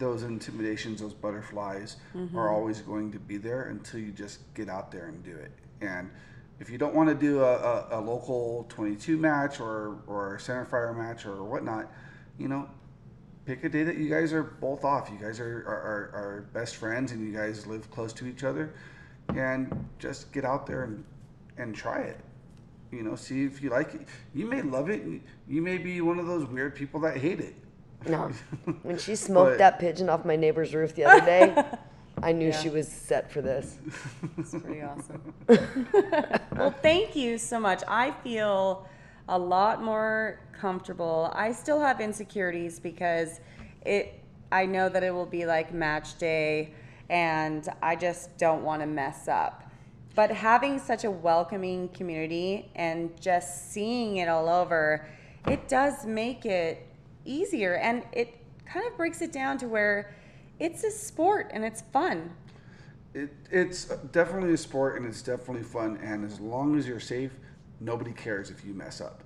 those 0.02 0.24
intimidations, 0.24 1.00
those 1.00 1.14
butterflies 1.14 1.96
mm-hmm. 2.14 2.36
are 2.36 2.50
always 2.50 2.80
going 2.80 3.12
to 3.12 3.20
be 3.20 3.36
there 3.36 3.68
until 3.68 4.00
you 4.00 4.10
just 4.10 4.40
get 4.54 4.68
out 4.68 4.90
there 4.90 5.06
and 5.06 5.22
do 5.22 5.36
it. 5.36 5.52
And 5.80 6.10
if 6.58 6.68
you 6.68 6.76
don't 6.76 6.94
want 6.94 7.08
to 7.08 7.14
do 7.14 7.40
a, 7.40 7.54
a, 7.54 7.86
a 7.92 8.00
local 8.00 8.66
22 8.68 9.16
match 9.16 9.60
or, 9.60 10.02
or 10.08 10.34
a 10.34 10.40
center 10.40 10.64
fire 10.64 10.92
match 10.92 11.24
or 11.24 11.44
whatnot, 11.44 11.88
you 12.36 12.48
know, 12.48 12.68
pick 13.46 13.62
a 13.62 13.68
day 13.68 13.84
that 13.84 13.96
you 13.96 14.10
guys 14.10 14.32
are 14.32 14.42
both 14.42 14.84
off. 14.84 15.08
You 15.08 15.24
guys 15.24 15.38
are, 15.38 15.58
are, 15.66 16.10
are, 16.12 16.48
best 16.52 16.76
friends 16.76 17.12
and 17.12 17.24
you 17.24 17.36
guys 17.36 17.66
live 17.68 17.88
close 17.92 18.12
to 18.14 18.26
each 18.26 18.42
other 18.42 18.74
and 19.36 19.88
just 20.00 20.32
get 20.32 20.44
out 20.44 20.66
there 20.66 20.82
and, 20.82 21.04
and 21.58 21.74
try 21.76 22.00
it. 22.00 22.18
You 22.90 23.04
know, 23.04 23.14
see 23.14 23.44
if 23.44 23.62
you 23.62 23.70
like 23.70 23.94
it. 23.94 24.08
You 24.34 24.46
may 24.46 24.62
love 24.62 24.90
it. 24.90 25.02
and 25.02 25.22
You 25.46 25.62
may 25.62 25.78
be 25.78 26.00
one 26.00 26.18
of 26.18 26.26
those 26.26 26.44
weird 26.46 26.74
people 26.74 26.98
that 27.00 27.16
hate 27.16 27.38
it. 27.38 27.54
No, 28.08 28.30
when 28.82 28.98
she 28.98 29.16
smoked 29.16 29.52
But- 29.52 29.58
that 29.58 29.78
pigeon 29.78 30.08
off 30.08 30.24
my 30.24 30.36
neighbor's 30.36 30.74
roof 30.74 30.94
the 30.94 31.04
other 31.04 31.24
day, 31.24 31.64
I 32.22 32.32
knew 32.32 32.52
she 32.52 32.68
was 32.68 32.88
set 32.88 33.30
for 33.30 33.42
this. 33.42 33.78
It's 34.38 34.50
pretty 34.50 34.82
awesome. 34.82 35.34
well, 36.56 36.74
thank 36.82 37.16
you 37.16 37.38
so 37.38 37.58
much. 37.58 37.82
I 37.88 38.12
feel 38.22 38.86
a 39.28 39.38
lot 39.38 39.82
more 39.82 40.40
comfortable. 40.52 41.32
I 41.34 41.52
still 41.52 41.80
have 41.80 42.00
insecurities 42.00 42.78
because 42.78 43.40
it 43.84 44.20
I 44.52 44.66
know 44.66 44.88
that 44.90 45.02
it 45.02 45.12
will 45.12 45.26
be 45.26 45.46
like 45.46 45.72
match 45.72 46.18
day 46.18 46.74
and 47.08 47.66
I 47.82 47.96
just 47.96 48.36
don't 48.36 48.62
want 48.62 48.82
to 48.82 48.86
mess 48.86 49.26
up. 49.26 49.64
But 50.14 50.30
having 50.30 50.78
such 50.78 51.04
a 51.04 51.10
welcoming 51.10 51.88
community 51.88 52.70
and 52.76 53.18
just 53.20 53.72
seeing 53.72 54.18
it 54.18 54.28
all 54.28 54.48
over, 54.48 55.06
it 55.46 55.68
does 55.68 56.04
make 56.04 56.44
it 56.44 56.86
easier 57.24 57.74
and 57.76 58.04
it 58.12 58.36
kind 58.64 58.86
of 58.86 58.96
breaks 58.96 59.20
it 59.22 59.32
down 59.32 59.58
to 59.58 59.68
where 59.68 60.14
it's 60.58 60.84
a 60.84 60.90
sport 60.90 61.50
and 61.52 61.64
it's 61.64 61.82
fun. 61.92 62.30
it. 63.14 63.30
It's 63.50 63.86
definitely 64.12 64.54
a 64.54 64.56
sport 64.56 64.96
and 64.96 65.06
it's 65.06 65.22
definitely 65.22 65.62
fun. 65.64 65.98
And 66.02 66.24
as 66.24 66.40
long 66.40 66.76
as 66.78 66.86
you're 66.86 67.00
safe, 67.00 67.32
nobody 67.80 68.12
cares 68.12 68.50
if 68.50 68.64
you 68.64 68.72
mess 68.74 69.00
up. 69.00 69.22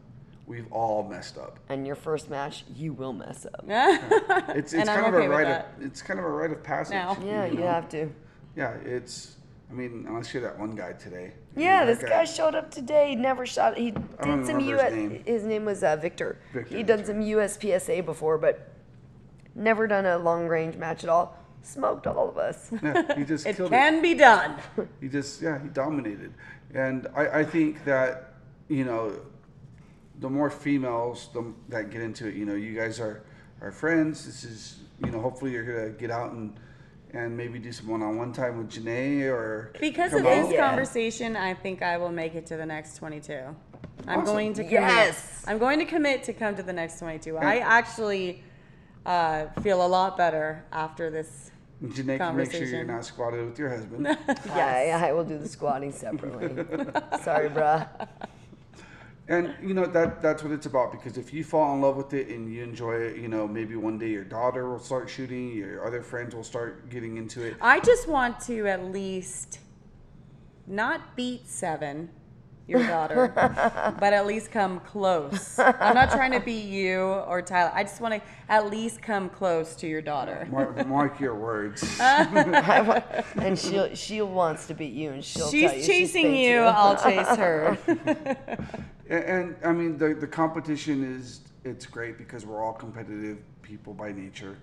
We've 0.47 0.71
all 0.73 1.03
messed 1.03 1.39
up. 1.39 1.59
And 1.69 1.87
your 1.87 1.97
first 1.97 2.31
match, 2.31 2.65
you 2.75 2.93
will 2.93 3.13
mess 3.13 3.47
up. 3.47 3.65
It's, 4.57 4.73
it's 4.73 4.75
And 4.75 4.89
I'm 4.89 5.03
kind 5.03 5.07
of 5.09 5.15
okay 5.15 5.27
a 5.27 5.29
with 5.29 5.39
rite 5.39 5.49
of 5.49 5.65
it's 5.83 6.03
kind 6.03 6.19
of 6.21 6.25
a 6.25 6.29
rite 6.29 6.53
of 6.53 6.63
passage. 6.63 6.95
Now. 6.95 7.17
Yeah, 7.25 7.47
you 7.47 7.63
have 7.63 7.89
to. 7.91 8.09
Yeah, 8.55 8.71
it's. 8.85 9.36
I 9.69 9.73
mean, 9.73 10.05
unless 10.09 10.33
you're 10.33 10.43
that 10.43 10.59
one 10.59 10.77
guy 10.77 10.93
today. 10.93 11.33
Yeah, 11.57 11.85
That 11.85 12.01
this 12.01 12.09
guy 12.09 12.25
showed 12.25 12.55
up 12.55 12.71
today. 12.71 13.15
Never 13.15 13.47
shot. 13.47 13.77
He 13.77 13.91
don't 13.91 14.39
did 14.39 14.47
some 14.47 14.61
US. 14.61 14.93
his 14.93 14.95
name. 14.95 15.23
His 15.25 15.45
name 15.45 15.65
was 15.65 15.83
uh, 15.83 15.97
Victor. 15.97 16.39
Victor, 16.53 16.77
He'd 16.77 16.87
done 16.87 16.99
that's 16.99 17.09
some 17.09 17.21
USPSA 17.21 18.05
before, 18.05 18.39
but 18.39 18.71
never 19.55 19.87
done 19.87 20.07
a 20.07 20.19
long 20.19 20.47
range 20.47 20.77
match 20.77 21.03
at 21.03 21.11
all. 21.11 21.37
Smoked 21.63 22.07
all 22.07 22.29
of 22.29 22.39
us. 22.39 22.71
Yeah, 22.81 23.17
he 23.17 23.25
just 23.25 23.45
It 23.47 23.57
killed 23.57 23.71
can 23.71 24.01
be 24.01 24.15
done. 24.15 24.57
he 25.01 25.09
just 25.09 25.43
yeah 25.43 25.61
he 25.61 25.69
dominated 25.69 26.33
and 26.75 27.07
i, 27.17 27.41
I 27.41 27.45
think 27.45 27.85
that 27.85 28.35
you 28.69 28.85
know 28.85 29.19
the 30.21 30.29
more 30.29 30.51
females 30.51 31.29
the, 31.33 31.53
that 31.69 31.91
get 31.91 32.03
into 32.03 32.27
it 32.29 32.35
you 32.35 32.45
know 32.45 32.55
you 32.55 32.75
guys 32.75 33.01
are 33.01 33.23
are 33.61 33.71
friends 33.73 34.27
this 34.27 34.45
is 34.45 34.79
you 35.05 35.11
know 35.11 35.21
hopefully 35.21 35.53
you're 35.53 35.65
gonna 35.65 35.91
get 35.91 36.11
out 36.11 36.33
and 36.33 36.55
and 37.17 37.37
maybe 37.37 37.59
do 37.59 37.73
some 37.73 37.89
one-on-one 37.89 38.33
time 38.33 38.59
with 38.59 38.71
Janae 38.71 39.23
or 39.25 39.73
Because 39.81 40.13
of 40.13 40.23
this 40.23 40.53
Yeah. 40.53 40.69
conversation, 40.69 41.37
I 41.37 41.55
think 41.55 41.83
I 41.83 41.97
will 41.97 42.13
make 42.13 42.35
it 42.35 42.47
to 42.47 42.57
the 42.57 42.67
next 42.67 42.97
22. 42.97 43.41
I'm 44.07 44.25
going 44.25 44.53
to 44.55 44.63
commit. 44.63 44.73
Yes. 44.73 45.45
I'm 45.49 45.59
going 45.59 45.79
to 45.79 45.87
commit 45.87 46.23
to 46.25 46.33
come 46.33 46.55
to 46.57 46.63
the 46.63 46.73
next 46.73 46.99
22. 46.99 47.39
I 47.39 47.59
actually 47.59 48.43
uh, 49.07 49.47
feel 49.63 49.85
a 49.85 49.89
lot 49.89 50.17
better 50.17 50.65
after 50.73 51.11
this 51.11 51.51
And 51.81 51.91
Janae 51.93 52.19
can 52.19 52.37
make 52.37 52.51
sure 52.53 52.61
Conversation. 52.61 52.69
you're 52.77 52.85
not 52.85 53.03
squadded 53.03 53.49
with 53.49 53.59
your 53.59 53.71
husband. 53.71 54.07
Yeah, 54.47 54.99
I, 55.03 55.09
I 55.09 55.13
will 55.13 55.25
do 55.25 55.39
the 55.39 55.49
squadding 55.49 55.93
separately. 55.95 56.49
Sorry, 57.23 57.49
bruh. 57.49 57.89
And 59.29 59.55
you 59.63 59.75
know 59.75 59.87
that 59.87 60.23
that's 60.23 60.43
what 60.43 60.53
it's 60.53 60.67
about 60.67 60.93
because 60.93 61.19
if 61.19 61.33
you 61.33 61.43
fall 61.43 61.75
in 61.75 61.81
love 61.81 61.97
with 61.97 62.13
it 62.15 62.29
and 62.29 62.53
you 62.53 62.63
enjoy 62.63 62.95
it, 62.95 63.17
you 63.17 63.29
know 63.29 63.49
maybe 63.49 63.75
one 63.75 63.99
day 63.99 64.11
your 64.11 64.25
daughter 64.25 64.69
will 64.69 64.79
start 64.79 65.11
shooting, 65.11 65.53
your 65.53 65.87
other 65.87 66.03
friends 66.03 66.35
will 66.35 66.45
start 66.45 66.89
getting 66.91 67.17
into 67.17 67.43
it. 67.43 67.57
I 67.61 67.81
just 67.81 68.09
want 68.09 68.41
to 68.41 68.67
at 68.69 68.85
least 68.85 69.59
not 70.67 71.17
beat 71.17 71.49
seven, 71.49 72.11
your 72.67 72.87
daughter, 72.87 73.33
but 74.01 74.13
at 74.13 74.27
least 74.27 74.51
come 74.51 74.81
close. 74.81 75.59
I'm 75.59 75.95
not 75.95 76.11
trying 76.11 76.33
to 76.33 76.41
beat 76.41 76.65
you 76.65 77.01
or 77.01 77.43
Tyler. 77.43 77.71
I 77.75 77.85
just 77.85 78.01
want 78.01 78.15
to 78.15 78.21
at 78.49 78.71
least 78.71 79.01
come 79.01 79.29
close 79.29 79.77
to 79.77 79.87
your 79.87 80.03
daughter. 80.03 80.47
Mark, 80.51 80.87
mark 80.87 81.21
your 81.21 81.35
words. 81.35 81.99
and 82.01 83.59
she 83.59 83.95
she 83.95 84.23
wants 84.23 84.67
to 84.67 84.75
beat 84.75 84.93
you, 84.93 85.11
and 85.11 85.25
she'll 85.25 85.51
She's 85.51 85.71
tell 85.71 85.79
you 85.79 85.87
chasing 85.87 86.23
spanked 86.23 86.39
you, 86.39 86.59
I'll 86.61 86.97
chase 86.97 87.37
her. 87.37 87.79
And, 89.09 89.25
and 89.25 89.57
I 89.65 89.73
mean, 89.73 89.97
the, 89.99 90.15
the 90.15 90.27
competition 90.27 91.05
is 91.05 91.43
it's 91.65 91.87
great 91.87 92.19
because 92.19 92.45
we're 92.45 92.63
all 92.63 92.73
competitive 92.73 93.39
people 93.63 93.95
by 93.95 94.13
nature. 94.13 94.57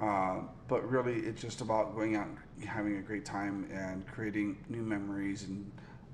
Uh, 0.00 0.40
but 0.68 0.88
really, 0.88 1.20
it's 1.20 1.40
just 1.40 1.60
about 1.60 1.94
going 1.94 2.16
out 2.16 2.26
and 2.26 2.64
having 2.64 2.96
a 2.96 3.02
great 3.02 3.24
time 3.24 3.68
and 3.72 4.06
creating 4.06 4.56
new 4.68 4.82
memories 4.82 5.44
and 5.44 5.70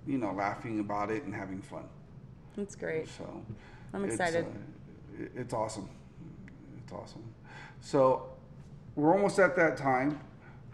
you 0.07 0.19
know 0.19 0.33
laughing 0.33 0.81
about 0.81 1.11
it 1.11 1.25
and 1.25 1.35
having 1.35 1.61
fun. 1.61 1.85
That's 2.57 2.75
great. 2.75 3.09
So 3.09 3.43
I'm 3.93 4.05
it's, 4.05 4.15
excited. 4.15 4.47
uh, 4.47 5.25
it's 5.35 5.55
awesome. 5.55 5.89
It's 6.83 6.93
awesome. 6.93 7.23
So 7.81 8.29
we're 8.97 9.13
almost 9.13 9.39
at 9.39 9.57
that 9.57 9.77
time. 9.77 10.21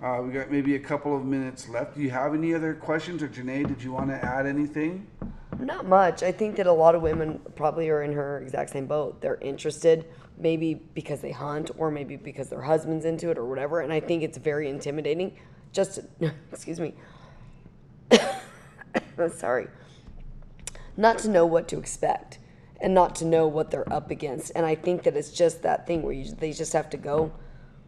Uh, 0.03 0.20
we 0.22 0.33
got 0.33 0.51
maybe 0.51 0.75
a 0.75 0.81
couple 0.81 1.16
of 1.16 1.25
minutes 1.25 1.68
left. 1.68 1.95
Do 1.97 2.03
you 2.03 2.11
have 2.11 2.35
any 2.35 2.55
other 2.55 2.75
questions, 2.75 3.22
or 3.22 3.29
Janae? 3.29 3.66
Did 3.66 3.83
you 3.83 3.93
want 3.93 4.09
to 4.11 4.16
add 4.16 4.47
anything? 4.47 5.07
Not 5.59 5.87
much. 5.87 6.22
I 6.22 6.33
think 6.33 6.57
that 6.57 6.66
a 6.66 6.72
lot 6.72 6.95
of 6.95 7.03
women 7.03 7.41
probably 7.55 7.89
are 7.89 8.03
in 8.03 8.12
her 8.12 8.41
exact 8.43 8.70
same 8.70 8.87
boat. 8.87 9.20
They're 9.20 9.37
interested, 9.37 10.07
maybe 10.37 10.75
because 10.75 11.20
they 11.20 11.31
hunt, 11.31 11.70
or 11.79 11.91
maybe 11.91 12.16
because 12.16 12.49
their 12.49 12.62
husband's 12.62 13.05
into 13.05 13.31
it, 13.31 13.39
or 13.39 13.45
whatever. 13.45 13.81
And 13.81 13.93
I 13.93 14.01
think 14.01 14.22
it's 14.22 14.37
very 14.37 14.68
intimidating. 14.68 15.37
Just, 15.72 16.01
to, 16.20 16.33
excuse 16.53 16.81
me. 16.81 16.95
Sorry. 19.36 19.68
Not 20.96 21.18
to 21.18 21.28
know 21.28 21.44
what 21.46 21.68
to 21.68 21.78
expect, 21.78 22.38
and 22.80 22.94
not 22.94 23.16
to 23.16 23.24
know 23.24 23.48
what 23.48 23.70
they're 23.70 23.90
up 23.92 24.10
against. 24.10 24.52
And 24.54 24.64
I 24.64 24.74
think 24.74 25.02
that 25.04 25.16
it's 25.16 25.30
just 25.30 25.62
that 25.62 25.86
thing 25.86 26.02
where 26.02 26.12
you, 26.12 26.32
they 26.32 26.52
just 26.52 26.72
have 26.72 26.88
to 26.90 26.96
go, 26.96 27.32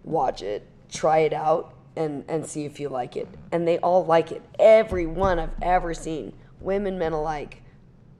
watch 0.02 0.42
it, 0.42 0.66
try 0.90 1.18
it 1.18 1.32
out, 1.32 1.74
and 1.96 2.24
and 2.28 2.44
see 2.44 2.64
if 2.64 2.80
you 2.80 2.88
like 2.88 3.16
it. 3.16 3.28
And 3.52 3.66
they 3.66 3.78
all 3.78 4.04
like 4.04 4.32
it. 4.32 4.42
Every 4.58 5.06
one 5.06 5.38
I've 5.38 5.50
ever 5.62 5.94
seen, 5.94 6.32
women, 6.60 6.98
men 6.98 7.12
alike, 7.12 7.62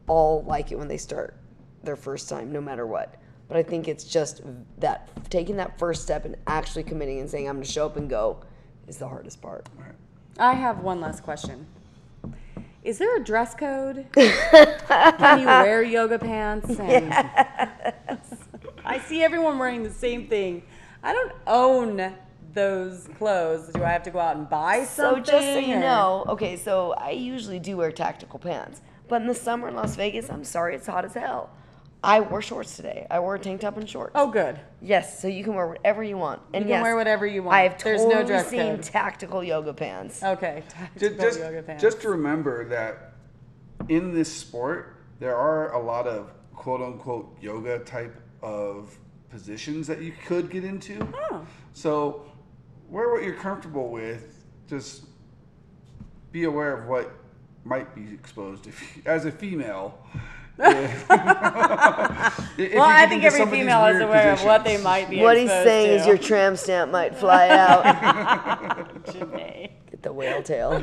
all 0.06 0.42
like 0.44 0.70
it 0.70 0.78
when 0.78 0.88
they 0.88 0.98
start 0.98 1.36
their 1.82 1.96
first 1.96 2.28
time, 2.28 2.52
no 2.52 2.60
matter 2.60 2.86
what. 2.86 3.16
But 3.48 3.56
I 3.56 3.62
think 3.62 3.88
it's 3.88 4.04
just 4.04 4.42
that 4.78 5.08
taking 5.30 5.56
that 5.56 5.78
first 5.78 6.02
step 6.02 6.24
and 6.24 6.36
actually 6.46 6.82
committing 6.82 7.20
and 7.20 7.30
saying 7.30 7.48
I'm 7.48 7.56
going 7.56 7.64
to 7.64 7.70
show 7.70 7.86
up 7.86 7.96
and 7.96 8.10
go 8.10 8.42
is 8.88 8.98
the 8.98 9.08
hardest 9.08 9.40
part. 9.40 9.68
I 10.38 10.54
have 10.54 10.80
one 10.80 11.00
last 11.00 11.22
question. 11.22 11.66
Is 12.86 12.98
there 12.98 13.16
a 13.16 13.20
dress 13.24 13.52
code? 13.56 14.06
Can 14.14 15.40
you 15.40 15.46
wear 15.46 15.82
yoga 15.82 16.20
pants? 16.20 16.78
And 16.78 17.12
I 18.84 19.00
see 19.00 19.24
everyone 19.24 19.58
wearing 19.58 19.82
the 19.82 19.90
same 19.90 20.28
thing. 20.28 20.62
I 21.02 21.12
don't 21.12 21.32
own 21.48 22.14
those 22.54 23.08
clothes. 23.18 23.70
Do 23.74 23.82
I 23.82 23.88
have 23.90 24.04
to 24.04 24.10
go 24.12 24.20
out 24.20 24.36
and 24.36 24.48
buy 24.48 24.84
So 24.84 25.14
something? 25.16 25.24
just 25.24 25.46
so 25.48 25.58
you 25.58 25.74
or- 25.74 25.80
know, 25.80 26.24
okay, 26.28 26.56
so 26.56 26.92
I 26.92 27.10
usually 27.10 27.58
do 27.58 27.76
wear 27.76 27.90
tactical 27.90 28.38
pants, 28.38 28.80
but 29.08 29.20
in 29.20 29.26
the 29.26 29.34
summer 29.34 29.66
in 29.66 29.74
Las 29.74 29.96
Vegas, 29.96 30.30
I'm 30.30 30.44
sorry, 30.44 30.76
it's 30.76 30.86
hot 30.86 31.04
as 31.04 31.14
hell. 31.14 31.50
I 32.06 32.20
wore 32.20 32.40
shorts 32.40 32.76
today. 32.76 33.04
I 33.10 33.18
wore 33.18 33.34
a 33.34 33.38
tank 33.38 33.62
top 33.62 33.76
and 33.76 33.88
shorts. 33.90 34.12
Oh, 34.14 34.30
good. 34.30 34.60
yes, 34.80 35.20
so 35.20 35.26
you 35.26 35.42
can 35.42 35.56
wear 35.56 35.66
whatever 35.66 36.04
you 36.04 36.16
want. 36.16 36.40
And 36.54 36.62
You 36.62 36.68
can 36.68 36.68
yes, 36.68 36.82
wear 36.84 36.94
whatever 36.94 37.26
you 37.26 37.42
want. 37.42 37.56
I 37.56 37.62
have 37.62 37.82
There's 37.82 38.02
totally 38.02 38.14
no 38.14 38.24
dress 38.24 38.48
seen 38.48 38.76
code. 38.76 38.82
tactical 38.84 39.42
yoga 39.42 39.74
pants. 39.74 40.22
Okay. 40.22 40.62
Just, 40.68 40.76
Tactical 41.00 41.18
just, 41.24 41.40
yoga 41.40 41.62
pants. 41.64 41.82
just 41.82 42.00
to 42.02 42.10
remember 42.10 42.68
that 42.68 43.14
in 43.88 44.14
this 44.14 44.32
sport, 44.32 44.98
there 45.18 45.34
are 45.36 45.72
a 45.72 45.82
lot 45.82 46.06
of 46.06 46.32
quote 46.54 46.80
unquote 46.80 47.36
yoga 47.42 47.80
type 47.80 48.14
of 48.40 48.96
positions 49.28 49.88
that 49.88 50.00
you 50.00 50.12
could 50.26 50.48
get 50.48 50.62
into. 50.62 51.06
Oh. 51.32 51.44
So 51.72 52.24
wear 52.88 53.10
what 53.10 53.24
you're 53.24 53.34
comfortable 53.34 53.90
with. 53.90 54.44
Just 54.68 55.06
be 56.30 56.44
aware 56.44 56.72
of 56.76 56.86
what 56.86 57.10
might 57.64 57.92
be 57.96 58.14
exposed 58.14 58.68
if 58.68 58.96
you, 58.96 59.02
as 59.06 59.24
a 59.24 59.32
female. 59.32 59.98
well, 60.58 60.72
I 62.58 63.06
think 63.08 63.24
every 63.24 63.44
female 63.46 63.84
is 63.86 64.00
aware 64.00 64.32
of 64.32 64.42
what 64.42 64.64
they 64.64 64.80
might 64.80 65.10
be. 65.10 65.20
What 65.20 65.36
he's 65.36 65.50
saying 65.50 65.88
to. 65.88 65.94
is 66.00 66.06
your 66.06 66.16
tram 66.16 66.56
stamp 66.56 66.90
might 66.90 67.14
fly 67.14 67.48
out. 67.48 67.84
Get 69.06 70.02
the 70.02 70.12
whale 70.12 70.42
tail. 70.42 70.82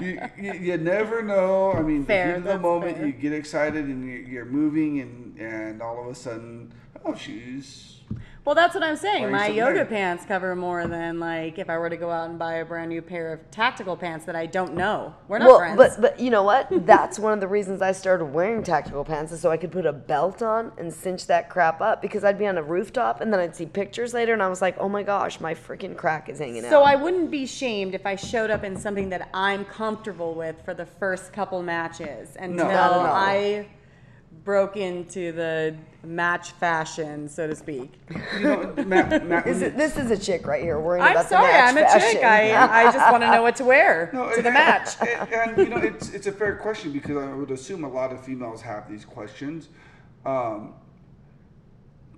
you, 0.00 0.20
you, 0.38 0.52
you 0.52 0.76
never 0.76 1.22
know. 1.22 1.72
I 1.72 1.82
mean, 1.82 2.04
Fair, 2.04 2.26
the 2.26 2.32
heat 2.32 2.38
of 2.38 2.44
the 2.44 2.58
moment, 2.60 2.98
fair. 2.98 3.06
you 3.06 3.12
get 3.12 3.32
excited 3.32 3.84
and 3.84 4.08
you're, 4.08 4.20
you're 4.20 4.44
moving, 4.44 5.00
and, 5.00 5.38
and 5.38 5.82
all 5.82 6.00
of 6.00 6.06
a 6.06 6.14
sudden, 6.14 6.72
oh, 7.04 7.14
she's 7.14 7.99
Well, 8.44 8.54
that's 8.54 8.74
what 8.74 8.82
I'm 8.82 8.96
saying. 8.96 9.30
My 9.30 9.48
yoga 9.48 9.74
there. 9.74 9.84
pants 9.84 10.24
cover 10.24 10.56
more 10.56 10.86
than 10.86 11.20
like 11.20 11.58
if 11.58 11.68
I 11.68 11.76
were 11.76 11.90
to 11.90 11.96
go 11.96 12.10
out 12.10 12.30
and 12.30 12.38
buy 12.38 12.54
a 12.54 12.64
brand 12.64 12.88
new 12.88 13.02
pair 13.02 13.32
of 13.32 13.50
tactical 13.50 13.96
pants 13.96 14.24
that 14.26 14.34
I 14.34 14.46
don't 14.46 14.74
know. 14.74 15.14
We're 15.28 15.38
not 15.38 15.48
well, 15.48 15.58
friends. 15.58 15.76
but 15.76 16.00
but 16.00 16.20
you 16.20 16.30
know 16.30 16.42
what? 16.42 16.68
That's 16.86 17.18
one 17.18 17.32
of 17.32 17.40
the 17.40 17.48
reasons 17.48 17.82
I 17.82 17.92
started 17.92 18.26
wearing 18.26 18.62
tactical 18.62 19.04
pants 19.04 19.32
is 19.32 19.40
so 19.40 19.50
I 19.50 19.56
could 19.56 19.70
put 19.70 19.84
a 19.84 19.92
belt 19.92 20.42
on 20.42 20.72
and 20.78 20.92
cinch 20.92 21.26
that 21.26 21.50
crap 21.50 21.80
up 21.80 22.00
because 22.00 22.24
I'd 22.24 22.38
be 22.38 22.46
on 22.46 22.56
a 22.56 22.62
rooftop 22.62 23.20
and 23.20 23.32
then 23.32 23.40
I'd 23.40 23.54
see 23.54 23.66
pictures 23.66 24.14
later 24.14 24.32
and 24.32 24.42
I 24.42 24.48
was 24.48 24.62
like, 24.62 24.76
oh 24.78 24.88
my 24.88 25.02
gosh, 25.02 25.38
my 25.40 25.54
freaking 25.54 25.96
crack 25.96 26.28
is 26.28 26.38
hanging 26.38 26.64
out. 26.64 26.70
so 26.70 26.82
I 26.82 26.96
wouldn't 26.96 27.30
be 27.30 27.46
shamed 27.46 27.94
if 27.94 28.06
I 28.06 28.16
showed 28.16 28.50
up 28.50 28.64
in 28.64 28.76
something 28.76 29.10
that 29.10 29.28
I'm 29.34 29.64
comfortable 29.66 30.34
with 30.34 30.56
for 30.64 30.72
the 30.72 30.86
first 30.86 31.32
couple 31.32 31.62
matches 31.62 32.36
until 32.38 32.66
Not 32.66 32.70
at. 32.70 33.12
I 33.12 33.66
broke 34.44 34.76
into 34.76 35.32
the 35.32 35.76
match 36.02 36.52
fashion, 36.52 37.28
so 37.28 37.46
to 37.46 37.54
speak. 37.54 37.92
you 38.38 38.40
know, 38.40 38.74
Matt, 38.86 39.26
Matt, 39.26 39.46
Is 39.46 39.62
it, 39.62 39.76
this 39.76 39.96
is 39.96 40.10
a 40.10 40.16
chick 40.16 40.46
right 40.46 40.62
here 40.62 40.80
worrying 40.80 41.04
I'm 41.04 41.12
about 41.12 41.28
sorry, 41.28 41.46
the 41.46 41.52
match 41.52 41.68
I'm 41.68 41.76
a 41.76 41.80
fashion. 41.80 42.10
chick. 42.12 42.24
I, 42.24 42.80
I 42.80 42.92
just 42.92 43.10
want 43.12 43.22
to 43.22 43.30
know 43.30 43.42
what 43.42 43.56
to 43.56 43.64
wear 43.64 44.10
No, 44.14 44.34
to 44.34 44.42
the 44.42 44.50
match. 44.52 44.96
And, 45.00 45.32
and, 45.32 45.58
you 45.58 45.68
know, 45.68 45.76
it's 45.76 46.10
it's 46.10 46.26
a 46.26 46.32
fair 46.32 46.56
question 46.56 46.92
because 46.92 47.16
I 47.16 47.32
would 47.32 47.50
assume 47.50 47.84
a 47.84 47.88
lot 47.88 48.12
of 48.12 48.24
females 48.24 48.62
have 48.62 48.88
these 48.90 49.04
questions. 49.04 49.68
Um, 50.24 50.74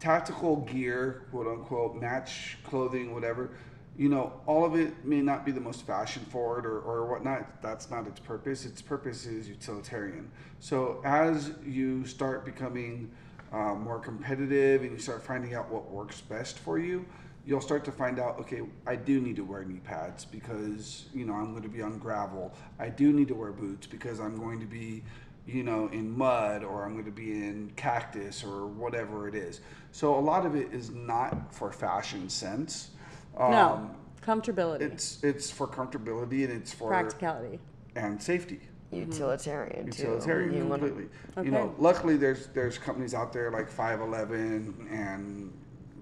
tactical 0.01 0.57
gear, 0.57 1.27
quote 1.31 1.47
unquote, 1.47 2.01
match 2.01 2.59
clothing, 2.65 3.15
whatever. 3.15 3.51
You 3.97 4.09
know, 4.09 4.33
all 4.47 4.65
of 4.65 4.75
it 4.75 5.05
may 5.05 5.21
not 5.21 5.45
be 5.45 5.53
the 5.53 5.61
most 5.61 5.87
fashion 5.87 6.25
forward 6.25 6.65
or, 6.65 6.81
or 6.81 7.07
whatnot. 7.11 7.61
That's 7.61 7.91
not 7.91 8.07
its 8.07 8.21
purpose. 8.21 8.65
Its 8.65 8.81
purpose 8.81 9.27
is 9.27 9.49
utilitarian. 9.49 10.31
So 10.61 11.03
as 11.05 11.53
you 11.65 12.07
start 12.07 12.45
becoming 12.45 13.11
uh, 13.53 13.75
more 13.75 13.99
competitive 13.99 14.83
and 14.83 14.93
you 14.93 14.99
start 14.99 15.23
finding 15.23 15.55
out 15.55 15.71
what 15.71 15.91
works 15.91 16.23
best 16.23 16.59
for 16.59 16.79
you, 16.79 17.05
you'll 17.45 17.61
start 17.61 17.85
to 17.85 17.93
find 17.93 18.19
out 18.19 18.39
okay 18.39 18.63
i 18.87 18.95
do 18.95 19.21
need 19.21 19.37
to 19.37 19.45
wear 19.45 19.65
knee 19.65 19.81
pads 19.85 20.25
because 20.25 21.07
you 21.13 21.25
know 21.25 21.35
i'm 21.35 21.51
going 21.51 21.63
to 21.63 21.69
be 21.69 21.83
on 21.83 21.99
gravel 21.99 22.53
i 22.79 22.89
do 22.89 23.13
need 23.13 23.29
to 23.29 23.35
wear 23.35 23.53
boots 23.53 23.87
because 23.87 24.21
i'm 24.21 24.37
going 24.37 24.61
to 24.61 24.67
be 24.67 25.03
you 25.47 25.63
know 25.63 25.89
in 25.89 26.11
mud 26.17 26.63
or 26.63 26.85
i'm 26.85 26.93
going 26.93 27.05
to 27.05 27.11
be 27.11 27.33
in 27.33 27.71
cactus 27.75 28.45
or 28.45 28.67
whatever 28.67 29.27
it 29.27 29.35
is 29.35 29.61
so 29.91 30.17
a 30.17 30.21
lot 30.21 30.47
of 30.47 30.55
it 30.55 30.73
is 30.73 30.91
not 30.91 31.53
for 31.53 31.73
fashion 31.73 32.29
sense 32.29 32.91
No, 33.39 33.45
Um, 33.75 33.95
comfortability, 34.23 34.83
it's 34.83 35.23
it's 35.25 35.51
for 35.51 35.67
comfortability 35.67 36.45
and 36.45 36.53
it's 36.53 36.73
for 36.73 36.89
practicality. 36.89 37.59
and 37.97 38.23
safety 38.23 38.61
Utilitarian 38.91 39.91
too. 39.91 40.03
utilitarian 40.03 40.55
You 40.55 40.65
wanna- 40.67 40.87
completely. 40.89 41.11
Okay. 41.37 41.47
You 41.47 41.51
know, 41.53 41.75
luckily 41.79 42.17
there's 42.17 42.49
there's 42.49 42.79
companies 42.79 43.15
out 43.15 43.33
there 43.33 43.51
like 43.51 43.69
511 43.69 44.87
and 44.91 45.53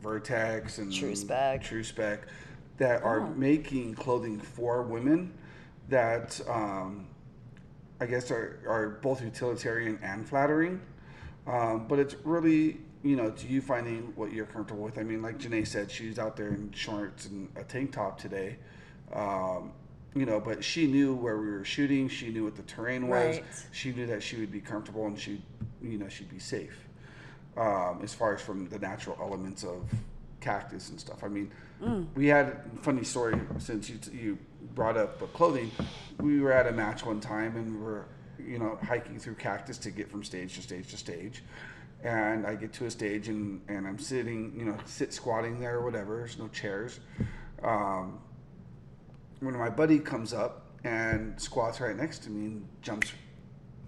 Vertx 0.03 0.78
and 0.78 0.93
Tru-Spec. 0.93 1.62
True 1.62 1.85
Spec 1.85 2.20
that 2.78 3.03
are 3.03 3.20
making 3.37 3.95
clothing 3.95 4.39
for 4.41 4.83
women 4.83 5.33
that 5.89 6.41
um, 6.49 7.07
I 8.01 8.07
guess 8.07 8.31
are, 8.31 8.61
are 8.66 8.89
both 9.03 9.22
utilitarian 9.22 9.99
and 10.03 10.26
flattering. 10.26 10.81
Um, 11.47 11.87
but 11.87 11.99
it's 11.99 12.16
really 12.24 12.81
you 13.03 13.17
know 13.17 13.31
to 13.31 13.47
you 13.47 13.61
finding 13.61 14.13
what 14.17 14.33
you're 14.33 14.47
comfortable 14.47 14.83
with. 14.83 14.99
I 14.99 15.03
mean, 15.03 15.23
like 15.23 15.39
Janae 15.39 15.67
said, 15.67 15.91
she's 15.91 16.19
out 16.19 16.37
there 16.37 16.49
in 16.49 16.73
shorts 16.73 17.27
and 17.27 17.49
a 17.57 17.65
tank 17.65 17.93
top 17.93 18.19
today. 18.19 18.57
Um, 19.13 19.73
you 20.15 20.27
know, 20.27 20.41
but 20.41 20.65
she 20.65 20.87
knew 20.87 21.15
where 21.15 21.39
we 21.39 21.51
were 21.51 21.65
shooting. 21.65 22.09
She 22.09 22.31
knew 22.31 22.45
what 22.45 22.57
the 22.57 22.63
terrain 22.63 23.09
was. 23.09 23.37
Right. 23.37 23.45
She 23.73 23.93
knew 23.93 24.07
that 24.07 24.23
she 24.23 24.37
would 24.39 24.51
be 24.51 24.61
comfortable 24.61 25.07
and 25.07 25.19
she, 25.19 25.41
you 25.81 25.99
know, 25.99 26.09
she'd 26.09 26.31
be 26.31 26.41
safe. 26.41 26.89
Um, 27.57 28.01
as 28.03 28.13
far 28.13 28.35
as 28.35 28.41
from 28.41 28.69
the 28.69 28.79
natural 28.79 29.17
elements 29.21 29.65
of 29.65 29.89
cactus 30.41 30.91
and 30.91 30.99
stuff. 30.99 31.23
I 31.23 31.29
mean, 31.29 31.51
we 32.15 32.27
had 32.27 32.61
funny 32.83 33.05
story 33.05 33.39
since 33.59 33.89
you 33.89 33.99
you 34.13 34.39
brought 34.75 34.97
up 34.97 35.33
clothing. 35.33 35.71
We 36.19 36.41
were 36.41 36.53
at 36.53 36.67
a 36.67 36.73
match 36.73 37.05
one 37.05 37.21
time 37.21 37.57
and 37.57 37.77
we 37.77 37.83
we're 37.83 38.05
you 38.39 38.59
know 38.59 38.79
hiking 38.83 39.19
through 39.19 39.35
cactus 39.35 39.79
to 39.79 39.91
get 39.91 40.11
from 40.11 40.25
stage 40.25 40.55
to 40.57 40.63
stage 40.63 40.91
to 40.91 40.97
stage. 40.97 41.43
And 42.03 42.47
I 42.47 42.55
get 42.55 42.73
to 42.75 42.87
a 42.87 42.91
stage 42.91 43.29
and, 43.29 43.61
and 43.69 43.87
I'm 43.87 43.99
sitting, 43.99 44.55
you 44.57 44.65
know, 44.65 44.77
sit 44.87 45.13
squatting 45.13 45.61
there 45.61 45.77
or 45.77 45.85
whatever. 45.85 46.17
There's 46.17 46.39
no 46.39 46.49
chairs. 46.49 47.01
Um, 47.63 48.19
when 49.41 49.57
my 49.57 49.69
buddy 49.69 49.99
comes 49.99 50.33
up 50.33 50.67
and 50.85 51.41
squats 51.41 51.81
right 51.81 51.97
next 51.97 52.21
to 52.25 52.31
me 52.31 52.47
and 52.47 52.69
jumps 52.83 53.13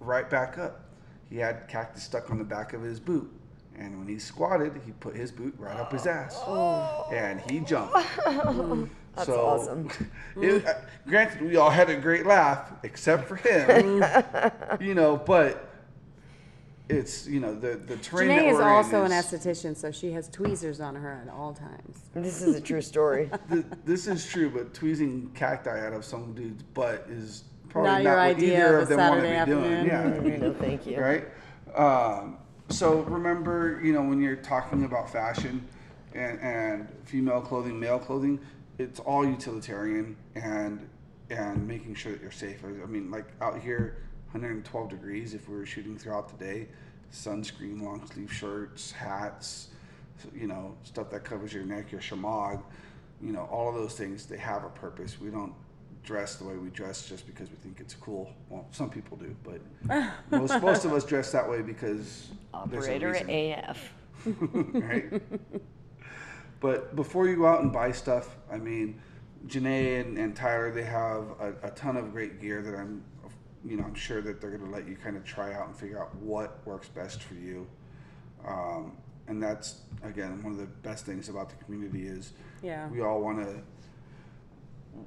right 0.00 0.28
back 0.28 0.58
up. 0.58 0.84
He 1.30 1.38
had 1.38 1.68
cactus 1.68 2.02
stuck 2.02 2.30
on 2.30 2.38
the 2.38 2.44
back 2.44 2.74
of 2.74 2.82
his 2.82 3.00
boot. 3.00 3.30
And 3.78 3.98
when 3.98 4.06
he 4.06 4.18
squatted, 4.18 4.78
he 4.84 4.92
put 4.92 5.16
his 5.16 5.32
boot 5.32 5.54
right 5.56 5.78
up 5.78 5.92
his 5.92 6.06
ass. 6.06 6.38
And 7.10 7.40
he 7.50 7.60
jumped. 7.60 7.96
That's 9.14 9.26
so, 9.26 9.46
awesome. 9.46 9.90
It, 10.36 10.66
uh, 10.66 10.74
granted, 11.06 11.42
we 11.42 11.56
all 11.56 11.70
had 11.70 11.90
a 11.90 11.96
great 11.96 12.24
laugh, 12.24 12.72
except 12.82 13.28
for 13.28 13.36
him. 13.36 14.02
you 14.80 14.94
know, 14.94 15.16
but 15.16 15.71
it's, 16.92 17.26
you 17.26 17.40
know, 17.40 17.54
the, 17.54 17.76
the 17.76 17.96
terrain 17.96 18.28
Janae 18.28 18.50
is 18.50 18.56
we're 18.58 18.68
also 18.68 19.04
in 19.04 19.12
an 19.12 19.18
is, 19.18 19.26
esthetician, 19.26 19.76
so 19.76 19.90
she 19.90 20.12
has 20.12 20.28
tweezers 20.28 20.80
on 20.80 20.94
her 20.94 21.22
at 21.26 21.32
all 21.32 21.52
times. 21.54 21.98
This 22.14 22.42
is 22.42 22.54
a 22.56 22.60
true 22.60 22.82
story. 22.82 23.30
th- 23.50 23.64
this 23.84 24.06
is 24.06 24.26
true, 24.26 24.50
but 24.50 24.74
tweezing 24.74 25.30
cacti 25.34 25.86
out 25.86 25.92
of 25.92 26.04
some 26.04 26.34
dude's 26.34 26.62
butt 26.62 27.06
is 27.08 27.44
probably 27.68 27.90
Not 27.90 28.02
not, 28.02 28.10
your 28.10 28.16
what 28.16 28.36
idea 28.36 28.58
either 28.66 28.76
of 28.78 28.82
of 28.82 28.90
a 28.90 28.96
them 28.96 29.08
want 29.08 29.20
to 29.22 29.26
Saturday 29.28 29.44
be 29.44 29.60
doing. 29.60 29.88
afternoon. 29.88 30.40
Yeah. 30.40 30.46
no, 30.48 30.54
thank 30.54 30.86
you. 30.86 31.00
right? 31.00 31.24
Um, 31.74 32.38
so 32.68 33.00
remember, 33.02 33.80
you 33.82 33.92
know, 33.92 34.02
when 34.02 34.20
you're 34.20 34.36
talking 34.36 34.84
about 34.84 35.10
fashion 35.10 35.66
and, 36.14 36.40
and 36.40 36.88
female 37.04 37.40
clothing, 37.40 37.78
male 37.78 37.98
clothing, 37.98 38.38
it's 38.78 39.00
all 39.00 39.26
utilitarian 39.26 40.16
and 40.34 40.88
and 41.30 41.66
making 41.66 41.94
sure 41.94 42.12
that 42.12 42.20
you're 42.20 42.30
safe. 42.30 42.62
I 42.64 42.86
mean, 42.86 43.10
like 43.10 43.24
out 43.40 43.58
here, 43.58 44.02
112 44.32 44.88
degrees 44.88 45.34
if 45.34 45.48
we 45.48 45.56
were 45.56 45.66
shooting 45.66 45.96
throughout 45.96 46.28
the 46.28 46.44
day, 46.44 46.68
sunscreen, 47.12 47.82
long 47.82 48.06
sleeve 48.06 48.32
shirts, 48.32 48.90
hats, 48.90 49.68
you 50.34 50.46
know, 50.46 50.74
stuff 50.84 51.10
that 51.10 51.24
covers 51.24 51.52
your 51.52 51.64
neck, 51.64 51.92
your 51.92 52.00
shemagh, 52.00 52.62
you 53.20 53.32
know, 53.32 53.48
all 53.50 53.68
of 53.68 53.74
those 53.74 53.94
things, 53.94 54.26
they 54.26 54.38
have 54.38 54.64
a 54.64 54.70
purpose. 54.70 55.20
We 55.20 55.28
don't 55.28 55.54
dress 56.02 56.36
the 56.36 56.44
way 56.44 56.56
we 56.56 56.70
dress 56.70 57.08
just 57.08 57.26
because 57.26 57.50
we 57.50 57.56
think 57.56 57.78
it's 57.78 57.94
cool. 57.94 58.32
Well, 58.48 58.66
some 58.72 58.90
people 58.90 59.16
do, 59.16 59.36
but 59.44 59.60
most, 60.30 60.60
most 60.62 60.84
of 60.84 60.92
us 60.92 61.04
dress 61.04 61.30
that 61.32 61.48
way 61.48 61.62
because 61.62 62.28
there's 62.66 62.86
a 62.86 62.96
Operator 62.96 63.10
reason, 63.10 63.30
AF. 63.30 63.92
right? 64.52 65.22
But 66.60 66.94
before 66.96 67.28
you 67.28 67.36
go 67.36 67.46
out 67.46 67.62
and 67.62 67.72
buy 67.72 67.92
stuff, 67.92 68.36
I 68.50 68.56
mean, 68.56 69.00
Janae 69.46 70.00
and, 70.00 70.16
and 70.16 70.34
Tyler, 70.34 70.70
they 70.70 70.84
have 70.84 71.24
a, 71.40 71.54
a 71.64 71.70
ton 71.70 71.96
of 71.96 72.12
great 72.12 72.40
gear 72.40 72.62
that 72.62 72.74
I'm, 72.74 73.02
you 73.64 73.76
know, 73.76 73.84
I'm 73.84 73.94
sure 73.94 74.20
that 74.22 74.40
they're 74.40 74.50
going 74.50 74.64
to 74.64 74.70
let 74.70 74.88
you 74.88 74.96
kind 74.96 75.16
of 75.16 75.24
try 75.24 75.52
out 75.54 75.66
and 75.68 75.76
figure 75.76 76.00
out 76.00 76.14
what 76.16 76.64
works 76.66 76.88
best 76.88 77.22
for 77.22 77.34
you. 77.34 77.66
Um, 78.46 78.92
and 79.28 79.40
that's 79.42 79.82
again 80.02 80.42
one 80.42 80.52
of 80.52 80.58
the 80.58 80.66
best 80.66 81.06
things 81.06 81.28
about 81.28 81.48
the 81.48 81.64
community 81.64 82.06
is 82.06 82.32
Yeah. 82.60 82.88
we 82.88 83.00
all 83.02 83.20
want 83.20 83.38
to 83.44 83.62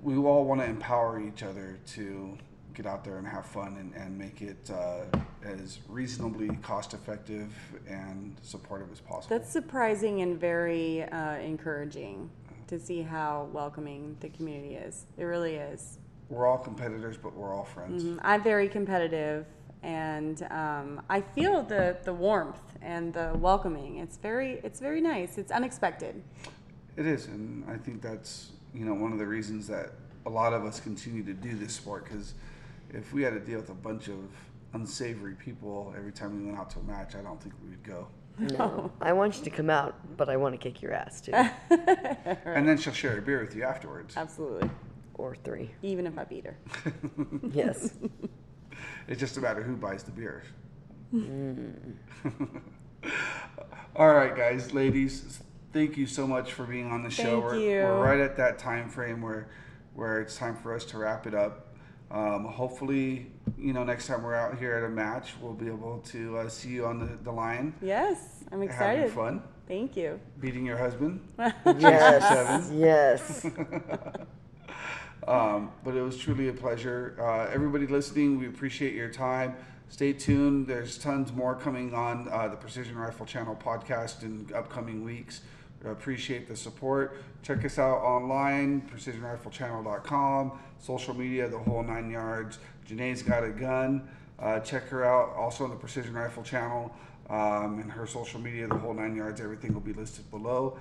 we 0.02 0.16
all 0.16 0.46
want 0.46 0.62
to 0.62 0.68
empower 0.68 1.22
each 1.22 1.44
other 1.44 1.78
to 1.88 2.38
get 2.74 2.86
out 2.86 3.04
there 3.04 3.18
and 3.18 3.28
have 3.28 3.46
fun 3.46 3.78
and, 3.78 3.94
and 3.94 4.18
make 4.18 4.42
it 4.42 4.70
uh, 4.72 5.02
as 5.44 5.80
reasonably 5.88 6.50
cost 6.58 6.94
effective 6.94 7.54
and 7.88 8.36
supportive 8.42 8.92
as 8.92 9.00
possible. 9.00 9.38
That's 9.38 9.52
surprising 9.52 10.22
and 10.22 10.40
very 10.40 11.04
uh, 11.04 11.36
encouraging 11.38 12.30
to 12.68 12.80
see 12.80 13.02
how 13.02 13.48
welcoming 13.54 14.18
the 14.20 14.30
community 14.30 14.76
is. 14.76 15.06
It 15.18 15.24
really 15.26 15.56
is. 15.56 16.00
We're 16.30 16.48
all 16.48 16.58
competitors, 16.58 17.18
but 17.18 17.34
we're 17.36 17.54
all 17.54 17.66
friends. 17.66 18.04
Mhm. 18.04 18.20
I'm 18.24 18.44
very 18.44 18.68
competitive, 18.68 19.46
and 19.84 20.42
um, 20.52 21.02
I 21.10 21.22
feel 21.22 21.64
the 21.64 21.98
the 22.04 22.14
warmth 22.14 22.62
and 22.82 23.14
the 23.14 23.34
welcoming. 23.40 23.98
It's 23.98 24.18
very 24.18 24.60
it's 24.64 24.80
very 24.80 25.02
nice. 25.02 25.38
It's 25.38 25.52
unexpected. 25.52 26.24
It 26.98 27.06
is, 27.06 27.28
and 27.28 27.70
I 27.70 27.78
think 27.78 28.02
that's 28.02 28.52
you 28.74 28.86
know 28.86 28.94
one 28.94 29.12
of 29.12 29.20
the 29.20 29.28
reasons 29.28 29.68
that 29.68 29.92
a 30.26 30.30
lot 30.30 30.54
of 30.54 30.66
us 30.66 30.80
continue 30.80 31.24
to 31.24 31.34
do 31.34 31.56
this 31.56 31.74
sport 31.74 32.06
because 32.06 32.34
if 32.92 33.14
we 33.14 33.22
had 33.22 33.34
to 33.34 33.40
deal 33.40 33.60
with 33.60 33.70
a 33.70 33.74
bunch 33.76 34.08
of 34.08 34.16
unsavory 34.74 35.36
people 35.36 35.94
every 35.98 36.12
time 36.12 36.38
we 36.40 36.46
went 36.46 36.58
out 36.58 36.70
to 36.72 36.80
a 36.80 36.84
match, 36.84 37.16
I 37.16 37.22
don't 37.22 37.40
think 37.42 37.54
we 37.64 37.70
would 37.70 37.84
go. 37.84 38.08
No, 38.38 38.92
I 39.00 39.14
want 39.14 39.38
you 39.38 39.44
to 39.46 39.50
come 39.50 39.70
out, 39.70 39.96
but 40.18 40.28
I 40.28 40.36
want 40.36 40.54
to 40.54 40.58
kick 40.58 40.82
your 40.82 40.92
ass 40.94 41.22
too, 41.22 41.32
And 42.46 42.68
then 42.68 42.78
she'll 42.78 42.92
share 42.92 43.18
a 43.18 43.22
beer 43.22 43.40
with 43.40 43.56
you 43.56 43.64
afterwards. 43.64 44.18
Absolutely, 44.18 44.70
or 45.26 45.36
three. 45.36 45.72
even 45.82 46.06
if 46.08 46.18
I 46.18 46.24
beat 46.24 46.46
her. 46.46 46.58
Yes. 47.52 47.94
It's 49.08 49.20
just 49.20 49.38
a 49.38 49.42
matter 49.42 49.62
of 49.62 49.68
who 49.68 49.76
buys 49.78 50.02
the 50.04 50.12
beers. 50.12 50.46
All 53.96 54.14
right, 54.14 54.36
guys, 54.36 54.74
ladies, 54.74 55.40
thank 55.72 55.96
you 55.96 56.08
so 56.08 56.26
much 56.26 56.54
for 56.54 56.66
being 56.66 56.92
on 56.92 57.04
the 57.04 57.10
show. 57.12 57.24
Thank 57.40 57.44
we're, 57.44 57.60
you. 57.60 57.82
we're 57.84 58.04
right 58.04 58.20
at 58.20 58.36
that 58.38 58.58
time 58.58 58.90
frame 58.90 59.22
where 59.22 59.48
where 59.94 60.20
it's 60.22 60.36
time 60.36 60.56
for 60.58 60.74
us 60.76 60.84
to 60.86 60.98
wrap 60.98 61.26
it 61.28 61.36
up. 61.36 61.76
Um, 62.12 62.46
hopefully, 62.46 63.32
you 63.58 63.74
know, 63.74 63.84
next 63.84 64.08
time 64.08 64.24
we're 64.24 64.34
out 64.36 64.58
here 64.58 64.74
at 64.76 64.84
a 64.84 64.90
match, 64.90 65.34
we'll 65.40 65.54
be 65.54 65.68
able 65.68 66.00
to 66.08 66.38
uh, 66.40 66.50
see 66.50 66.70
you 66.70 66.86
on 66.86 67.00
the, 67.00 67.18
the 67.24 67.32
line, 67.32 67.74
Yes, 67.82 68.44
I'm 68.52 68.62
excited. 68.64 69.02
having 69.02 69.16
fun, 69.16 69.44
Thank 69.68 69.96
you. 69.96 70.20
beating 70.40 70.66
your 70.66 70.78
husband. 70.78 71.22
yes. 71.80 72.72
Yes. 72.74 73.46
Um, 75.28 75.72
but 75.84 75.96
it 75.96 76.02
was 76.02 76.18
truly 76.18 76.50
a 76.50 76.54
pleasure. 76.54 77.16
Uh, 77.20 77.52
everybody 77.52 77.88
listening, 77.88 78.38
we 78.38 78.48
appreciate 78.48 78.94
your 78.94 79.10
time. 79.10 79.56
Stay 79.90 80.14
tuned. 80.14 80.68
There's 80.68 80.98
tons 80.98 81.32
more 81.32 81.56
coming 81.56 81.94
on 81.94 82.28
uh, 82.30 82.48
the 82.48 82.58
Precision 82.58 82.96
Rifle 82.96 83.26
Channel 83.26 83.56
podcast 83.56 84.24
in 84.24 84.48
upcoming 84.54 85.04
weeks. 85.04 85.42
We 85.84 85.92
appreciate 85.92 86.48
the 86.48 86.56
support. 86.56 87.22
Check 87.44 87.64
us 87.64 87.78
out 87.78 88.00
online, 88.00 88.90
precisionriflechannel.com, 88.94 90.60
social 90.80 91.14
media, 91.14 91.48
the 91.48 91.60
whole 91.60 91.84
nine 91.84 92.10
yards. 92.10 92.58
Janae's 92.88 93.22
got 93.22 93.44
a 93.44 93.50
gun. 93.50 94.08
Uh, 94.40 94.60
check 94.60 94.90
her 94.90 95.06
out 95.06 95.36
also 95.36 95.64
on 95.64 95.70
the 95.70 95.76
Precision 95.76 96.14
Rifle 96.14 96.44
Channel 96.44 96.94
um, 97.30 97.80
and 97.80 97.92
her 97.92 98.06
social 98.06 98.40
media, 98.40 98.68
the 98.68 98.78
whole 98.78 98.94
nine 98.94 99.16
yards. 99.16 99.40
Everything 99.40 99.74
will 99.74 99.82
be 99.82 99.94
listed 99.94 100.30
below. 100.32 100.78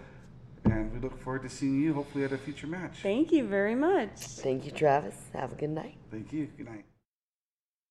And 0.64 0.92
we 0.92 0.98
look 0.98 1.20
forward 1.22 1.42
to 1.42 1.48
seeing 1.48 1.80
you 1.80 1.94
hopefully 1.94 2.24
at 2.24 2.32
a 2.32 2.38
future 2.38 2.66
match. 2.66 2.98
Thank 3.02 3.32
you 3.32 3.46
very 3.46 3.74
much. 3.74 4.18
Thank 4.18 4.64
you, 4.64 4.70
Travis. 4.70 5.16
Have 5.34 5.52
a 5.52 5.56
good 5.56 5.70
night. 5.70 5.96
Thank 6.10 6.32
you. 6.32 6.48
Good 6.56 6.66
night. 6.66 6.84